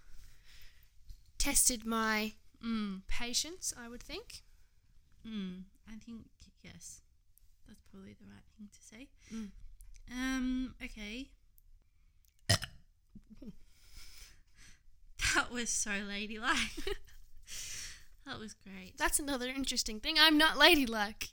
tested 1.39 1.85
my 1.85 2.33
Mm. 2.65 3.03
patience, 3.09 3.73
I 3.79 3.89
would 3.89 4.03
think. 4.03 4.43
Mm. 5.27 5.63
I 5.89 5.97
think 5.97 6.27
yes, 6.63 7.01
that's 7.67 7.81
probably 7.91 8.15
the 8.15 8.27
right 8.27 8.45
thing 8.57 8.69
to 8.73 8.83
say. 8.83 9.09
Mm. 9.33 9.51
Um. 10.13 10.75
Okay. 10.83 11.31
that 15.35 15.51
was 15.51 15.71
so 15.71 15.91
ladylike. 16.07 16.57
that 18.27 18.39
was 18.39 18.55
great. 18.55 18.97
That's 18.99 19.19
another 19.19 19.47
interesting 19.49 20.01
thing. 20.01 20.17
I'm 20.19 20.39
not 20.39 20.57
ladylike. 20.57 21.29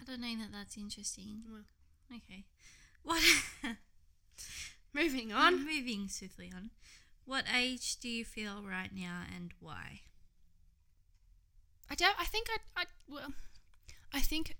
I 0.00 0.04
don't 0.04 0.20
know 0.20 0.36
that 0.38 0.52
that's 0.52 0.76
interesting. 0.76 1.42
Well. 1.50 1.62
Okay. 2.10 2.44
What? 3.02 3.22
Moving 4.94 5.32
I'm 5.32 5.54
on. 5.54 5.64
moving 5.66 6.08
swiftly 6.08 6.50
on. 6.54 6.70
What 7.28 7.44
age 7.54 7.96
do 8.00 8.08
you 8.08 8.24
feel 8.24 8.62
right 8.66 8.90
now 8.90 9.24
and 9.36 9.52
why? 9.60 10.00
I 11.90 11.94
don't 11.94 12.18
I 12.18 12.24
think 12.24 12.46
I 12.50 12.82
I 12.82 12.84
well 13.06 13.32
I 14.14 14.20
think 14.20 14.56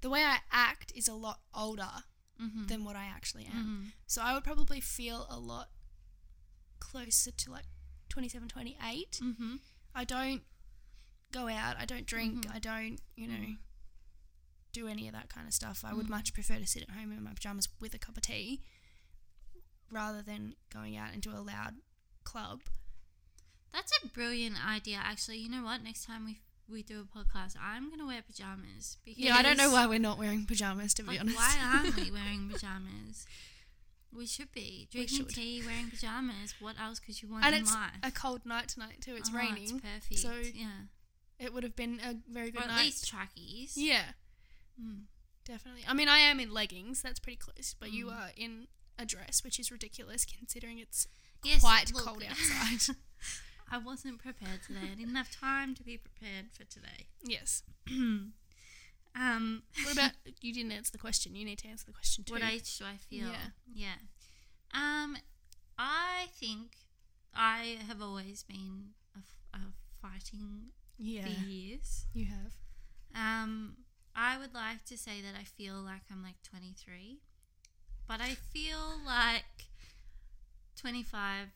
the 0.00 0.08
way 0.08 0.22
I 0.22 0.38
act 0.50 0.90
is 0.96 1.06
a 1.08 1.14
lot 1.14 1.40
older 1.54 1.90
Mm-hmm. 2.40 2.66
than 2.68 2.84
what 2.84 2.94
I 2.94 3.06
actually 3.06 3.46
am. 3.46 3.52
mm-hmm. 3.52 3.82
So 4.06 4.22
I 4.22 4.32
would 4.32 4.44
probably 4.44 4.80
feel 4.80 5.26
a 5.28 5.36
lot 5.40 5.70
closer 6.78 7.32
to 7.32 7.50
like 7.50 7.64
27, 8.10 8.46
28. 8.48 9.18
Mm-hmm. 9.20 9.56
I 9.92 10.04
don't 10.04 10.42
go 11.32 11.48
out. 11.48 11.74
I 11.80 11.84
don't 11.84 12.06
drink. 12.06 12.46
Mhm. 12.46 12.54
I 12.54 12.60
don't, 12.60 13.00
you 13.16 13.26
know, 13.26 13.34
Mm. 13.34 13.58
do 14.72 14.86
any 14.86 15.08
of 15.08 15.14
that 15.14 15.28
kind 15.28 15.48
of 15.48 15.52
stuff. 15.52 15.84
I 15.84 15.92
would 15.92 16.06
Mm. 16.06 16.10
much 16.10 16.32
prefer 16.32 16.60
to 16.60 16.66
sit 16.66 16.84
at 16.84 16.90
home 16.90 17.10
in 17.10 17.24
my 17.24 17.32
pajamas 17.34 17.68
with 17.80 17.92
a 17.92 17.98
cup 17.98 18.16
of 18.16 18.22
tea 18.22 18.62
rather 19.90 20.22
than 20.22 20.54
going 20.72 20.96
out 20.96 21.14
into 21.14 21.30
a 21.36 21.42
loud 21.42 21.74
club. 22.30 22.60
That's 23.72 23.92
a 24.02 24.08
brilliant 24.08 24.56
idea, 24.66 24.98
actually. 25.02 25.38
You 25.38 25.50
know 25.50 25.62
what? 25.64 25.82
Next 25.82 26.04
time 26.06 26.24
we 26.24 26.40
we 26.70 26.82
do 26.82 27.00
a 27.00 27.18
podcast, 27.18 27.54
I'm 27.60 27.88
gonna 27.90 28.06
wear 28.06 28.20
pajamas. 28.22 28.98
Because 29.04 29.22
Yeah, 29.24 29.36
I 29.36 29.42
don't 29.42 29.56
know 29.56 29.70
why 29.70 29.86
we're 29.86 29.98
not 29.98 30.18
wearing 30.18 30.44
pajamas 30.44 30.92
to 30.94 31.02
be 31.02 31.08
Like, 31.12 31.20
honest. 31.20 31.36
why 31.36 31.56
aren't 31.62 31.96
we 31.96 32.10
wearing 32.18 32.50
pajamas? 32.52 33.26
We 34.12 34.26
should 34.26 34.52
be 34.52 34.88
drinking 34.90 35.16
should. 35.18 35.28
tea, 35.30 35.62
wearing 35.64 35.90
pajamas. 35.90 36.54
What 36.60 36.76
else 36.80 36.98
could 36.98 37.20
you 37.22 37.28
want 37.30 37.44
and 37.44 37.54
in 37.54 37.62
it's 37.62 37.72
life? 37.74 37.92
a 38.02 38.10
cold 38.10 38.44
night 38.44 38.68
tonight 38.68 39.00
too. 39.00 39.14
It's 39.16 39.30
Oh, 39.32 39.36
raining. 39.36 39.80
perfect. 39.80 40.18
so 40.20 40.32
yeah, 40.54 40.88
It 41.38 41.52
would 41.54 41.62
have 41.62 41.76
been 41.76 42.00
a 42.04 42.14
very 42.30 42.48
or 42.48 42.52
good 42.52 42.62
at 42.62 42.68
night. 42.68 42.84
least 42.86 43.08
trackies. 43.08 43.76
yeah, 43.76 44.12
Mm. 44.80 45.04
definitely. 45.44 45.84
I 45.86 45.94
mean, 45.94 46.08
I 46.08 46.18
am 46.18 46.38
in 46.40 46.52
leggings. 46.52 47.00
That's 47.02 47.20
pretty 47.20 47.36
close. 47.36 47.74
But 47.78 47.92
you 47.92 48.06
Mm. 48.06 48.16
are 48.18 48.30
in 48.36 48.68
a 48.98 49.04
dress, 49.06 49.42
which 49.44 49.58
is 49.60 49.70
ridiculous 49.70 50.24
considering 50.26 50.78
it's 50.78 51.06
Yes, 51.44 51.60
quite 51.60 51.92
look, 51.92 52.04
cold 52.04 52.24
outside. 52.28 52.96
I 53.70 53.78
wasn't 53.78 54.18
prepared 54.18 54.62
today. 54.66 54.90
I 54.92 54.94
didn't 54.94 55.14
have 55.14 55.30
time 55.30 55.74
to 55.74 55.82
be 55.82 55.98
prepared 55.98 56.46
for 56.52 56.64
today. 56.64 57.06
yes. 57.24 57.62
um, 57.90 59.62
What 59.84 59.92
about 59.92 60.12
you? 60.40 60.52
Didn't 60.52 60.72
answer 60.72 60.92
the 60.92 60.98
question. 60.98 61.34
You 61.34 61.44
need 61.44 61.58
to 61.58 61.68
answer 61.68 61.86
the 61.86 61.92
question 61.92 62.24
too. 62.24 62.34
what 62.34 62.42
age 62.42 62.78
do 62.78 62.84
I 62.84 62.96
feel? 62.96 63.28
Yeah. 63.28 63.50
Yeah. 63.74 63.94
Um, 64.74 65.16
I 65.78 66.26
think 66.38 66.76
I 67.34 67.78
have 67.86 68.02
always 68.02 68.42
been 68.42 68.90
a 69.14 69.58
fighting 70.02 70.70
yeah, 70.98 71.22
for 71.22 71.44
years. 71.46 72.06
you 72.12 72.26
have. 72.26 72.52
Um, 73.14 73.76
I 74.14 74.38
would 74.38 74.54
like 74.54 74.84
to 74.86 74.98
say 74.98 75.20
that 75.20 75.38
I 75.38 75.44
feel 75.44 75.74
like 75.74 76.02
I'm 76.10 76.22
like 76.22 76.42
23, 76.42 77.18
but 78.06 78.20
I 78.20 78.34
feel 78.34 79.00
like 79.06 79.68
25 80.78 81.48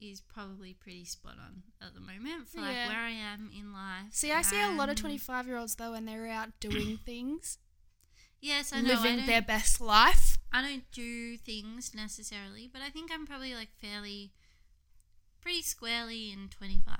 is 0.00 0.20
probably 0.22 0.72
pretty 0.72 1.04
spot 1.04 1.34
on 1.38 1.62
at 1.86 1.92
the 1.94 2.00
moment 2.00 2.48
for 2.48 2.60
like 2.60 2.74
Yeah. 2.74 2.88
where 2.88 2.96
I 2.98 3.10
am 3.10 3.50
in 3.56 3.72
life. 3.72 4.06
See, 4.12 4.32
I 4.32 4.40
see 4.42 4.60
a 4.60 4.68
lot 4.70 4.88
of 4.88 4.96
Um, 4.96 5.02
25 5.02 5.46
year 5.46 5.56
olds 5.58 5.74
though, 5.74 5.92
and 5.94 6.08
they're 6.08 6.26
out 6.28 6.58
doing 6.60 6.96
things, 7.04 7.58
Yes, 8.40 8.72
I 8.72 8.80
know. 8.80 8.94
Living 8.94 9.16
don't, 9.18 9.26
their 9.26 9.42
best 9.42 9.80
life. 9.82 10.38
I 10.50 10.62
don't 10.62 10.90
do 10.92 11.36
things 11.36 11.94
necessarily, 11.94 12.66
but 12.72 12.80
I 12.80 12.88
think 12.88 13.10
I'm 13.12 13.26
probably 13.26 13.54
like 13.54 13.68
fairly, 13.78 14.32
pretty 15.42 15.60
squarely 15.60 16.32
in 16.32 16.48
25. 16.48 16.96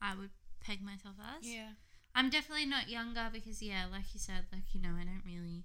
I 0.00 0.14
would 0.14 0.30
peg 0.60 0.82
myself 0.82 1.16
as. 1.36 1.44
Yeah. 1.44 1.70
I'm 2.14 2.30
definitely 2.30 2.66
not 2.66 2.88
younger 2.88 3.28
because, 3.32 3.60
yeah, 3.60 3.86
like 3.90 4.14
you 4.14 4.20
said, 4.20 4.46
like, 4.52 4.72
you 4.72 4.80
know, 4.80 4.94
I 4.98 5.04
don't 5.04 5.24
really 5.26 5.64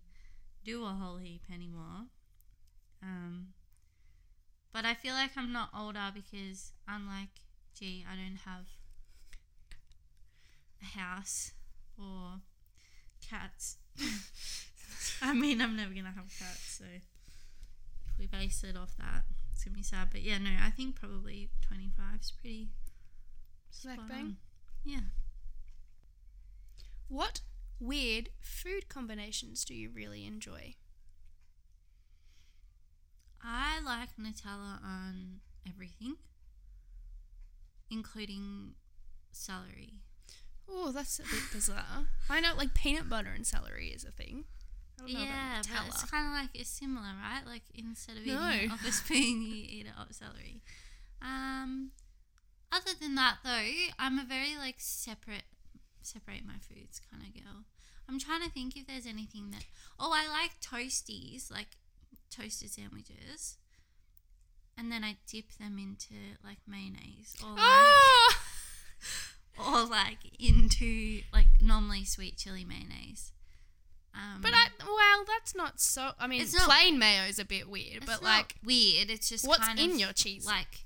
do 0.66 0.86
a 0.86 0.90
whole 0.90 1.18
heap 1.18 1.44
anymore. 1.54 2.08
Um, 3.04 3.54
but 4.74 4.86
I 4.86 4.94
feel 4.94 5.14
like 5.14 5.32
I'm 5.36 5.52
not 5.52 5.70
older 5.78 6.12
because, 6.14 6.72
unlike 6.88 7.30
G, 7.78 8.06
I 8.10 8.16
don't 8.16 8.40
have 8.46 8.66
a 10.82 10.98
house 10.98 11.52
or 11.98 12.42
cats. 13.28 13.78
I 15.22 15.34
mean, 15.34 15.62
I'm 15.62 15.76
never 15.76 15.94
gonna 15.94 16.12
have 16.12 16.30
cats, 16.38 16.78
so 16.80 16.86
if 16.86 18.18
we 18.20 18.28
base 18.28 18.64
it 18.64 18.78
off 18.78 18.96
that, 18.98 19.24
it's 19.52 19.64
gonna 19.64 19.78
be 19.78 19.84
sad. 19.84 20.10
But 20.12 20.22
yeah, 20.22 20.38
no, 20.38 20.52
I 20.64 20.70
think 20.72 20.96
probably 20.96 21.50
25 21.68 22.22
is 22.22 22.32
pretty 22.32 22.70
Smack 23.70 23.96
spot 23.96 24.10
bang. 24.10 24.20
on. 24.20 24.38
Yeah. 24.84 25.00
What 27.08 27.42
weird 27.80 28.30
food 28.40 28.88
combinations 28.90 29.66
do 29.66 29.74
you 29.74 29.90
really 29.94 30.26
enjoy? 30.26 30.76
I 33.44 33.80
like 33.84 34.10
Nutella 34.20 34.84
on 34.84 35.40
everything, 35.68 36.16
including 37.90 38.74
celery. 39.32 39.94
Oh, 40.70 40.92
that's 40.92 41.20
a 41.20 41.24
bit 41.24 41.44
bizarre. 41.52 42.08
I 42.30 42.40
know, 42.40 42.54
like 42.56 42.74
peanut 42.74 43.10
butter 43.10 43.32
and 43.36 43.46
celery 43.46 43.88
is 43.90 44.06
a 44.06 44.12
thing. 44.12 44.46
I 45.00 45.04
don't 45.06 45.14
know 45.14 45.20
Yeah, 45.22 45.62
but 45.64 45.88
it's 45.88 46.04
kind 46.12 46.28
of 46.28 46.34
like 46.34 46.50
it's 46.54 46.70
similar, 46.70 47.02
right? 47.22 47.42
Like 47.46 47.64
instead 47.74 48.18
of 48.18 48.24
eating 48.24 48.36
No. 48.36 48.50
it 48.52 48.72
off 48.72 48.88
a 48.88 48.92
spoon, 48.92 49.42
you 49.42 49.56
eat 49.68 49.86
it 49.88 49.94
off 50.00 50.12
celery. 50.14 50.62
Um, 51.22 51.92
other 52.72 52.92
than 53.00 53.16
that, 53.16 53.38
though, 53.44 53.68
I'm 54.00 54.20
a 54.20 54.24
very 54.24 54.56
like 54.58 54.76
separate, 54.78 55.44
separate 56.02 56.46
my 56.46 56.60
foods 56.62 57.02
kind 57.12 57.24
of 57.28 57.34
girl. 57.34 57.64
I'm 58.08 58.20
trying 58.20 58.42
to 58.44 58.50
think 58.50 58.76
if 58.78 58.88
there's 58.88 59.06
anything 59.08 59.52
that. 59.52 59.64
Oh, 60.00 60.14
I 60.14 60.28
like 60.28 60.52
toasties, 60.62 61.52
like 61.52 61.68
toasted 62.32 62.72
sandwiches, 62.72 63.58
and 64.78 64.92
then 64.92 65.04
I 65.04 65.18
dip 65.28 65.52
them 65.60 65.78
into 65.78 66.16
like 66.44 66.58
mayonnaise 66.68 67.36
or 67.44 67.50
like, 67.50 67.60
Oh! 67.60 68.34
or 69.60 69.86
like 69.86 70.20
into 70.40 71.22
like 71.34 71.48
normally 71.62 72.06
sweet 72.06 72.38
chili 72.38 72.66
mayonnaise. 72.66 73.32
Um, 74.14 74.42
But 74.42 74.52
I, 74.54 74.68
well, 74.86 75.24
that's 75.26 75.56
not 75.56 75.80
so. 75.80 76.12
I 76.20 76.28
mean, 76.28 76.42
It's 76.42 76.54
not- 76.54 76.64
plain 76.68 77.00
mayo 77.00 77.24
is 77.24 77.40
a 77.40 77.46
bit 77.46 77.70
weird, 77.70 77.98
It's 77.98 78.06
but 78.06 78.22
not 78.22 78.24
like, 78.24 78.56
weird. 78.64 79.10
It's 79.10 79.30
just 79.30 79.48
what's 79.48 79.66
kind 79.66 79.80
in 79.80 79.92
of 79.92 80.00
your 80.00 80.14
cheese? 80.14 80.46
like 80.46 80.86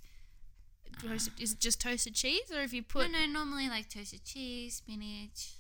toasted, 1.02 1.34
is 1.40 1.54
it 1.54 1.60
just 1.60 1.82
toasted 1.82 2.14
cheese, 2.16 2.52
or 2.52 2.62
if 2.62 2.72
you 2.74 2.84
put 2.84 3.12
no, 3.12 3.20
no, 3.20 3.26
normally 3.26 3.68
like 3.68 3.90
toasted 3.90 4.24
cheese, 4.24 4.76
spinach, 4.76 5.54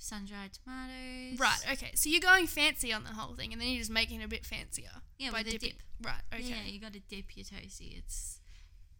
sun 0.00 0.24
dried 0.24 0.50
tomatoes. 0.54 1.38
right? 1.38 1.58
Okay, 1.72 1.92
so 1.94 2.08
you're 2.08 2.20
going 2.20 2.46
fancy 2.46 2.92
on 2.92 3.04
the 3.04 3.10
whole 3.10 3.34
thing, 3.34 3.52
and 3.52 3.60
then 3.60 3.68
you're 3.68 3.78
just 3.78 3.90
making 3.90 4.20
it 4.20 4.24
a 4.24 4.28
bit 4.28 4.44
fancier. 4.46 4.90
Yeah, 5.18 5.30
by 5.30 5.38
with 5.42 5.50
dipping- 5.52 5.70
dip. 5.70 5.82
Right. 6.02 6.22
Okay. 6.34 6.44
Yeah, 6.44 6.64
you 6.66 6.80
got 6.80 6.94
to 6.94 7.00
dip 7.00 7.36
your 7.36 7.44
toasty. 7.44 7.98
It's 7.98 8.40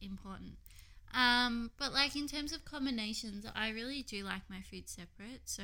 important. 0.03 0.59
Um, 1.15 1.71
but 1.79 1.93
like 1.93 2.15
in 2.15 2.29
terms 2.29 2.53
of 2.53 2.65
combinations, 2.65 3.45
I 3.57 3.71
really 3.71 4.03
do 4.03 4.23
like 4.23 4.43
my 4.49 4.61
food 4.61 4.89
separate. 4.89 5.43
So, 5.47 5.63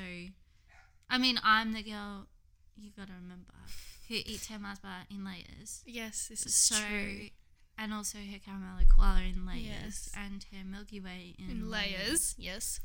I 1.11 1.19
mean, 1.19 1.39
I'm 1.45 1.73
the 1.73 1.83
girl. 1.83 2.27
You 2.77 2.91
got 2.97 3.07
to 3.09 3.13
remember 3.13 3.53
who 4.09 4.15
eats 4.15 4.49
her 4.49 4.59
Mars 4.59 4.79
bar 4.81 5.03
in 5.11 5.25
layers. 5.25 5.83
Yes, 5.87 6.29
this 6.29 6.45
is 6.47 6.55
so, 6.57 6.77
true. 6.77 7.29
and 7.79 7.93
also 7.93 8.19
her 8.19 8.39
caramel 8.45 8.79
koala 8.95 9.23
in 9.23 9.47
layers, 9.47 9.65
Yes. 9.67 10.11
and 10.17 10.45
her 10.53 10.65
Milky 10.65 11.01
Way 11.01 11.35
in, 11.39 11.51
In 11.51 11.71
layers, 11.71 12.35
yes. 12.39 12.81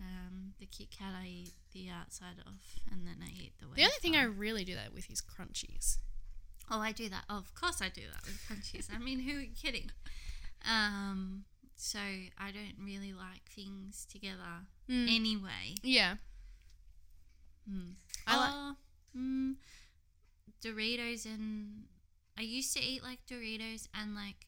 Um, 0.00 0.52
the 0.58 0.66
Kit 0.66 0.88
Kat 0.90 1.14
I 1.20 1.26
eat 1.26 1.52
the 1.74 1.90
outside 1.90 2.38
of, 2.46 2.54
and 2.90 3.06
then 3.06 3.16
I 3.22 3.30
eat 3.30 3.52
the. 3.60 3.66
Way. 3.66 3.74
The 3.76 3.82
only 3.82 3.96
thing 4.00 4.16
I 4.16 4.22
really 4.24 4.64
do 4.64 4.74
that 4.74 4.94
with 4.94 5.10
is 5.10 5.20
crunchies. 5.20 5.98
oh, 6.70 6.80
I 6.80 6.92
do 6.92 7.08
that. 7.10 7.24
of 7.28 7.54
course, 7.54 7.82
I 7.82 7.88
do 7.90 8.02
that 8.12 8.24
with 8.24 8.40
crunchies. 8.48 8.88
I 8.94 8.98
mean, 8.98 9.20
who 9.26 9.36
are 9.36 9.40
you 9.42 9.50
kidding? 9.60 9.90
Um, 10.66 11.44
so 11.76 11.98
I 11.98 12.50
don't 12.52 12.82
really 12.84 13.12
like 13.12 13.42
things 13.54 14.06
together 14.10 14.64
Mm. 14.88 15.14
anyway. 15.14 15.74
Yeah. 15.82 16.16
Hmm. 17.68 17.92
I 18.26 18.36
like- 18.36 18.50
Oh, 18.52 18.76
mm, 19.16 19.54
Doritos 20.62 21.24
and 21.26 21.84
I 22.38 22.42
used 22.42 22.74
to 22.76 22.82
eat 22.82 23.02
like 23.02 23.20
Doritos 23.26 23.88
and 23.94 24.14
like 24.14 24.46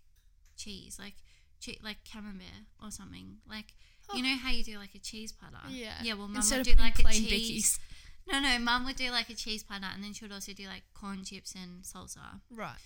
cheese, 0.57 0.99
like 0.99 1.15
che- 1.61 1.79
like 1.83 1.99
camembert 2.05 2.67
or 2.83 2.91
something. 2.91 3.39
Like 3.49 3.75
Oh. 4.11 4.17
you 4.17 4.23
know 4.23 4.37
how 4.37 4.51
you 4.51 4.63
do 4.65 4.79
like 4.79 4.95
a 4.95 4.99
cheese 4.99 5.33
platter. 5.33 5.57
Yeah. 5.69 5.95
Yeah. 6.03 6.15
Well, 6.15 6.29
mum 6.29 6.37
Instead 6.37 6.59
would 6.59 6.65
do 6.65 6.71
putting 6.73 6.85
like 6.85 6.99
a 6.99 7.03
plain 7.03 7.25
cheese. 7.25 7.79
Vickies. 8.27 8.33
No, 8.33 8.41
no, 8.41 8.59
mum 8.59 8.85
would 8.85 8.97
do 8.97 9.11
like 9.11 9.31
a 9.31 9.35
cheese 9.35 9.63
platter, 9.63 9.87
and 9.93 10.03
then 10.03 10.13
she 10.13 10.25
would 10.25 10.33
also 10.33 10.53
do 10.53 10.67
like 10.67 10.83
corn 10.95 11.23
chips 11.25 11.55
and 11.55 11.83
salsa, 11.85 12.41
Right. 12.51 12.79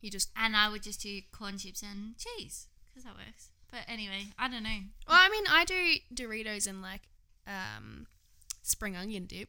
You 0.00 0.10
just. 0.10 0.30
and 0.36 0.54
I 0.56 0.68
would 0.68 0.82
just 0.84 1.00
do 1.02 1.20
corn 1.32 1.58
chips 1.58 1.82
and 1.82 2.16
cheese 2.16 2.68
because 2.86 3.04
that 3.04 3.14
works. 3.16 3.50
But 3.70 3.80
anyway, 3.88 4.28
I 4.38 4.48
don't 4.48 4.62
know. 4.62 4.78
Well, 5.08 5.18
I 5.20 5.28
mean, 5.28 5.44
I 5.50 5.64
do 5.64 5.94
Doritos 6.14 6.66
and 6.68 6.80
like 6.80 7.02
um, 7.46 8.06
spring 8.62 8.96
onion 8.96 9.26
dip. 9.26 9.48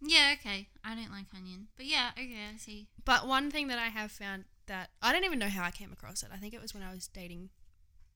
Yeah, 0.00 0.34
okay. 0.38 0.68
I 0.84 0.94
don't 0.94 1.10
like 1.10 1.26
onion, 1.36 1.68
but 1.76 1.86
yeah, 1.86 2.10
okay, 2.12 2.38
I 2.54 2.56
see. 2.56 2.86
But 3.04 3.26
one 3.26 3.50
thing 3.50 3.68
that 3.68 3.78
I 3.78 3.88
have 3.88 4.10
found 4.12 4.44
that 4.66 4.90
I 5.02 5.12
don't 5.12 5.24
even 5.24 5.38
know 5.38 5.48
how 5.48 5.64
I 5.64 5.70
came 5.70 5.92
across 5.92 6.22
it. 6.22 6.30
I 6.32 6.36
think 6.38 6.54
it 6.54 6.62
was 6.62 6.72
when 6.72 6.82
I 6.82 6.92
was 6.92 7.06
dating 7.08 7.50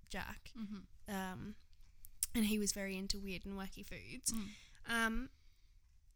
Jack, 0.08 0.50
hmm 0.56 0.78
um, 1.08 1.54
and 2.34 2.46
he 2.46 2.58
was 2.58 2.72
very 2.72 2.96
into 2.96 3.18
weird 3.18 3.44
and 3.44 3.56
wacky 3.58 3.84
foods. 3.84 4.32
Mm. 4.32 4.48
Um, 4.88 5.28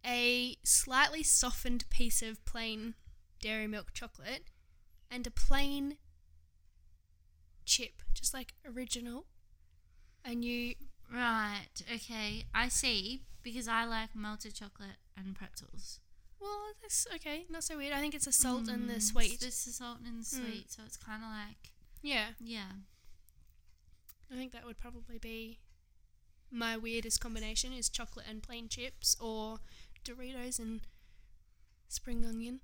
a 0.04 0.56
slightly 0.62 1.22
softened 1.22 1.88
piece 1.90 2.22
of 2.22 2.44
plain 2.44 2.94
dairy 3.40 3.66
milk 3.66 3.92
chocolate 3.92 4.44
and 5.10 5.26
a 5.26 5.30
plain 5.30 5.96
chip, 7.64 8.02
just 8.14 8.32
like 8.34 8.54
original. 8.66 9.26
And 10.24 10.44
you, 10.44 10.74
Right. 11.12 11.68
Okay, 11.94 12.44
I 12.54 12.68
see. 12.68 13.22
Because 13.42 13.68
I 13.68 13.84
like 13.84 14.16
melted 14.16 14.54
chocolate 14.54 14.98
and 15.16 15.36
pretzels. 15.36 16.00
well, 16.40 16.72
that's 16.82 17.06
okay, 17.14 17.46
not 17.48 17.62
so 17.64 17.76
weird. 17.76 17.92
I 17.92 18.00
think 18.00 18.14
it's 18.14 18.24
the 18.26 18.32
salt 18.32 18.66
and 18.68 18.88
the 18.90 18.94
Mm, 18.94 19.02
sweet. 19.02 19.40
It's 19.42 19.64
the 19.64 19.70
salt 19.72 19.98
and 20.04 20.20
the 20.20 20.24
Mm. 20.24 20.24
sweet, 20.52 20.70
so 20.72 20.82
it's 20.84 20.96
kind 20.96 21.22
of 21.22 21.30
like 21.30 21.70
yeah, 22.02 22.30
yeah. 22.40 22.72
I 24.30 24.34
think 24.34 24.52
that 24.52 24.64
would 24.66 24.78
probably 24.78 25.18
be 25.18 25.60
my 26.50 26.76
weirdest 26.76 27.20
combination 27.20 27.72
is 27.72 27.88
chocolate 27.88 28.26
and 28.28 28.42
plain 28.42 28.68
chips 28.68 29.16
or 29.20 29.58
Doritos 30.04 30.58
and 30.58 30.80
spring 31.88 32.24
onion. 32.24 32.60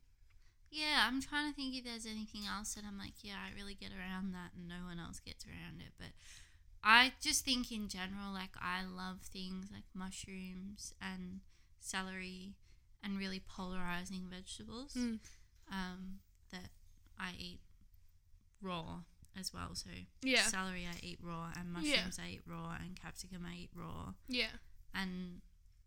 Yeah, 0.70 1.06
I'm 1.06 1.20
trying 1.20 1.50
to 1.50 1.54
think 1.54 1.74
if 1.74 1.84
there's 1.84 2.06
anything 2.06 2.42
else 2.46 2.74
that 2.74 2.84
I'm 2.86 2.96
like, 2.98 3.14
yeah, 3.22 3.34
I 3.46 3.54
really 3.54 3.74
get 3.74 3.90
around 3.92 4.32
that 4.32 4.52
and 4.56 4.66
no 4.68 4.86
one 4.86 4.98
else 4.98 5.20
gets 5.20 5.44
around 5.44 5.80
it. 5.80 5.92
But 5.98 6.08
I 6.82 7.12
just 7.20 7.44
think 7.44 7.70
in 7.70 7.88
general, 7.88 8.32
like, 8.32 8.56
I 8.58 8.82
love 8.84 9.20
things 9.20 9.68
like 9.70 9.84
mushrooms 9.94 10.94
and 11.00 11.40
celery 11.78 12.54
and 13.04 13.18
really 13.18 13.40
polarizing 13.40 14.28
vegetables 14.30 14.94
Mm. 14.94 15.18
um, 15.70 16.20
that 16.50 16.70
I 17.18 17.32
eat 17.38 17.60
raw 18.62 19.00
as 19.38 19.52
well. 19.52 19.74
So, 19.74 19.90
Yeah, 20.22 20.42
celery 20.42 20.86
I 20.86 20.98
eat 21.02 21.18
raw, 21.22 21.50
and 21.58 21.72
mushrooms 21.72 22.18
I 22.18 22.28
eat 22.30 22.42
raw, 22.46 22.76
and 22.80 23.00
capsicum 23.00 23.46
I 23.46 23.54
eat 23.54 23.70
raw. 23.74 24.12
yeah. 24.28 24.56
And 24.94 25.40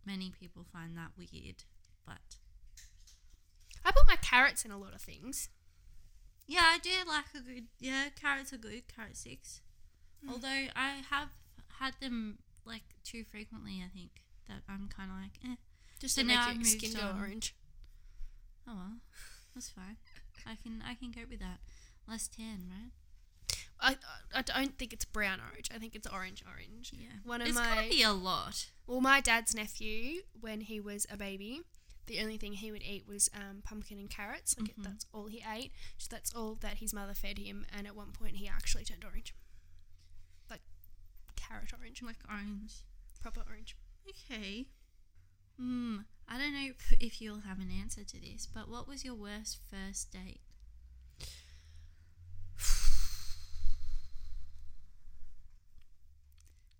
many 0.05 0.31
people 0.31 0.63
find 0.73 0.97
that 0.97 1.11
weird, 1.17 1.63
but 2.05 2.37
I 3.83 3.91
put 3.91 4.07
my 4.07 4.15
carrots 4.15 4.65
in 4.65 4.71
a 4.71 4.77
lot 4.79 4.95
of 4.95 5.01
things. 5.01 5.49
Yeah, 6.47 6.63
I 6.63 6.77
do 6.79 6.89
like 7.07 7.25
a 7.35 7.39
good. 7.41 7.65
Yeah, 7.79 8.09
carrots 8.19 8.51
are 8.53 8.57
good. 8.57 8.83
Carrot 8.87 9.17
sticks. 9.17 9.61
Mm. 10.25 10.31
Although 10.31 10.67
I 10.75 11.01
have 11.09 11.29
had 11.79 11.93
them 12.01 12.39
like 12.65 12.83
too 13.03 13.23
frequently, 13.23 13.81
I 13.83 13.89
think 13.95 14.21
that 14.47 14.61
I'm 14.69 14.87
kind 14.95 15.11
of 15.11 15.17
like, 15.17 15.39
eh. 15.51 15.55
Just 15.99 16.15
So 16.15 16.21
to 16.21 16.27
now 16.27 16.47
make 16.49 16.57
your 16.57 16.65
skin 16.65 16.93
go 16.93 17.13
orange. 17.17 17.55
Oh 18.67 18.73
well, 18.75 18.93
that's 19.53 19.69
fine. 19.69 19.97
I 20.47 20.55
can 20.55 20.83
I 20.85 20.95
can 20.95 21.13
cope 21.13 21.29
with 21.29 21.39
that. 21.39 21.59
Less 22.07 22.27
tan, 22.27 22.65
right? 22.69 22.91
I, 23.91 23.97
I 24.33 24.41
don't 24.41 24.77
think 24.77 24.93
it's 24.93 25.05
brown 25.05 25.39
orange. 25.49 25.69
I 25.73 25.77
think 25.77 25.95
it's 25.95 26.07
orange 26.07 26.43
orange. 26.49 26.91
Yeah. 26.93 27.07
One 27.23 27.41
of 27.41 27.47
it's 27.47 27.55
my 27.55 27.63
gotta 27.75 27.89
be 27.89 28.01
a 28.03 28.11
lot. 28.11 28.67
well, 28.87 29.01
my 29.01 29.21
dad's 29.21 29.53
nephew 29.53 30.21
when 30.39 30.61
he 30.61 30.79
was 30.79 31.05
a 31.11 31.17
baby, 31.17 31.61
the 32.07 32.19
only 32.21 32.37
thing 32.37 32.53
he 32.53 32.71
would 32.71 32.83
eat 32.83 33.05
was 33.07 33.29
um, 33.33 33.61
pumpkin 33.63 33.97
and 33.99 34.09
carrots. 34.09 34.55
Like 34.59 34.75
Mhm. 34.75 34.83
that's 34.83 35.05
all 35.13 35.27
he 35.27 35.43
ate. 35.49 35.71
So 35.97 36.07
that's 36.11 36.33
all 36.33 36.55
that 36.61 36.77
his 36.77 36.93
mother 36.93 37.13
fed 37.13 37.37
him. 37.37 37.65
And 37.75 37.85
at 37.87 37.95
one 37.95 38.11
point, 38.11 38.37
he 38.37 38.47
actually 38.47 38.83
turned 38.85 39.03
orange, 39.05 39.33
like 40.49 40.61
carrot 41.35 41.71
orange, 41.77 42.01
Like 42.01 42.17
orange. 42.29 42.73
proper 43.21 43.41
orange. 43.47 43.75
Okay. 44.09 44.67
Hmm. 45.57 45.99
I 46.27 46.37
don't 46.37 46.53
know 46.53 46.71
if 46.99 47.21
you'll 47.21 47.41
have 47.41 47.59
an 47.59 47.69
answer 47.71 48.03
to 48.03 48.19
this, 48.19 48.47
but 48.51 48.67
what 48.67 48.87
was 48.87 49.05
your 49.05 49.15
worst 49.15 49.59
first 49.69 50.11
date? 50.11 50.41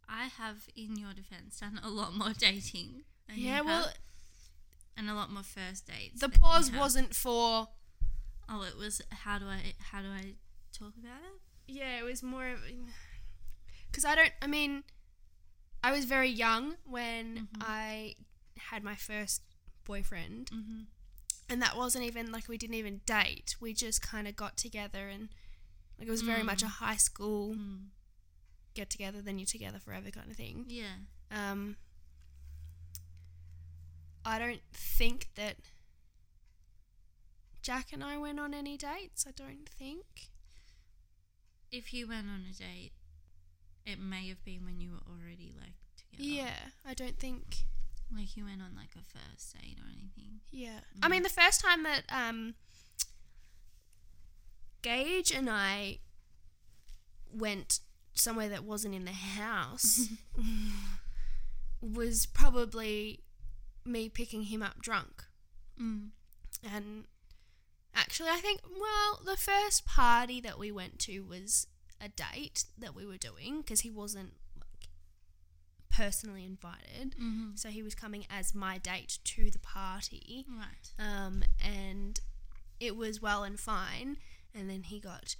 I 0.07 0.25
have, 0.25 0.67
in 0.75 0.95
your 0.97 1.13
defense, 1.13 1.59
done 1.59 1.79
a 1.83 1.89
lot 1.89 2.13
more 2.15 2.33
dating. 2.37 3.03
Yeah, 3.33 3.55
have, 3.57 3.65
well, 3.65 3.89
and 4.97 5.09
a 5.09 5.13
lot 5.13 5.31
more 5.31 5.43
first 5.43 5.87
dates. 5.87 6.21
the 6.21 6.29
pause 6.29 6.71
wasn't 6.71 7.15
for 7.15 7.69
Oh, 8.47 8.61
it 8.61 8.77
was 8.77 9.01
how 9.09 9.39
do 9.39 9.45
I 9.47 9.73
how 9.91 10.01
do 10.01 10.07
I 10.09 10.35
talk 10.71 10.93
about 10.97 11.21
it? 11.25 11.41
Yeah, 11.67 11.97
it 11.99 12.03
was 12.03 12.21
more 12.21 12.47
of 12.47 12.59
because 13.87 14.05
I 14.05 14.13
don't. 14.15 14.31
I 14.41 14.47
mean, 14.47 14.83
I 15.83 15.91
was 15.91 16.05
very 16.05 16.29
young 16.29 16.75
when 16.85 17.47
Mhm. 17.51 17.61
I 17.61 18.15
had 18.57 18.83
my 18.83 18.95
first 18.95 19.41
boyfriend, 19.83 20.51
Mm-hmm. 20.51 20.81
and 21.49 21.61
that 21.61 21.75
wasn't 21.75 22.05
even 22.05 22.31
like 22.31 22.47
we 22.47 22.57
didn't 22.57 22.75
even 22.75 23.01
date. 23.07 23.55
We 23.59 23.73
just 23.73 24.01
kind 24.03 24.27
of 24.27 24.35
got 24.35 24.57
together, 24.57 25.09
and 25.09 25.29
like 25.97 26.07
it 26.07 26.11
was 26.11 26.21
very 26.21 26.43
much 26.43 26.61
a 26.61 26.67
high 26.67 26.97
school 26.97 27.55
Mm. 27.55 27.87
Get 28.75 28.89
together, 28.89 29.21
then 29.21 29.39
you're 29.39 29.45
together 29.45 29.79
forever 29.79 30.11
kind 30.11 30.29
of 30.29 30.37
thing. 30.37 30.65
Yeah. 30.67 30.95
Um, 31.31 31.77
I 34.23 34.39
don't 34.39 34.61
think 34.73 35.29
that 35.35 35.55
Jack 37.61 37.87
and 37.91 38.03
I 38.03 38.17
went 38.17 38.39
on 38.39 38.53
any 38.53 38.77
dates. 38.77 39.25
I 39.27 39.31
don't 39.31 39.67
think. 39.67 40.29
If 41.71 41.93
you 41.93 42.07
went 42.07 42.27
on 42.27 42.43
a 42.49 42.53
date, 42.53 42.91
it 43.85 43.99
may 43.99 44.27
have 44.29 44.43
been 44.45 44.65
when 44.65 44.79
you 44.79 44.91
were 44.91 45.11
already 45.11 45.53
like 45.59 45.73
together. 45.97 46.23
Yeah, 46.23 46.69
I 46.87 46.93
don't 46.93 47.17
think. 47.17 47.65
Like 48.15 48.37
you 48.37 48.45
went 48.45 48.61
on 48.61 48.75
like 48.75 48.91
a 48.95 49.03
first 49.03 49.53
date 49.53 49.77
or 49.79 49.89
anything. 49.91 50.41
Yeah. 50.51 50.79
I 51.01 51.07
mean, 51.07 51.23
the 51.23 51.29
first 51.29 51.59
time 51.59 51.81
that 51.83 52.03
um, 52.09 52.53
Gage 54.83 55.31
and 55.31 55.49
I 55.49 55.97
went 57.33 57.79
somewhere 58.15 58.49
that 58.49 58.63
wasn't 58.63 58.95
in 58.95 59.05
the 59.05 59.11
house 59.11 60.07
was 61.81 62.25
probably 62.25 63.19
me 63.85 64.09
picking 64.09 64.43
him 64.43 64.63
up 64.63 64.81
drunk. 64.81 65.23
Mm. 65.79 66.09
And 66.63 67.03
actually, 67.93 68.29
I 68.29 68.37
think, 68.37 68.61
well, 68.79 69.19
the 69.23 69.37
first 69.37 69.85
party 69.85 70.41
that 70.41 70.57
we 70.57 70.71
went 70.71 70.97
to 70.99 71.19
was 71.21 71.67
a 72.01 72.09
date 72.09 72.65
that 72.77 72.95
we 72.95 73.05
were 73.05 73.17
doing 73.17 73.57
because 73.57 73.81
he 73.81 73.91
wasn't 73.91 74.33
like 74.57 74.89
personally 75.89 76.45
invited. 76.45 77.15
Mm-hmm. 77.21 77.55
So 77.55 77.69
he 77.69 77.83
was 77.83 77.95
coming 77.95 78.25
as 78.29 78.55
my 78.55 78.77
date 78.77 79.19
to 79.23 79.51
the 79.51 79.59
party. 79.59 80.45
Right. 80.49 80.91
Um, 80.99 81.43
and 81.63 82.19
it 82.79 82.95
was 82.95 83.21
well 83.21 83.43
and 83.43 83.59
fine. 83.59 84.17
And 84.53 84.69
then 84.69 84.83
he 84.83 84.99
got 84.99 85.35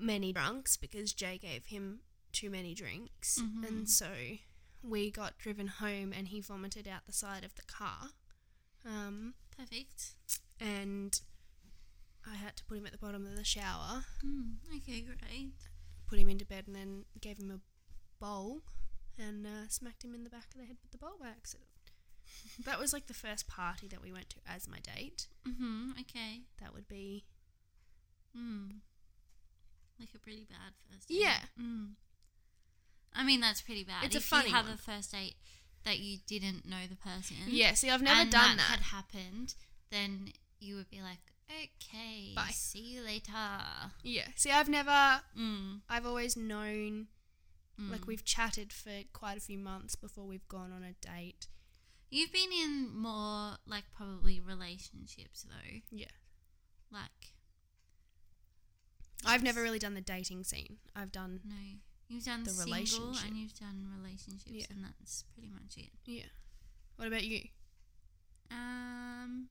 many 0.00 0.32
drunks 0.32 0.76
because 0.76 1.12
Jay 1.12 1.38
gave 1.38 1.66
him 1.66 2.00
too 2.32 2.50
many 2.50 2.74
drinks. 2.74 3.38
Mhm. 3.40 3.66
And 3.66 3.90
so 3.90 4.38
we 4.82 5.10
got 5.10 5.38
driven 5.38 5.66
home 5.66 6.12
and 6.12 6.28
he 6.28 6.40
vomited 6.40 6.86
out 6.88 7.06
the 7.06 7.12
side 7.12 7.44
of 7.44 7.54
the 7.56 7.62
car. 7.62 8.10
Um, 8.84 9.34
Perfect. 9.56 10.14
and 10.58 11.20
I 12.26 12.34
had 12.36 12.56
to 12.56 12.64
put 12.64 12.78
him 12.78 12.86
at 12.86 12.92
the 12.92 12.98
bottom 12.98 13.26
of 13.26 13.36
the 13.36 13.44
shower, 13.44 14.04
Mm. 14.24 14.56
Okay, 14.78 15.00
great. 15.02 15.52
put 16.06 16.18
him 16.18 16.28
into 16.28 16.44
bed, 16.44 16.66
and 16.66 16.74
then 16.76 17.04
gave 17.20 17.38
him 17.38 17.50
a 17.50 17.60
bowl 18.18 18.62
and 19.18 19.46
uh, 19.46 19.68
smacked 19.68 20.02
him 20.04 20.14
in 20.14 20.24
the 20.24 20.30
back 20.30 20.46
of 20.54 20.54
the 20.60 20.64
head 20.64 20.78
with 20.82 20.90
the 20.92 20.98
bowl 20.98 21.16
by 21.20 21.28
accident. 21.28 21.68
that 22.64 22.78
was 22.78 22.92
like 22.92 23.06
the 23.06 23.14
first 23.14 23.46
party 23.48 23.86
that 23.88 24.00
we 24.02 24.12
went 24.12 24.30
to 24.30 24.36
as 24.46 24.66
my 24.68 24.78
date. 24.80 25.28
Mm-hmm. 25.46 25.92
Okay. 26.00 26.42
That 26.60 26.72
would 26.72 26.88
be 26.88 27.24
Mm. 28.36 28.80
Like 30.00 30.08
a 30.14 30.18
pretty 30.18 30.46
bad 30.48 30.72
first 30.90 31.08
date. 31.08 31.20
Yeah. 31.20 31.38
Mm. 31.60 31.90
I 33.14 33.24
mean, 33.24 33.40
that's 33.40 33.60
pretty 33.60 33.84
bad. 33.84 34.04
It's 34.04 34.14
a 34.14 34.18
if 34.18 34.24
funny 34.24 34.48
you 34.48 34.54
have 34.54 34.66
one. 34.66 34.74
a 34.74 34.78
first 34.78 35.12
date 35.12 35.34
that 35.84 35.98
you 35.98 36.18
didn't 36.26 36.66
know 36.66 36.86
the 36.88 36.96
person. 36.96 37.36
yeah. 37.48 37.74
See, 37.74 37.90
I've 37.90 38.02
never 38.02 38.30
done 38.30 38.56
that, 38.56 38.56
that. 38.56 38.62
had 38.62 38.80
happened, 38.80 39.54
then 39.90 40.32
you 40.58 40.76
would 40.76 40.90
be 40.90 41.00
like, 41.00 41.18
okay, 41.50 42.32
Bye. 42.34 42.50
see 42.52 42.78
you 42.80 43.02
later. 43.02 43.32
Yeah. 44.02 44.28
See, 44.36 44.50
I've 44.50 44.68
never. 44.68 45.20
Mm. 45.38 45.80
I've 45.88 46.06
always 46.06 46.36
known. 46.36 47.08
Mm. 47.80 47.90
Like 47.90 48.06
we've 48.06 48.24
chatted 48.24 48.72
for 48.72 48.90
quite 49.12 49.36
a 49.36 49.40
few 49.40 49.58
months 49.58 49.96
before 49.96 50.24
we've 50.26 50.46
gone 50.48 50.72
on 50.72 50.84
a 50.84 50.92
date. 51.06 51.46
You've 52.10 52.32
been 52.32 52.52
in 52.52 52.90
more 52.94 53.56
like 53.66 53.84
probably 53.96 54.40
relationships 54.40 55.44
though. 55.48 55.80
Yeah. 55.90 56.06
Like 56.92 57.34
I've 59.26 59.42
never 59.42 59.62
really 59.62 59.78
done 59.78 59.94
the 59.94 60.00
dating 60.00 60.44
scene. 60.44 60.78
I've 60.96 61.12
done 61.12 61.40
no, 61.44 61.54
you've 62.08 62.24
done 62.24 62.44
The 62.44 62.50
single 62.50 62.72
relationship. 62.74 63.26
and 63.28 63.36
you've 63.36 63.54
done 63.58 63.86
relationships, 63.96 64.46
Yeah. 64.50 64.66
and 64.70 64.84
that's 64.84 65.24
pretty 65.34 65.50
much 65.50 65.76
it. 65.76 65.90
yeah. 66.06 66.24
What 66.96 67.08
about 67.08 67.24
you? 67.24 67.48
Um, 68.50 69.48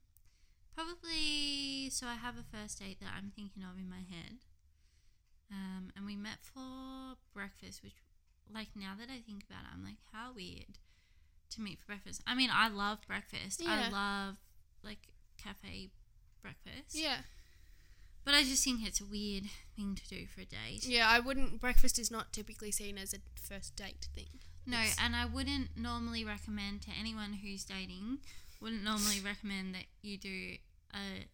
probably. 0.76 1.90
So 1.92 2.08
I 2.08 2.16
have 2.16 2.36
a 2.38 2.44
first 2.44 2.80
date 2.80 3.00
that 3.02 3.10
I'm 3.18 3.32
thinking 3.36 3.64
of 3.64 3.78
in 3.78 3.90
my 3.90 3.98
head. 4.10 4.40
Um, 5.52 5.92
and 5.96 6.06
we 6.06 6.16
met 6.16 6.40
for 6.44 7.16
breakfast, 7.34 7.82
which, 7.84 7.96
like, 8.54 8.68
now 8.76 8.94
that 9.00 9.10
I 9.10 9.20
think 9.20 9.44
about 9.50 9.64
it, 9.64 9.70
I'm 9.74 9.84
like, 9.84 9.98
how 10.14 10.32
weird 10.36 10.78
to 11.52 11.62
meet 11.62 11.80
for 11.80 11.86
breakfast. 11.88 12.22
I 12.28 12.36
mean, 12.36 12.50
I 12.54 12.70
love 12.70 13.00
breakfast. 13.08 13.60
Yeah. 13.62 13.88
I 13.88 13.90
love 13.90 14.36
like 14.84 15.08
cafe 15.38 15.90
breakfast. 16.42 16.94
Yeah. 16.94 17.18
But 18.30 18.36
I 18.38 18.44
just 18.44 18.64
think 18.64 18.86
it's 18.86 19.02
a 19.02 19.06
weird 19.06 19.46
thing 19.76 19.96
to 19.96 20.08
do 20.08 20.28
for 20.28 20.42
a 20.42 20.46
date. 20.46 20.86
Yeah, 20.86 21.10
I 21.10 21.20
wouldn't. 21.20 21.60
Breakfast 21.60 21.98
is 21.98 22.12
not 22.12 22.32
typically 22.32 22.70
seen 22.70 22.96
as 23.00 23.12
a 23.12 23.18
first 23.34 23.76
date 23.76 24.08
thing. 24.14 24.28
No, 24.68 24.78
It's- 24.82 24.96
and 25.00 25.16
I 25.16 25.26
wouldn't 25.26 25.76
normally 25.76 26.24
recommend 26.24 26.84
to 26.84 26.92
anyone 26.92 27.34
who's 27.34 27.64
dating, 27.66 28.20
wouldn't 28.62 28.84
normally 28.84 29.20
recommend 29.20 29.74
that 29.74 29.86
you 30.04 30.20
do 30.20 30.58
a 30.94 31.26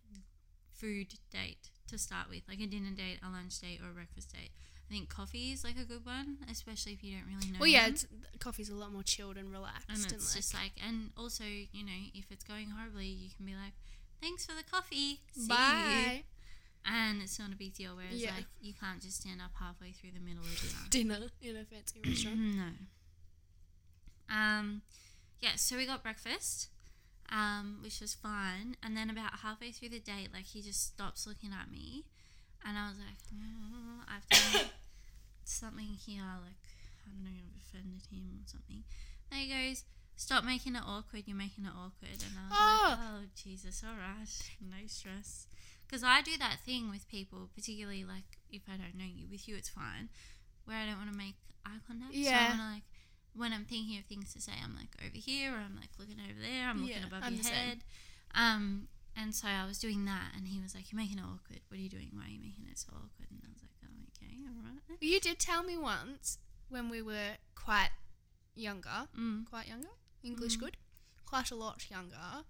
food 0.73 1.15
date 1.31 1.69
to 1.87 1.97
start 1.97 2.29
with, 2.29 2.43
like 2.47 2.61
a 2.61 2.65
dinner 2.65 2.91
date, 2.91 3.19
a 3.21 3.29
lunch 3.29 3.59
date, 3.59 3.81
or 3.81 3.89
a 3.89 3.93
breakfast 3.93 4.31
date. 4.31 4.51
I 4.89 4.93
think 4.93 5.09
coffee 5.09 5.51
is 5.51 5.65
like 5.65 5.77
a 5.77 5.83
good 5.83 6.05
one, 6.05 6.37
especially 6.49 6.93
if 6.93 7.03
you 7.03 7.17
don't 7.17 7.27
really 7.27 7.51
know. 7.51 7.59
Well, 7.59 7.67
yeah, 7.67 7.89
coffee's 8.39 8.69
a 8.69 8.75
lot 8.75 8.93
more 8.93 9.03
chilled 9.03 9.35
and 9.35 9.51
relaxed. 9.51 9.89
and 9.89 9.97
And, 9.97 10.13
it's 10.13 10.29
like, 10.29 10.35
just 10.37 10.53
like, 10.53 10.71
and 10.81 11.11
also, 11.17 11.43
you 11.43 11.83
know, 11.83 12.09
if 12.13 12.31
it's 12.31 12.45
going 12.45 12.69
horribly, 12.69 13.07
you 13.07 13.31
can 13.35 13.45
be 13.45 13.53
like, 13.53 13.73
"Thanks 14.21 14.45
for 14.45 14.53
the 14.53 14.63
coffee, 14.63 15.19
See 15.33 15.41
you." 15.41 16.23
And 16.85 17.21
it's 17.21 17.37
not 17.39 17.51
a 17.51 17.55
big 17.55 17.73
deal. 17.73 17.95
Whereas, 17.95 18.13
Yeah. 18.21 18.35
like, 18.35 18.45
you 18.61 18.73
can't 18.73 19.01
just 19.01 19.21
stand 19.21 19.41
up 19.41 19.51
halfway 19.59 19.91
through 19.91 20.11
the 20.11 20.19
middle 20.19 20.43
of 20.43 20.89
dinner. 20.89 21.17
dinner 21.19 21.27
in 21.41 21.55
a 21.57 21.65
fancy 21.65 21.99
restaurant. 22.05 22.37
No. 22.39 22.69
Um, 24.29 24.81
yeah, 25.41 25.55
so 25.55 25.77
we 25.77 25.85
got 25.85 26.01
breakfast, 26.03 26.69
um, 27.31 27.79
which 27.83 28.01
was 28.01 28.13
fine. 28.13 28.75
And 28.81 28.95
then 28.97 29.09
about 29.09 29.39
halfway 29.41 29.71
through 29.71 29.89
the 29.89 29.99
date, 29.99 30.29
like 30.33 30.45
he 30.45 30.61
just 30.61 30.81
stops 30.83 31.27
looking 31.27 31.51
at 31.53 31.69
me, 31.71 32.05
and 32.65 32.77
I 32.77 32.89
was 32.89 32.97
like, 32.97 33.17
"Oh, 33.33 34.01
I've 34.07 34.27
done 34.29 34.69
something 35.43 35.85
here. 35.85 36.23
Like 36.43 36.57
I 37.05 37.09
don't 37.11 37.23
know, 37.23 37.29
I've 37.29 37.61
offended 37.61 38.01
him 38.11 38.39
or 38.41 38.47
something. 38.47 38.83
Then 39.29 39.39
he 39.39 39.49
goes, 39.49 39.83
"Stop 40.15 40.43
making 40.43 40.75
it 40.75 40.81
awkward. 40.85 41.23
You're 41.27 41.37
making 41.37 41.65
it 41.65 41.71
awkward." 41.77 42.17
And 42.25 42.33
I 42.39 42.43
was 42.43 42.51
like, 42.51 42.59
Oh. 42.59 42.97
"Oh 42.99 43.19
Jesus, 43.35 43.83
all 43.87 43.95
right, 43.95 44.27
no 44.61 44.87
stress." 44.87 45.47
Because 45.87 46.03
I 46.03 46.21
do 46.21 46.37
that 46.37 46.59
thing 46.65 46.89
with 46.89 47.07
people, 47.07 47.49
particularly 47.55 48.03
like 48.03 48.39
if 48.49 48.63
I 48.67 48.77
don't 48.77 48.95
know 48.97 49.05
you. 49.05 49.27
With 49.29 49.47
you, 49.47 49.55
it's 49.55 49.69
fine. 49.69 50.09
Where 50.65 50.77
I 50.77 50.85
don't 50.85 50.97
want 50.97 51.11
to 51.11 51.17
make 51.17 51.35
eye 51.65 51.79
contact. 51.87 52.13
So 52.13 52.19
I 52.19 52.23
Yeah. 52.23 52.47
want 52.47 52.59
to 52.59 52.65
like 52.65 52.83
when 53.33 53.51
I'm 53.53 53.65
thinking 53.65 53.99
of 53.99 54.05
things 54.05 54.33
to 54.33 54.41
say, 54.41 54.53
I'm 54.63 54.75
like 54.75 54.95
over 55.03 55.17
here, 55.17 55.51
or 55.53 55.57
I'm 55.57 55.75
like 55.75 55.91
looking 55.99 56.19
over 56.19 56.39
there. 56.39 56.67
I'm 56.69 56.81
looking 56.81 57.03
Yeah, 57.03 57.07
above 57.07 57.23
I'm 57.23 57.35
your 57.35 57.43
head. 57.43 57.83
Um, 58.33 58.87
and 59.15 59.35
so 59.35 59.47
I 59.47 59.65
was 59.65 59.77
doing 59.79 60.05
that, 60.05 60.31
and 60.35 60.47
he 60.47 60.59
was 60.61 60.73
like, 60.75 60.91
"You're 60.91 60.99
making 60.99 61.19
it 61.19 61.23
awkward. 61.23 61.61
What 61.69 61.77
are 61.79 61.81
you 61.81 61.89
doing? 61.89 62.09
Why 62.13 62.25
are 62.25 62.29
you 62.35 62.39
making 62.39 62.65
it 62.71 62.77
so 62.79 62.91
awkward?" 62.95 63.27
And 63.31 63.41
I 63.45 63.49
was 63.51 63.61
like, 63.61 63.71
"Oh, 63.83 64.07
okay, 64.15 64.35
all 64.47 64.63
right." 64.63 64.97
You 65.01 65.19
did 65.19 65.39
tell 65.39 65.63
me 65.63 65.77
once 65.77 66.37
when 66.69 66.89
we 66.89 67.01
were 67.01 67.37
quite 67.55 67.91
younger, 68.55 69.07
Mm. 69.17 69.45
quite 69.49 69.67
younger, 69.67 69.89
English 70.23 70.57
Mm. 70.57 70.59
good, 70.61 70.77
quite 71.25 71.51
a 71.51 71.55
lot 71.55 71.89
younger. 71.89 72.43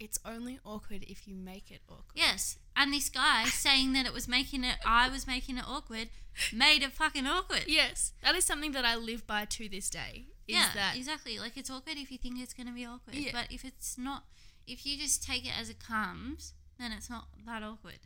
It's 0.00 0.18
only 0.24 0.58
awkward 0.64 1.04
if 1.06 1.28
you 1.28 1.36
make 1.36 1.70
it 1.70 1.82
awkward. 1.88 2.16
Yes, 2.16 2.56
and 2.74 2.92
this 2.92 3.10
guy 3.10 3.44
saying 3.44 3.92
that 3.92 4.06
it 4.06 4.14
was 4.14 4.26
making 4.26 4.64
it, 4.64 4.76
I 4.84 5.08
was 5.10 5.26
making 5.26 5.58
it 5.58 5.64
awkward, 5.68 6.08
made 6.52 6.82
it 6.82 6.92
fucking 6.92 7.26
awkward. 7.26 7.64
Yes, 7.66 8.12
that 8.22 8.34
is 8.34 8.44
something 8.44 8.72
that 8.72 8.84
I 8.86 8.96
live 8.96 9.26
by 9.26 9.44
to 9.44 9.68
this 9.68 9.90
day. 9.90 10.24
Is 10.48 10.56
yeah, 10.56 10.70
that 10.74 10.96
exactly. 10.96 11.38
Like 11.38 11.56
it's 11.56 11.70
awkward 11.70 11.96
if 11.98 12.10
you 12.10 12.18
think 12.18 12.40
it's 12.40 12.54
gonna 12.54 12.72
be 12.72 12.86
awkward, 12.86 13.14
Yeah. 13.14 13.30
but 13.32 13.48
if 13.52 13.64
it's 13.64 13.98
not, 13.98 14.24
if 14.66 14.86
you 14.86 14.96
just 14.96 15.22
take 15.22 15.44
it 15.44 15.52
as 15.56 15.68
it 15.68 15.78
comes, 15.78 16.54
then 16.78 16.92
it's 16.92 17.10
not 17.10 17.28
that 17.46 17.62
awkward. 17.62 18.00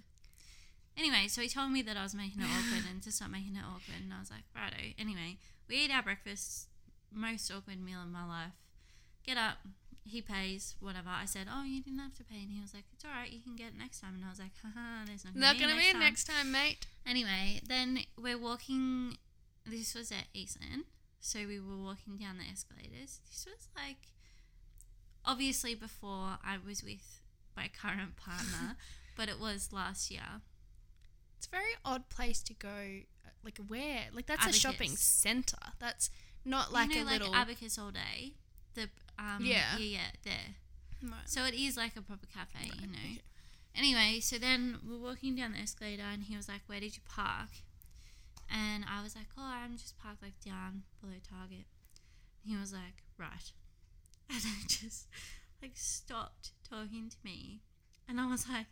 Anyway, 0.96 1.26
so 1.28 1.40
he 1.42 1.48
told 1.48 1.70
me 1.72 1.82
that 1.82 1.96
I 1.96 2.02
was 2.02 2.14
making 2.14 2.40
it 2.42 2.46
awkward 2.46 2.84
and 2.90 3.02
to 3.02 3.10
stop 3.12 3.30
making 3.30 3.56
it 3.56 3.64
awkward, 3.64 4.02
and 4.02 4.12
I 4.12 4.20
was 4.20 4.30
like, 4.30 4.44
righto. 4.54 4.94
Anyway, 4.98 5.38
we 5.68 5.76
eat 5.76 5.90
our 5.90 6.02
breakfast, 6.02 6.68
most 7.12 7.50
awkward 7.50 7.80
meal 7.82 8.00
of 8.02 8.08
my 8.08 8.26
life. 8.26 8.52
Get 9.26 9.36
up, 9.36 9.58
he 10.04 10.20
pays, 10.20 10.76
whatever. 10.80 11.08
I 11.08 11.24
said, 11.24 11.46
oh, 11.50 11.64
you 11.64 11.82
didn't 11.82 11.98
have 11.98 12.14
to 12.14 12.24
pay, 12.24 12.42
and 12.42 12.50
he 12.50 12.60
was 12.60 12.74
like, 12.74 12.84
it's 12.92 13.04
all 13.04 13.10
right, 13.10 13.30
you 13.30 13.40
can 13.40 13.56
get 13.56 13.68
it 13.68 13.78
next 13.78 14.00
time. 14.00 14.14
And 14.14 14.24
I 14.24 14.30
was 14.30 14.38
like, 14.38 14.52
haha, 14.62 15.04
there's 15.06 15.24
not 15.24 15.34
gonna 15.34 15.46
not 15.46 15.54
be, 15.54 15.60
gonna 15.60 15.74
next 15.74 15.86
be 15.86 15.92
time. 15.92 16.00
next 16.00 16.24
time, 16.24 16.52
mate? 16.52 16.86
Anyway, 17.06 17.60
then 17.66 18.00
we're 18.16 18.38
walking. 18.38 19.16
This 19.66 19.94
was 19.94 20.12
at 20.12 20.26
Eastland, 20.34 20.84
so 21.20 21.40
we 21.46 21.58
were 21.58 21.78
walking 21.78 22.18
down 22.18 22.36
the 22.36 22.44
escalators. 22.44 23.20
This 23.26 23.46
was 23.46 23.68
like, 23.74 24.08
obviously 25.24 25.74
before 25.74 26.38
I 26.44 26.58
was 26.64 26.82
with 26.82 27.20
my 27.56 27.68
current 27.68 28.16
partner, 28.18 28.76
but 29.16 29.28
it 29.28 29.40
was 29.40 29.72
last 29.72 30.10
year. 30.10 30.42
It's 31.38 31.46
a 31.46 31.50
very 31.50 31.74
odd 31.84 32.08
place 32.10 32.42
to 32.42 32.54
go. 32.54 33.00
Like 33.42 33.58
where? 33.68 34.04
Like 34.12 34.26
that's 34.26 34.42
Abacus. 34.42 34.56
a 34.56 34.60
shopping 34.60 34.96
center. 34.96 35.56
That's 35.78 36.10
not 36.44 36.72
like 36.72 36.94
you 36.94 37.04
know, 37.04 37.10
a 37.10 37.12
little. 37.12 37.34
Abacus 37.34 37.78
all 37.78 37.90
day. 37.90 38.34
The 38.74 38.88
um 39.18 39.40
Yeah. 39.40 39.76
yeah 39.78 39.84
yeah 39.98 40.10
there. 40.24 40.54
Right. 41.02 41.26
So 41.28 41.44
it 41.44 41.54
is 41.54 41.76
like 41.76 41.96
a 41.96 42.02
proper 42.02 42.26
cafe, 42.26 42.70
you 42.80 42.86
know. 42.86 42.92
okay. 42.98 43.20
Anyway, 43.76 44.20
so 44.20 44.38
then 44.38 44.78
we're 44.88 44.98
walking 44.98 45.34
down 45.36 45.52
the 45.52 45.58
escalator, 45.58 46.02
and 46.04 46.24
he 46.24 46.36
was 46.36 46.48
like, 46.48 46.62
"Where 46.66 46.80
did 46.80 46.94
you 46.96 47.02
park?" 47.08 47.50
And 48.50 48.84
I 48.88 49.02
was 49.02 49.16
like, 49.16 49.26
"Oh, 49.36 49.42
I'm 49.42 49.76
just 49.76 49.98
parked 49.98 50.22
like 50.22 50.38
down 50.44 50.82
below 51.00 51.14
Target." 51.28 51.66
he 52.42 52.56
was 52.56 52.72
like, 52.72 53.02
"Right," 53.18 53.52
and 54.30 54.42
I 54.44 54.66
just 54.68 55.08
like 55.62 55.72
stopped 55.76 56.52
talking 56.68 57.08
to 57.10 57.16
me, 57.24 57.62
and 58.08 58.20
I 58.20 58.26
was 58.26 58.48
like, 58.48 58.66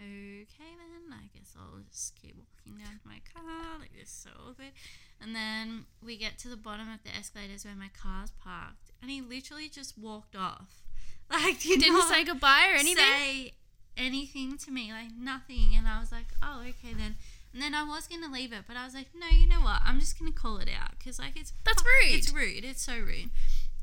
"Okay, 0.00 0.72
then 0.76 1.12
I 1.12 1.28
guess 1.36 1.54
I'll 1.56 1.80
just 1.90 2.16
keep 2.16 2.34
walking 2.36 2.78
down 2.82 2.98
to 3.00 3.06
my 3.08 3.20
car. 3.32 3.78
Like 3.78 3.92
this 3.92 4.08
is 4.08 4.14
so 4.24 4.30
awkward." 4.48 4.72
And 5.20 5.34
then 5.34 5.84
we 6.02 6.16
get 6.16 6.38
to 6.38 6.48
the 6.48 6.56
bottom 6.56 6.90
of 6.90 7.02
the 7.04 7.14
escalators 7.14 7.64
where 7.64 7.74
my 7.76 7.90
car's 7.92 8.30
parked, 8.32 8.89
and 9.02 9.10
he 9.10 9.20
literally 9.20 9.68
just 9.68 9.96
walked 9.98 10.36
off. 10.36 10.76
Like 11.32 11.60
did 11.60 11.78
Didn't 11.80 12.08
say 12.08 12.24
goodbye 12.24 12.66
or 12.72 12.74
anything. 12.74 12.96
say 12.96 13.52
anything 13.96 14.58
to 14.58 14.70
me, 14.72 14.90
like 14.92 15.10
nothing. 15.16 15.74
And 15.76 15.86
I 15.86 16.00
was 16.00 16.10
like, 16.10 16.26
oh, 16.42 16.60
okay 16.62 16.92
then. 16.92 17.14
And 17.52 17.62
then 17.62 17.72
I 17.72 17.84
was 17.84 18.08
gonna 18.08 18.32
leave 18.32 18.52
it, 18.52 18.64
but 18.66 18.76
I 18.76 18.84
was 18.84 18.94
like, 18.94 19.06
no, 19.14 19.28
you 19.28 19.46
know 19.48 19.60
what? 19.60 19.80
I'm 19.84 20.00
just 20.00 20.18
gonna 20.18 20.32
call 20.32 20.58
it 20.58 20.68
out 20.68 20.98
because 20.98 21.20
like 21.20 21.36
it's 21.36 21.52
That's 21.64 21.84
rude. 21.84 22.14
It's 22.18 22.32
rude. 22.32 22.64
It's 22.64 22.82
so 22.82 22.94
rude. 22.98 23.30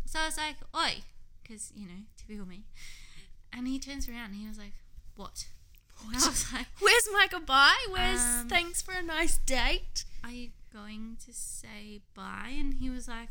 So 0.06 0.20
I 0.20 0.26
was 0.26 0.36
like, 0.38 0.56
oi, 0.76 1.04
because 1.42 1.72
you 1.74 1.86
know, 1.88 2.02
typical 2.18 2.46
me. 2.46 2.64
And 3.54 3.66
he 3.66 3.80
turns 3.80 4.10
around 4.10 4.32
and 4.32 4.36
he 4.36 4.48
was 4.48 4.58
like, 4.58 4.74
what? 5.16 5.48
And 6.06 6.16
I 6.22 6.28
was 6.28 6.52
like, 6.52 6.68
Where's 6.82 7.08
my 7.14 7.28
goodbye? 7.32 7.86
Where's 7.90 8.20
Um, 8.20 8.50
thanks 8.50 8.82
for 8.82 8.94
a 8.94 9.02
nice 9.02 9.38
date? 9.38 10.04
are 10.24 10.32
you 10.32 10.50
going 10.74 11.16
to 11.26 11.32
say 11.34 12.02
bye? 12.14 12.54
And 12.60 12.74
he 12.76 12.90
was 12.90 13.08
like, 13.08 13.30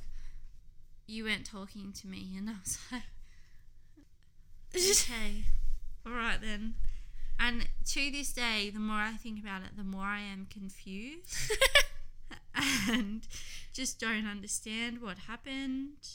you 1.06 1.24
weren't 1.24 1.46
talking 1.46 1.92
to 2.00 2.06
me. 2.06 2.34
And 2.36 2.48
I 2.50 2.54
was 2.62 2.78
like, 2.92 3.02
okay, 4.74 5.44
all 6.04 6.12
right 6.12 6.40
then. 6.40 6.74
And 7.38 7.68
to 7.86 8.10
this 8.10 8.32
day, 8.32 8.70
the 8.70 8.80
more 8.80 8.96
I 8.96 9.12
think 9.12 9.38
about 9.40 9.62
it, 9.62 9.76
the 9.76 9.84
more 9.84 10.04
I 10.06 10.20
am 10.20 10.46
confused 10.50 11.52
and 12.54 13.26
just 13.72 14.00
don't 14.00 14.26
understand 14.26 15.02
what 15.02 15.18
happened. 15.28 16.08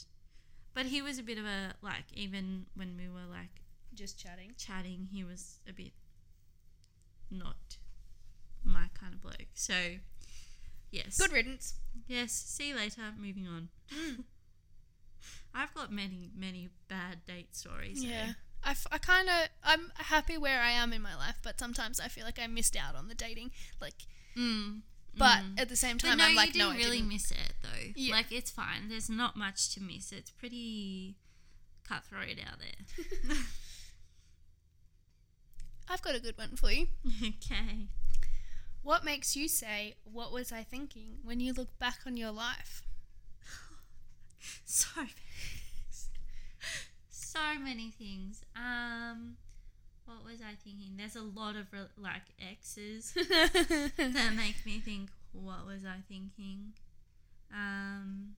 But 0.74 0.86
he 0.86 1.00
was 1.02 1.18
a 1.18 1.22
bit 1.22 1.38
of 1.38 1.44
a 1.44 1.74
like, 1.82 2.04
even 2.14 2.66
when 2.74 2.96
we 2.96 3.08
were 3.08 3.26
like 3.30 3.62
Just 3.94 4.18
chatting. 4.18 4.52
chatting, 4.56 5.08
he 5.12 5.22
was 5.22 5.58
a 5.68 5.72
bit 5.72 5.92
not 7.30 7.76
my 8.64 8.86
kind 8.98 9.14
of 9.14 9.22
bloke. 9.22 9.48
So, 9.54 9.74
yes. 10.90 11.18
Good 11.18 11.32
riddance. 11.32 11.74
Yes, 12.06 12.32
see 12.32 12.68
you 12.70 12.76
later. 12.76 13.02
Moving 13.18 13.46
on. 13.46 13.68
Mm. 13.94 14.24
I've 15.54 15.72
got 15.74 15.92
many, 15.92 16.30
many 16.36 16.70
bad 16.88 17.24
date 17.26 17.54
stories. 17.56 18.04
Yeah. 18.04 18.32
I, 18.64 18.70
f- 18.70 18.86
I 18.92 18.98
kind 18.98 19.28
of 19.28 19.48
I'm 19.64 19.90
happy 19.96 20.38
where 20.38 20.60
I 20.60 20.70
am 20.70 20.92
in 20.92 21.02
my 21.02 21.16
life, 21.16 21.36
but 21.42 21.58
sometimes 21.58 21.98
I 21.98 22.08
feel 22.08 22.24
like 22.24 22.38
I 22.38 22.46
missed 22.46 22.76
out 22.76 22.94
on 22.94 23.08
the 23.08 23.14
dating. 23.14 23.50
Like, 23.80 23.94
Mm, 24.38 24.80
but 25.18 25.40
mm. 25.42 25.60
at 25.60 25.68
the 25.68 25.76
same 25.76 25.98
time, 25.98 26.16
no, 26.18 26.24
I'm 26.24 26.34
like, 26.34 26.52
didn't 26.54 26.68
no, 26.68 26.70
I 26.72 26.76
really 26.76 26.98
didn't. 26.98 27.08
miss 27.10 27.30
it 27.32 27.52
though. 27.62 27.90
Yeah. 27.96 28.14
Like 28.14 28.32
it's 28.32 28.50
fine. 28.50 28.88
There's 28.88 29.10
not 29.10 29.36
much 29.36 29.74
to 29.74 29.80
miss. 29.82 30.10
It's 30.12 30.30
pretty 30.30 31.16
cutthroat 31.86 32.38
out 32.48 32.58
there. 32.58 33.36
I've 35.88 36.02
got 36.02 36.14
a 36.14 36.20
good 36.20 36.38
one 36.38 36.56
for 36.56 36.70
you. 36.70 36.86
okay. 37.22 37.88
What 38.82 39.04
makes 39.04 39.36
you 39.36 39.48
say, 39.48 39.96
"What 40.04 40.32
was 40.32 40.50
I 40.52 40.62
thinking?" 40.62 41.18
when 41.22 41.40
you 41.40 41.52
look 41.52 41.78
back 41.78 42.00
on 42.06 42.16
your 42.16 42.30
life? 42.30 42.82
So 44.64 44.90
many 45.00 45.10
things. 45.10 46.08
So 47.10 47.40
many 47.60 47.90
things. 47.90 48.44
Um, 48.56 49.36
what 50.04 50.24
was 50.24 50.40
I 50.40 50.54
thinking? 50.62 50.94
There's 50.96 51.16
a 51.16 51.22
lot 51.22 51.56
of 51.56 51.72
re- 51.72 51.86
like 51.96 52.22
exes 52.40 53.12
that 53.14 54.32
make 54.36 54.64
me 54.66 54.80
think, 54.80 55.10
what 55.32 55.64
was 55.66 55.84
I 55.84 55.98
thinking? 56.08 56.72
Um, 57.54 58.34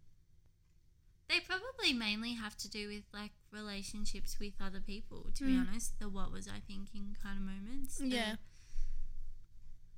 they 1.28 1.40
probably 1.40 1.92
mainly 1.92 2.34
have 2.34 2.56
to 2.58 2.68
do 2.70 2.88
with 2.88 3.04
like 3.12 3.32
relationships 3.50 4.36
with 4.38 4.52
other 4.60 4.80
people, 4.80 5.30
to 5.36 5.44
be 5.44 5.52
Mm. 5.52 5.68
honest. 5.68 5.98
The 5.98 6.08
what 6.08 6.30
was 6.30 6.46
I 6.48 6.60
thinking 6.66 7.16
kind 7.22 7.38
of 7.38 7.44
moments. 7.44 8.00
Yeah. 8.04 8.36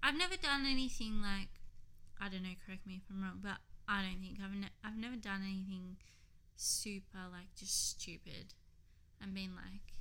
I've 0.03 0.17
never 0.17 0.37
done 0.37 0.65
anything 0.67 1.21
like, 1.21 1.49
I 2.21 2.29
don't 2.29 2.43
know, 2.45 2.55
correct 2.65 2.87
me 2.87 2.95
if 3.03 3.03
I'm 3.11 3.23
wrong, 3.23 3.41
but 3.43 3.59
I 3.89 4.03
don't 4.03 4.21
think 4.21 4.39
I've, 4.45 4.55
ne- 4.57 4.77
I've 4.85 4.97
never 4.97 5.17
done 5.17 5.43
anything 5.45 5.97
super 6.57 7.19
like 7.31 7.55
just 7.57 7.91
stupid 7.91 8.55
and 9.23 9.35
been 9.35 9.55
like, 9.55 9.93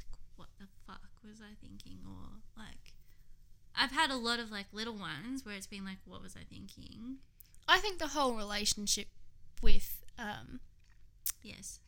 like, 0.00 0.18
what 0.36 0.48
the 0.58 0.66
fuck 0.86 1.00
was 1.22 1.40
I 1.40 1.54
thinking? 1.60 1.98
Or 2.06 2.40
like, 2.56 2.94
I've 3.76 3.92
had 3.92 4.10
a 4.10 4.16
lot 4.16 4.38
of 4.40 4.50
like 4.50 4.66
little 4.72 4.94
ones 4.96 5.44
where 5.44 5.54
it's 5.54 5.66
been 5.66 5.84
like, 5.84 5.98
what 6.06 6.22
was 6.22 6.34
I 6.36 6.44
thinking? 6.48 7.16
I 7.68 7.78
think 7.78 7.98
the 7.98 8.08
whole 8.08 8.34
relationship 8.34 9.08
with, 9.62 10.02
um, 10.18 10.60
Yes. 11.42 11.80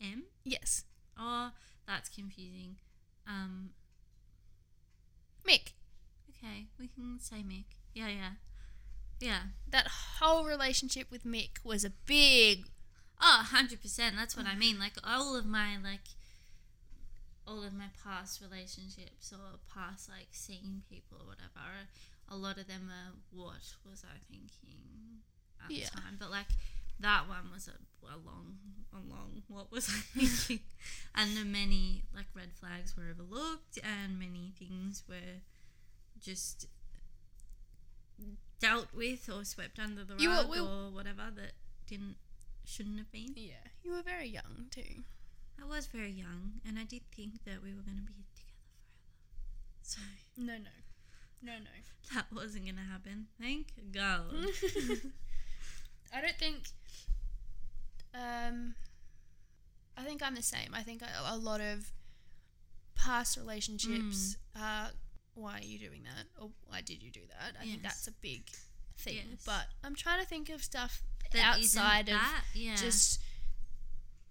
M? 0.00 0.24
yes, 0.44 0.84
Oh, 1.18 1.50
that's 1.86 2.08
confusing. 2.08 2.76
Um, 3.26 3.70
Mick. 5.46 5.72
okay, 6.30 6.66
we 6.78 6.88
can 6.88 7.18
say 7.20 7.36
Mick. 7.46 7.64
Yeah, 7.94 8.08
yeah. 8.08 8.30
Yeah. 9.20 9.40
That 9.70 9.86
whole 10.20 10.44
relationship 10.44 11.10
with 11.10 11.24
Mick 11.24 11.62
was 11.64 11.84
a 11.84 11.90
big. 12.06 12.64
Oh, 13.20 13.46
100%. 13.54 14.16
That's 14.16 14.36
what 14.36 14.46
I 14.46 14.54
mean. 14.56 14.78
Like, 14.78 14.94
all 15.04 15.36
of 15.36 15.44
my, 15.44 15.76
like, 15.82 16.00
all 17.46 17.62
of 17.62 17.74
my 17.74 17.88
past 18.02 18.40
relationships 18.40 19.32
or 19.32 19.58
past, 19.72 20.08
like, 20.08 20.28
seeing 20.32 20.82
people 20.90 21.18
or 21.20 21.26
whatever, 21.26 21.86
a 22.28 22.36
lot 22.36 22.56
of 22.58 22.66
them 22.66 22.90
are 22.90 23.12
what 23.30 23.74
was 23.88 24.04
I 24.04 24.16
thinking 24.30 25.20
at 25.62 25.70
Yeah. 25.70 25.84
the 25.94 26.00
time. 26.00 26.16
But, 26.18 26.30
like, 26.30 26.46
that 26.98 27.28
one 27.28 27.50
was 27.52 27.68
a, 27.68 27.76
a 28.06 28.16
long, 28.16 28.56
a 28.92 28.96
long, 29.06 29.42
what 29.48 29.70
was 29.70 29.88
I 29.88 30.00
thinking? 30.18 30.60
and 31.14 31.36
the 31.36 31.44
many, 31.44 32.04
like, 32.14 32.26
red 32.34 32.52
flags 32.58 32.96
were 32.96 33.10
overlooked 33.10 33.78
and 33.84 34.18
many 34.18 34.52
things 34.58 35.02
were 35.06 35.42
just 36.18 36.66
dealt 38.60 38.92
with 38.94 39.28
or 39.28 39.44
swept 39.44 39.78
under 39.78 40.04
the 40.04 40.14
rug 40.14 40.20
You 40.22 40.28
were- 40.30 40.46
we- 40.48 40.60
or 40.60 40.90
whatever 40.90 41.30
that 41.34 41.52
didn't 41.86 42.16
shouldn't 42.64 42.98
have 42.98 43.10
been. 43.10 43.32
Yeah, 43.36 43.66
you 43.82 43.90
were 43.92 44.02
very 44.02 44.28
young 44.28 44.68
too. 44.70 45.02
I 45.60 45.64
was 45.66 45.86
very 45.86 46.10
young, 46.12 46.60
and 46.66 46.78
I 46.78 46.84
did 46.84 47.02
think 47.14 47.44
that 47.44 47.62
we 47.62 47.74
were 47.74 47.82
going 47.82 47.96
to 47.98 48.02
be 48.12 48.24
together 48.34 48.70
forever. 48.78 49.82
So 49.82 50.00
No, 50.36 50.56
no, 50.58 50.70
no, 51.42 51.58
no. 51.58 51.70
that 52.14 52.26
wasn't 52.32 52.64
going 52.64 52.76
to 52.76 52.82
happen. 52.82 53.26
Thank 53.40 53.72
God. 53.92 54.30
I 56.14 56.20
don't 56.20 56.36
think. 56.38 56.68
Um, 58.14 58.74
I 59.96 60.02
think 60.02 60.22
I'm 60.22 60.34
the 60.34 60.42
same. 60.42 60.74
I 60.74 60.82
think 60.82 61.02
a, 61.02 61.08
a 61.34 61.36
lot 61.36 61.60
of 61.60 61.92
past 62.94 63.36
relationships 63.36 64.36
are 64.58 64.90
why 65.34 65.58
are 65.58 65.64
you 65.64 65.78
doing 65.78 66.02
that 66.04 66.24
or 66.40 66.50
why 66.66 66.80
did 66.80 67.02
you 67.02 67.10
do 67.10 67.20
that? 67.28 67.54
I 67.60 67.64
think 67.64 67.82
that's 67.82 68.06
a 68.08 68.12
big 68.12 68.42
thing. 68.96 69.14
Yes. 69.30 69.42
But 69.46 69.66
I'm 69.84 69.94
trying 69.94 70.20
to 70.20 70.26
think 70.26 70.48
of 70.50 70.62
stuff 70.62 71.02
That 71.32 71.56
outside 71.56 72.08
of 72.08 72.14
that, 72.14 72.42
yeah. 72.54 72.74
just 72.76 73.20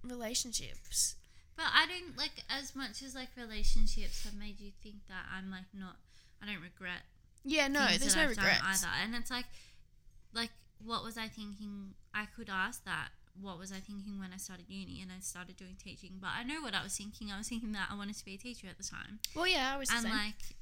relationships. 0.04 1.16
But 1.56 1.66
I 1.74 1.86
don't 1.88 2.18
like 2.18 2.44
as 2.50 2.76
much 2.76 3.02
as 3.04 3.16
like 3.16 3.30
relationships 3.38 4.24
have 4.24 4.34
made 4.36 4.60
you 4.60 4.72
think 4.82 4.96
that 5.08 5.26
I'm 5.36 5.52
like 5.52 5.68
not. 5.74 5.98
I 6.42 6.46
don't 6.46 6.62
regret 6.62 7.04
Yeah, 7.44 7.68
no, 7.68 7.86
there's 8.00 8.16
no 8.16 8.24
I've 8.24 8.30
regrets. 8.30 8.62
either. 8.64 8.88
And 9.04 9.14
it's 9.16 9.30
like, 9.30 9.46
like, 10.34 10.52
what 10.84 11.04
was 11.04 11.18
I 11.18 11.28
thinking? 11.28 11.96
I 12.14 12.26
could 12.36 12.50
ask 12.50 12.86
that. 12.86 13.10
What 13.42 13.58
was 13.58 13.72
I 13.72 13.80
thinking 13.80 14.20
when 14.20 14.32
I 14.34 14.38
started 14.38 14.66
uni 14.68 15.02
and 15.02 15.12
I 15.12 15.20
started 15.22 15.56
doing 15.58 15.76
teaching? 15.82 16.12
But 16.20 16.32
I 16.38 16.44
know 16.44 16.62
what 16.62 16.74
I 16.74 16.84
was 16.84 16.96
thinking. 16.98 17.32
I 17.32 17.38
was 17.38 17.48
thinking 17.48 17.72
that 17.74 17.88
I 17.92 17.96
wanted 17.96 18.18
to 18.18 18.26
be 18.26 18.36
a 18.36 18.38
teacher 18.38 18.68
at 18.70 18.78
the 18.78 18.84
time. 18.84 19.20
Well, 19.36 19.48
yeah, 19.48 19.72
I 19.74 19.78
was 19.78 19.90
and 19.90 20.04
like, 20.04 20.56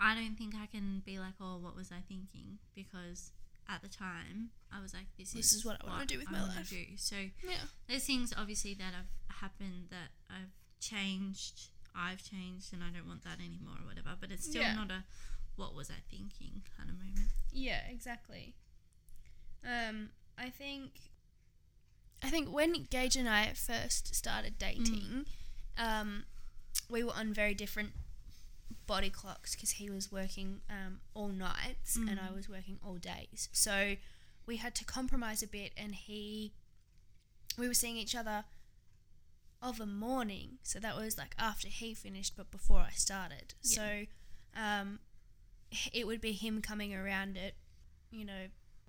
I 0.00 0.14
don't 0.14 0.36
think 0.36 0.54
I 0.54 0.66
can 0.66 1.02
be 1.04 1.18
like, 1.18 1.34
oh, 1.40 1.58
what 1.58 1.74
was 1.74 1.90
I 1.90 2.02
thinking? 2.06 2.58
Because 2.74 3.32
at 3.68 3.82
the 3.82 3.88
time, 3.88 4.50
I 4.72 4.80
was 4.80 4.94
like, 4.94 5.06
this, 5.18 5.32
This 5.32 5.52
is 5.52 5.64
what 5.64 5.76
I 5.82 5.86
wanna 5.86 6.06
do 6.06 6.18
with 6.18 6.30
my 6.30 6.42
life. 6.42 6.70
Do. 6.70 6.84
So 6.96 7.16
yeah. 7.42 7.66
there's 7.88 8.04
things 8.04 8.32
obviously 8.36 8.74
that 8.74 8.94
have 8.94 9.10
happened 9.40 9.88
that 9.90 10.10
I've 10.30 10.52
changed. 10.80 11.70
I've 11.94 12.22
changed, 12.22 12.72
and 12.72 12.82
I 12.84 12.90
don't 12.96 13.08
want 13.08 13.24
that 13.24 13.38
anymore, 13.40 13.74
or 13.82 13.86
whatever. 13.86 14.10
But 14.20 14.30
it's 14.30 14.44
still 14.44 14.62
Yeah. 14.62 14.74
not 14.74 14.90
a 14.90 15.04
what 15.56 15.74
was 15.74 15.90
I 15.90 15.94
thinking 16.08 16.62
kind 16.76 16.88
of 16.88 16.96
moment. 16.98 17.30
Yeah, 17.52 17.80
exactly. 17.90 18.54
Um, 19.64 20.10
I 20.38 20.50
think 20.50 20.92
I 22.22 22.30
think 22.30 22.52
when 22.52 22.84
Gage 22.90 23.16
and 23.16 23.28
I 23.28 23.52
first 23.54 24.14
started 24.14 24.58
dating, 24.58 25.26
um, 25.76 26.24
we 26.88 27.02
were 27.02 27.12
on 27.14 27.32
very 27.34 27.54
different 27.54 27.90
body 28.88 29.10
clocks 29.10 29.54
because 29.54 29.72
he 29.72 29.88
was 29.90 30.10
working 30.10 30.60
um, 30.68 30.98
all 31.14 31.28
nights 31.28 31.94
and 31.96 32.18
I 32.18 32.28
Mm. 32.32 32.34
was 32.34 32.48
working 32.48 32.78
all 32.84 32.96
days. 32.96 33.48
So 33.52 33.94
we 34.46 34.56
had 34.56 34.74
to 34.76 34.84
compromise 34.84 35.42
a 35.42 35.46
bit, 35.46 35.72
and 35.76 35.94
he, 35.94 36.52
we 37.58 37.68
were 37.68 37.74
seeing 37.82 37.96
each 37.96 38.16
other 38.16 38.44
of 39.62 39.78
a 39.80 39.86
morning. 39.86 40.58
So 40.62 40.78
that 40.80 40.96
was 40.96 41.18
like 41.18 41.34
after 41.38 41.68
he 41.68 41.94
finished, 41.94 42.34
but 42.36 42.50
before 42.50 42.80
I 42.80 42.90
started. 42.92 43.54
Yeah. 43.62 43.76
So 43.76 43.88
um, 44.60 44.98
it 45.92 46.06
would 46.06 46.20
be 46.20 46.32
him 46.32 46.62
coming 46.62 46.94
around 46.94 47.36
at, 47.36 47.52
you 48.10 48.24
know, 48.24 48.44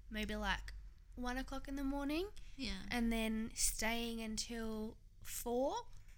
maybe 0.09 0.35
like 0.35 0.73
one 1.15 1.37
o'clock 1.37 1.67
in 1.67 1.75
the 1.75 1.83
morning, 1.83 2.27
Yeah. 2.55 2.83
and 2.89 3.11
then 3.11 3.51
staying 3.53 4.21
until 4.21 4.95
four 5.23 5.73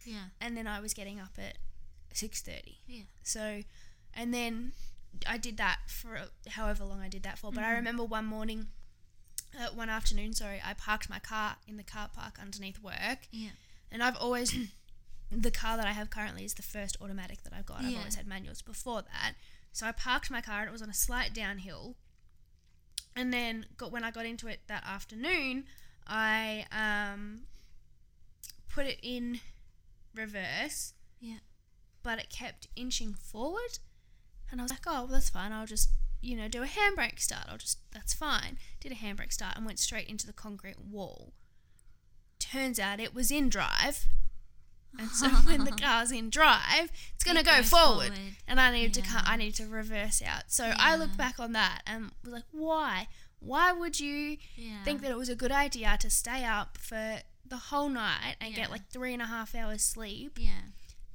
Yeah. 0.05 0.25
and 0.39 0.55
then 0.55 0.67
I 0.67 0.79
was 0.79 0.93
getting 0.93 1.19
up 1.19 1.33
at 1.39 1.57
six 2.17 2.41
thirty. 2.41 2.77
Yeah. 2.87 3.03
So, 3.23 3.63
and 4.13 4.33
then 4.33 4.73
I 5.27 5.37
did 5.37 5.57
that 5.57 5.79
for 5.87 6.17
however 6.49 6.83
long 6.85 6.99
I 7.01 7.09
did 7.09 7.23
that 7.23 7.37
for. 7.39 7.51
But 7.51 7.63
I 7.63 7.71
Mhm. 7.71 7.75
remember 7.75 8.03
one 8.03 8.25
morning, 8.25 8.67
uh, 9.59 9.67
one 9.69 9.89
afternoon, 9.89 10.33
sorry, 10.33 10.61
I 10.63 10.73
parked 10.73 11.09
my 11.09 11.19
car 11.19 11.57
in 11.67 11.77
the 11.77 11.83
car 11.83 12.07
park 12.09 12.39
underneath 12.39 12.79
work, 12.79 13.27
Yeah. 13.31 13.51
and 13.91 14.01
I've 14.03 14.17
always. 14.17 14.53
The 15.33 15.49
car 15.49 15.77
that 15.77 15.87
I 15.87 15.93
have 15.93 16.09
currently 16.09 16.43
is 16.43 16.55
the 16.55 16.61
first 16.61 16.97
automatic 16.99 17.43
that 17.43 17.53
I've 17.53 17.65
got. 17.65 17.79
I've 17.79 17.91
Yeah. 17.91 17.99
always 17.99 18.15
had 18.15 18.27
manuals 18.27 18.61
before 18.61 19.01
that. 19.03 19.35
So 19.71 19.87
I 19.87 19.93
parked 19.93 20.29
my 20.29 20.41
car 20.41 20.59
and 20.59 20.67
it 20.67 20.73
was 20.73 20.81
on 20.81 20.89
a 20.89 20.93
slight 20.93 21.33
downhill. 21.33 21.95
And 23.15 23.33
then 23.33 23.65
got 23.77 23.93
when 23.93 24.03
I 24.03 24.11
got 24.11 24.25
into 24.25 24.47
it 24.49 24.67
that 24.67 24.83
afternoon, 24.85 25.67
I 26.05 26.65
um, 26.73 27.47
put 28.67 28.85
it 28.87 28.99
in 29.01 29.39
reverse. 30.13 30.95
Yeah. 32.03 32.11
But 32.15 32.19
it 32.19 32.29
kept 32.29 32.67
inching 32.75 33.13
forward, 33.13 33.79
and 34.51 34.59
I 34.59 34.63
was 34.63 34.71
like, 34.71 34.85
"Oh, 34.87 34.91
well, 35.03 35.07
that's 35.07 35.29
fine. 35.29 35.51
I'll 35.51 35.65
just, 35.67 35.89
you 36.21 36.35
know, 36.35 36.47
do 36.47 36.63
a 36.63 36.67
handbrake 36.67 37.19
start. 37.19 37.45
I'll 37.49 37.57
just, 37.57 37.79
that's 37.91 38.13
fine." 38.13 38.57
Did 38.79 38.91
a 38.91 38.95
handbrake 38.95 39.31
start 39.33 39.55
and 39.57 39.65
went 39.65 39.79
straight 39.79 40.07
into 40.07 40.25
the 40.27 40.33
concrete 40.33 40.79
wall. 40.79 41.33
Turns 42.39 42.79
out 42.79 42.99
it 42.99 43.13
was 43.13 43.29
in 43.31 43.49
drive, 43.49 44.07
and 44.97 45.09
so 45.11 45.27
when 45.45 45.63
the 45.63 45.71
car's 45.79 46.11
in 46.11 46.29
drive, 46.29 46.91
it's 47.13 47.23
gonna 47.23 47.43
go 47.43 47.61
forward, 47.61 48.07
forward. 48.13 48.35
and 48.47 48.59
I 48.59 48.71
needed 48.71 48.95
to, 48.95 49.01
Yeah. 49.01 49.07
cut, 49.13 49.23
I 49.27 49.35
needed 49.37 49.55
to 49.63 49.67
reverse 49.67 50.21
out. 50.21 50.43
So 50.51 50.73
I 50.77 50.95
look 50.95 51.15
back 51.15 51.39
on 51.39 51.51
that 51.53 51.81
and 51.85 52.11
was 52.23 52.33
like, 52.33 52.45
"Why? 52.51 53.07
Why 53.39 53.71
would 53.71 53.99
you?" 53.99 54.37
Yeah. 54.55 54.83
think 54.83 55.01
that 55.01 55.11
it 55.11 55.17
was 55.17 55.29
a 55.29 55.35
good 55.35 55.51
idea 55.51 55.97
to 55.99 56.09
stay 56.09 56.43
up 56.43 56.77
for 56.79 57.19
the 57.45 57.57
whole 57.57 57.89
night 57.89 58.35
and 58.41 58.51
Yeah. 58.51 58.61
get 58.63 58.71
like 58.71 58.89
three 58.89 59.13
and 59.13 59.21
a 59.21 59.25
half 59.27 59.53
hours 59.55 59.83
sleep 59.83 60.37
Yeah. 60.39 60.61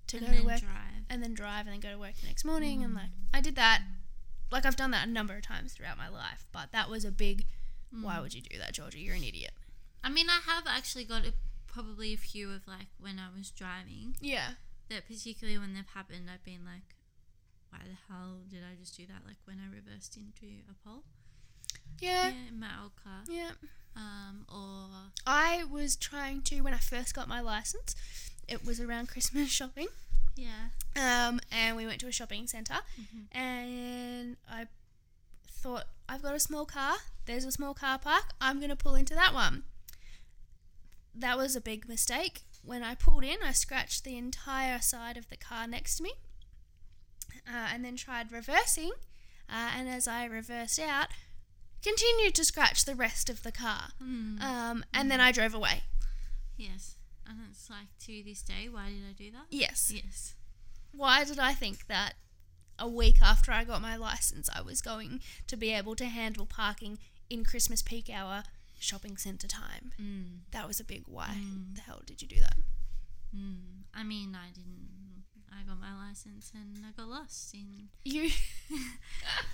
To 0.08 0.16
and 0.18 0.26
go 0.26 0.32
to 0.32 0.44
work 0.46 0.60
drive. 0.60 1.04
and 1.10 1.22
then 1.22 1.34
drive 1.34 1.66
and 1.66 1.74
then 1.74 1.80
go 1.80 1.90
to 1.90 1.98
work 1.98 2.14
the 2.20 2.26
next 2.26 2.44
morning 2.44 2.82
and 2.82 2.92
Mm. 2.92 2.96
like 2.96 3.10
I 3.34 3.40
did 3.40 3.56
that 3.56 3.82
like 4.50 4.64
I've 4.64 4.76
done 4.76 4.90
that 4.92 5.06
a 5.08 5.10
number 5.10 5.34
of 5.36 5.42
times 5.42 5.72
throughout 5.72 5.98
my 5.98 6.08
life 6.08 6.46
but 6.52 6.70
that 6.72 6.88
was 6.88 7.04
a 7.04 7.10
big 7.10 7.46
why 7.90 8.16
Mm. 8.16 8.22
would 8.22 8.34
you 8.34 8.42
do 8.42 8.58
that 8.58 8.72
Georgia 8.74 8.98
you're 8.98 9.14
an 9.14 9.24
idiot 9.24 9.52
I 10.04 10.08
mean, 10.08 10.26
I 10.30 10.38
have 10.48 10.64
actually 10.68 11.04
got 11.04 11.24
a, 11.26 11.34
probably 11.66 12.12
a 12.12 12.16
few 12.16 12.52
of 12.52 12.66
like 12.68 12.86
when 13.00 13.18
I 13.18 13.28
was 13.36 13.50
driving 13.50 14.16
yeah 14.20 14.50
that 14.88 15.06
particularly 15.08 15.58
when 15.58 15.74
they've 15.74 15.84
happened, 15.94 16.28
I've 16.32 16.44
been 16.44 16.64
like, 16.64 16.94
why 17.70 17.80
the 17.84 17.96
hell 18.08 18.38
did 18.48 18.60
I 18.62 18.76
just 18.78 18.96
do 18.96 19.04
that? 19.06 19.26
Like 19.26 19.38
when 19.46 19.58
I 19.58 19.66
reversed 19.74 20.16
into 20.16 20.46
a 20.70 20.74
pole. 20.88 21.02
yeah 22.00 22.28
Yeah, 22.28 22.34
in 22.50 22.60
my 22.60 22.68
old 22.80 22.92
car. 23.02 23.22
yeah 23.28 23.50
Um, 23.96 24.46
or 24.48 25.10
I 25.26 25.64
was 25.64 25.96
trying 25.96 26.42
to 26.42 26.60
when 26.60 26.72
I 26.74 26.78
first 26.78 27.14
got 27.14 27.26
my 27.26 27.40
license 27.40 27.96
it 28.48 28.64
was 28.66 28.80
around 28.80 29.08
Christmas 29.08 29.48
shopping 29.58 29.88
yeah. 30.36 30.68
um, 30.96 31.40
and 31.50 31.76
we 31.76 31.86
went 31.86 32.00
to 32.00 32.06
a 32.08 32.12
shopping 32.12 32.46
center 32.46 32.78
Mhm. 33.00 33.26
and 33.36 34.36
I 34.50 34.66
thought 35.48 35.84
I've 36.08 36.22
got 36.22 36.34
a 36.34 36.40
small 36.40 36.64
car. 36.66 36.96
There's 37.24 37.44
a 37.44 37.50
small 37.50 37.74
car 37.74 37.98
park. 37.98 38.26
I'm 38.40 38.58
going 38.58 38.70
to 38.70 38.76
pull 38.76 38.94
into 38.94 39.14
that 39.14 39.34
one. 39.34 39.64
That 41.14 41.36
was 41.36 41.56
a 41.56 41.60
big 41.60 41.88
mistake. 41.88 42.42
When 42.62 42.82
I 42.82 42.94
pulled 42.94 43.24
in, 43.24 43.38
I 43.44 43.52
scratched 43.52 44.04
the 44.04 44.16
entire 44.16 44.80
side 44.80 45.16
of 45.16 45.28
the 45.30 45.36
car 45.36 45.66
next 45.66 45.96
to 45.96 46.02
me, 46.04 46.12
uh, 47.48 47.68
and 47.72 47.84
then 47.84 47.96
tried 47.96 48.30
reversing. 48.32 48.92
Uh, 49.48 49.70
and 49.76 49.88
as 49.88 50.06
I 50.06 50.24
reversed 50.26 50.78
out, 50.80 51.08
continued 51.82 52.34
to 52.34 52.44
scratch 52.44 52.84
the 52.84 52.94
rest 52.94 53.30
of 53.30 53.42
the 53.42 53.52
car. 53.52 53.90
Mm. 54.02 54.40
Um, 54.42 54.84
and 54.92 55.10
then 55.10 55.20
I 55.20 55.32
drove 55.32 55.54
away. 55.54 55.82
yes. 56.56 56.96
And 57.28 57.38
it's 57.50 57.68
like 57.68 57.88
to 58.06 58.22
this 58.22 58.42
day, 58.42 58.68
why 58.70 58.88
did 58.88 59.02
I 59.08 59.12
do 59.16 59.30
that? 59.32 59.46
Yes. 59.50 59.92
Yes. 59.94 60.34
Why 60.92 61.24
did 61.24 61.38
I 61.38 61.52
think 61.52 61.86
that 61.88 62.14
a 62.78 62.88
week 62.88 63.20
after 63.22 63.52
I 63.52 63.64
got 63.64 63.82
my 63.82 63.96
license, 63.96 64.48
I 64.54 64.62
was 64.62 64.80
going 64.80 65.20
to 65.46 65.56
be 65.56 65.72
able 65.72 65.96
to 65.96 66.06
handle 66.06 66.46
parking 66.46 66.98
in 67.28 67.44
Christmas 67.44 67.82
peak 67.82 68.08
hour 68.12 68.44
shopping 68.78 69.16
centre 69.16 69.48
time? 69.48 69.92
Mm. 70.00 70.50
That 70.52 70.68
was 70.68 70.80
a 70.80 70.84
big 70.84 71.04
why. 71.06 71.36
Mm. 71.38 71.74
The 71.74 71.82
hell 71.82 72.02
did 72.06 72.22
you 72.22 72.28
do 72.28 72.40
that? 72.40 72.56
Mm. 73.34 73.84
I 73.94 74.02
mean, 74.04 74.36
I 74.36 74.52
didn't. 74.52 74.86
I 75.50 75.66
got 75.66 75.80
my 75.80 76.06
license 76.06 76.52
and 76.54 76.84
I 76.86 76.90
got 76.96 77.08
lost 77.08 77.54
in 77.54 77.88
You. 78.04 78.30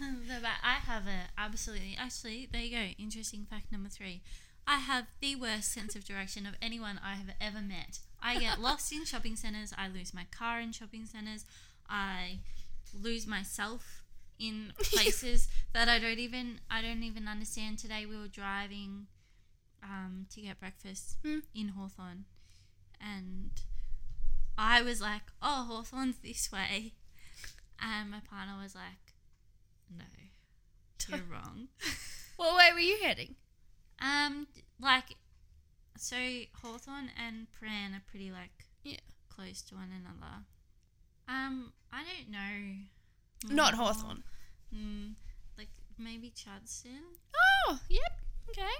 the 0.00 0.40
back. 0.42 0.58
I 0.62 0.74
have 0.74 1.06
a 1.06 1.30
absolutely. 1.38 1.96
Actually, 1.98 2.48
there 2.50 2.60
you 2.60 2.76
go. 2.76 2.86
Interesting 2.98 3.46
fact 3.48 3.70
number 3.70 3.88
three. 3.88 4.20
I 4.66 4.76
have 4.76 5.06
the 5.20 5.34
worst 5.36 5.72
sense 5.72 5.96
of 5.96 6.04
direction 6.04 6.46
of 6.46 6.54
anyone 6.62 7.00
I 7.04 7.14
have 7.16 7.30
ever 7.40 7.60
met. 7.60 7.98
I 8.22 8.38
get 8.38 8.60
lost 8.68 8.92
in 8.92 9.04
shopping 9.04 9.36
centers. 9.36 9.72
I 9.76 9.88
lose 9.88 10.14
my 10.14 10.26
car 10.36 10.60
in 10.60 10.72
shopping 10.72 11.04
centers. 11.04 11.44
I 11.88 12.38
lose 12.94 13.26
myself 13.26 14.02
in 14.38 14.72
places 14.78 15.48
that 15.72 15.88
I 15.88 15.98
don't 15.98 16.18
even. 16.18 16.60
I 16.70 16.80
don't 16.82 17.02
even 17.02 17.26
understand. 17.28 17.78
Today 17.78 18.06
we 18.06 18.16
were 18.16 18.28
driving 18.28 19.06
um, 19.82 20.26
to 20.34 20.40
get 20.40 20.60
breakfast 20.60 21.16
Hmm. 21.24 21.40
in 21.54 21.68
Hawthorn, 21.70 22.24
and 23.00 23.50
I 24.56 24.82
was 24.82 25.00
like, 25.00 25.22
"Oh, 25.42 25.64
Hawthorn's 25.68 26.18
this 26.18 26.50
way," 26.52 26.92
and 27.80 28.10
my 28.10 28.20
partner 28.20 28.54
was 28.62 28.74
like, 28.76 29.14
"No, 29.90 30.04
you're 31.08 31.26
wrong." 31.30 31.68
what 32.36 32.56
way 32.56 32.70
were 32.72 32.78
you 32.78 32.98
heading? 33.02 33.34
Um, 34.02 34.46
like, 34.80 35.16
so 35.96 36.16
Hawthorn 36.60 37.10
and 37.16 37.46
Prahran 37.52 37.96
are 37.96 38.02
pretty 38.10 38.30
like 38.32 38.66
Yeah. 38.82 38.96
close 39.28 39.62
to 39.62 39.76
one 39.76 39.90
another. 39.92 40.44
Um, 41.28 41.72
I 41.92 42.02
don't 42.04 42.30
know. 42.30 43.54
Not 43.54 43.74
Hawthorn. 43.74 44.24
Mm, 44.74 45.14
like 45.56 45.68
maybe 45.98 46.30
Chadstone. 46.30 47.16
Oh, 47.68 47.78
yep. 47.88 48.20
Okay. 48.50 48.74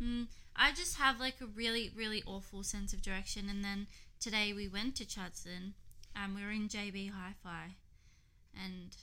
Mm, 0.00 0.28
I 0.56 0.72
just 0.72 0.96
have 0.96 1.20
like 1.20 1.40
a 1.40 1.46
really, 1.46 1.90
really 1.94 2.22
awful 2.26 2.62
sense 2.62 2.92
of 2.92 3.02
direction. 3.02 3.48
And 3.48 3.62
then 3.64 3.86
today 4.20 4.52
we 4.52 4.68
went 4.68 4.96
to 4.96 5.04
Chadstone. 5.04 5.72
Um, 6.16 6.34
we 6.34 6.42
were 6.42 6.50
in 6.50 6.68
JB 6.68 7.10
Hi-Fi, 7.10 7.76
and 8.54 8.96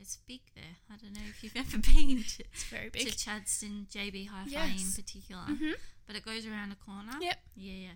it's 0.00 0.16
big 0.26 0.40
there. 0.54 0.76
I 0.90 0.96
don't 0.96 1.12
know 1.14 1.20
if 1.28 1.42
you've 1.44 1.56
ever 1.56 1.78
been 1.78 2.22
to, 2.24 2.44
It's 2.52 2.64
very 2.64 2.88
big. 2.88 3.02
to 3.02 3.06
big. 3.06 3.14
Chadstone 3.14 3.86
JB 3.88 4.28
Hi-Fi 4.28 4.50
Yes. 4.50 4.82
in 4.96 5.02
particular, 5.04 5.42
Mhm. 5.48 5.74
but 6.06 6.16
it 6.16 6.24
goes 6.24 6.46
around 6.46 6.72
a 6.72 6.76
corner. 6.76 7.12
Yep. 7.20 7.38
Yeah, 7.56 7.72
yeah. 7.74 7.94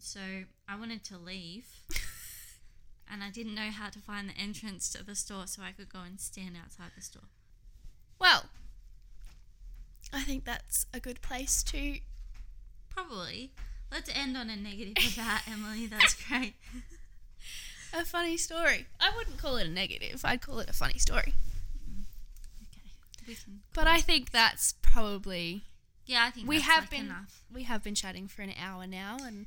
So 0.00 0.44
I 0.68 0.76
wanted 0.76 1.02
to 1.04 1.18
leave, 1.18 1.66
and 3.10 3.22
I 3.24 3.30
didn't 3.30 3.54
know 3.54 3.70
how 3.70 3.90
to 3.90 3.98
find 3.98 4.28
the 4.28 4.36
entrance 4.38 4.88
to 4.90 5.02
the 5.02 5.14
store, 5.16 5.46
so 5.46 5.62
I 5.62 5.72
could 5.72 5.88
go 5.92 6.00
and 6.00 6.20
stand 6.20 6.56
outside 6.56 6.92
the 6.94 7.02
store. 7.02 7.28
Well, 8.18 8.46
I 10.12 10.22
think 10.22 10.44
that's 10.44 10.86
a 10.94 11.00
good 11.00 11.20
place 11.20 11.62
to. 11.64 11.98
Probably. 12.90 13.52
Let's 13.90 14.10
end 14.14 14.36
on 14.36 14.50
a 14.50 14.56
negative 14.56 15.14
about 15.14 15.42
Emily. 15.48 15.86
That's 15.86 16.14
great. 16.14 16.54
A 17.92 18.04
funny 18.04 18.36
story. 18.36 18.86
I 19.00 19.10
wouldn't 19.16 19.38
call 19.38 19.56
it 19.56 19.66
a 19.66 19.70
negative. 19.70 20.20
I'd 20.24 20.40
call 20.42 20.58
it 20.58 20.68
a 20.68 20.72
funny 20.72 20.98
story. 20.98 21.34
Okay. 23.22 23.36
But 23.74 23.86
I 23.86 23.98
think 24.00 24.30
that's 24.30 24.74
probably 24.82 25.62
Yeah, 26.06 26.24
I 26.24 26.30
think 26.30 26.48
we 26.48 26.56
that's, 26.56 26.68
have 26.68 26.82
like, 26.84 26.90
been 26.90 27.06
enough. 27.06 27.42
we 27.52 27.62
have 27.64 27.82
been 27.82 27.94
chatting 27.94 28.28
for 28.28 28.42
an 28.42 28.52
hour 28.60 28.86
now 28.86 29.16
and 29.24 29.46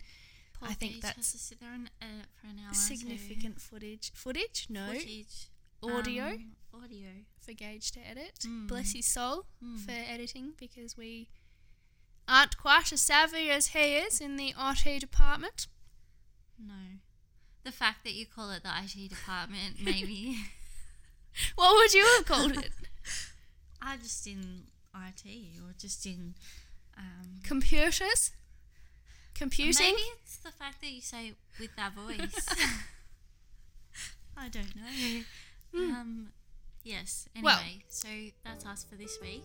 Poor 0.59 0.69
I 0.69 0.73
think 0.73 0.93
Paige 0.93 1.01
that's 1.01 1.31
to 1.31 1.37
sit 1.37 1.59
there 1.59 1.73
and 1.73 1.89
edit 2.01 2.25
for 2.39 2.47
an 2.47 2.59
hour. 2.65 2.73
so 2.73 2.93
significant 2.95 3.59
footage. 3.61 4.11
Footage? 4.13 4.67
No. 4.69 4.87
footage, 4.93 5.49
Audio 5.83 6.25
um, 6.25 6.51
audio. 6.83 7.09
for 7.39 7.53
Gage 7.53 7.91
to 7.93 7.99
edit. 8.07 8.39
Mm. 8.45 8.67
Bless 8.67 8.93
his 8.93 9.05
soul 9.07 9.45
Mm. 9.63 9.79
for 9.79 9.91
editing 9.91 10.53
because 10.57 10.95
we 10.97 11.29
aren't 12.27 12.57
quite 12.57 12.91
as 12.93 13.01
savvy 13.01 13.49
as 13.49 13.67
he 13.67 13.95
is 13.95 14.21
in 14.21 14.35
the 14.37 14.53
IT 14.57 14.99
department. 14.99 15.65
No, 16.63 16.73
the 17.63 17.71
fact 17.71 18.03
that 18.03 18.13
you 18.13 18.25
call 18.25 18.51
it 18.51 18.63
the 18.63 18.69
IT 18.69 19.09
department, 19.09 19.75
maybe. 19.83 20.37
What 21.55 21.75
would 21.75 21.93
you 21.93 22.05
have 22.17 22.25
called 22.25 22.57
it? 22.57 22.71
I 23.81 23.95
just 23.95 24.27
in 24.27 24.63
IT 24.93 25.25
or 25.63 25.73
just 25.79 26.05
in. 26.05 26.33
Um, 26.97 27.39
Computers? 27.41 28.31
Computing? 29.33 29.93
Maybe 29.95 30.01
it's 30.21 30.35
the 30.37 30.51
fact 30.51 30.81
that 30.81 30.91
you 30.91 30.99
say 30.99 31.27
it 31.27 31.35
with 31.57 31.73
that 31.77 31.93
voice. 31.93 32.49
I 34.35 34.49
don't 34.49 34.75
know. 34.75 35.23
Um, 35.73 36.33
yes. 36.83 37.27
Anyway, 37.35 37.51
Well- 37.53 37.61
so 37.89 38.07
that's 38.43 38.65
us 38.65 38.85
for 38.89 38.95
this 38.95 39.17
week. 39.21 39.43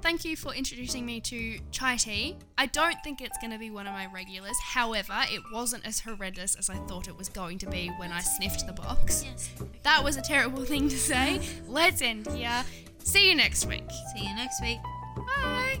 Thank 0.00 0.24
you 0.24 0.36
for 0.36 0.54
introducing 0.54 1.04
me 1.04 1.20
to 1.22 1.58
chai 1.72 1.96
tea. 1.96 2.36
I 2.56 2.66
don't 2.66 2.96
think 3.02 3.20
it's 3.20 3.36
going 3.38 3.50
to 3.50 3.58
be 3.58 3.70
one 3.70 3.86
of 3.86 3.92
my 3.92 4.06
regulars. 4.06 4.56
However, 4.62 5.24
it 5.30 5.42
wasn't 5.52 5.84
as 5.86 6.00
horrendous 6.00 6.54
as 6.54 6.70
I 6.70 6.76
thought 6.86 7.08
it 7.08 7.16
was 7.18 7.28
going 7.28 7.58
to 7.58 7.66
be 7.68 7.88
when 7.98 8.12
I 8.12 8.20
sniffed 8.20 8.66
the 8.66 8.72
box. 8.72 9.24
Yes. 9.24 9.50
That 9.82 10.04
was 10.04 10.16
a 10.16 10.22
terrible 10.22 10.64
thing 10.64 10.88
to 10.88 10.96
say. 10.98 11.40
Let's 11.66 12.00
end 12.00 12.28
here. 12.28 12.64
See 13.02 13.28
you 13.28 13.34
next 13.34 13.66
week. 13.66 13.90
See 14.14 14.24
you 14.26 14.34
next 14.36 14.62
week. 14.62 14.78
Bye. 15.16 15.80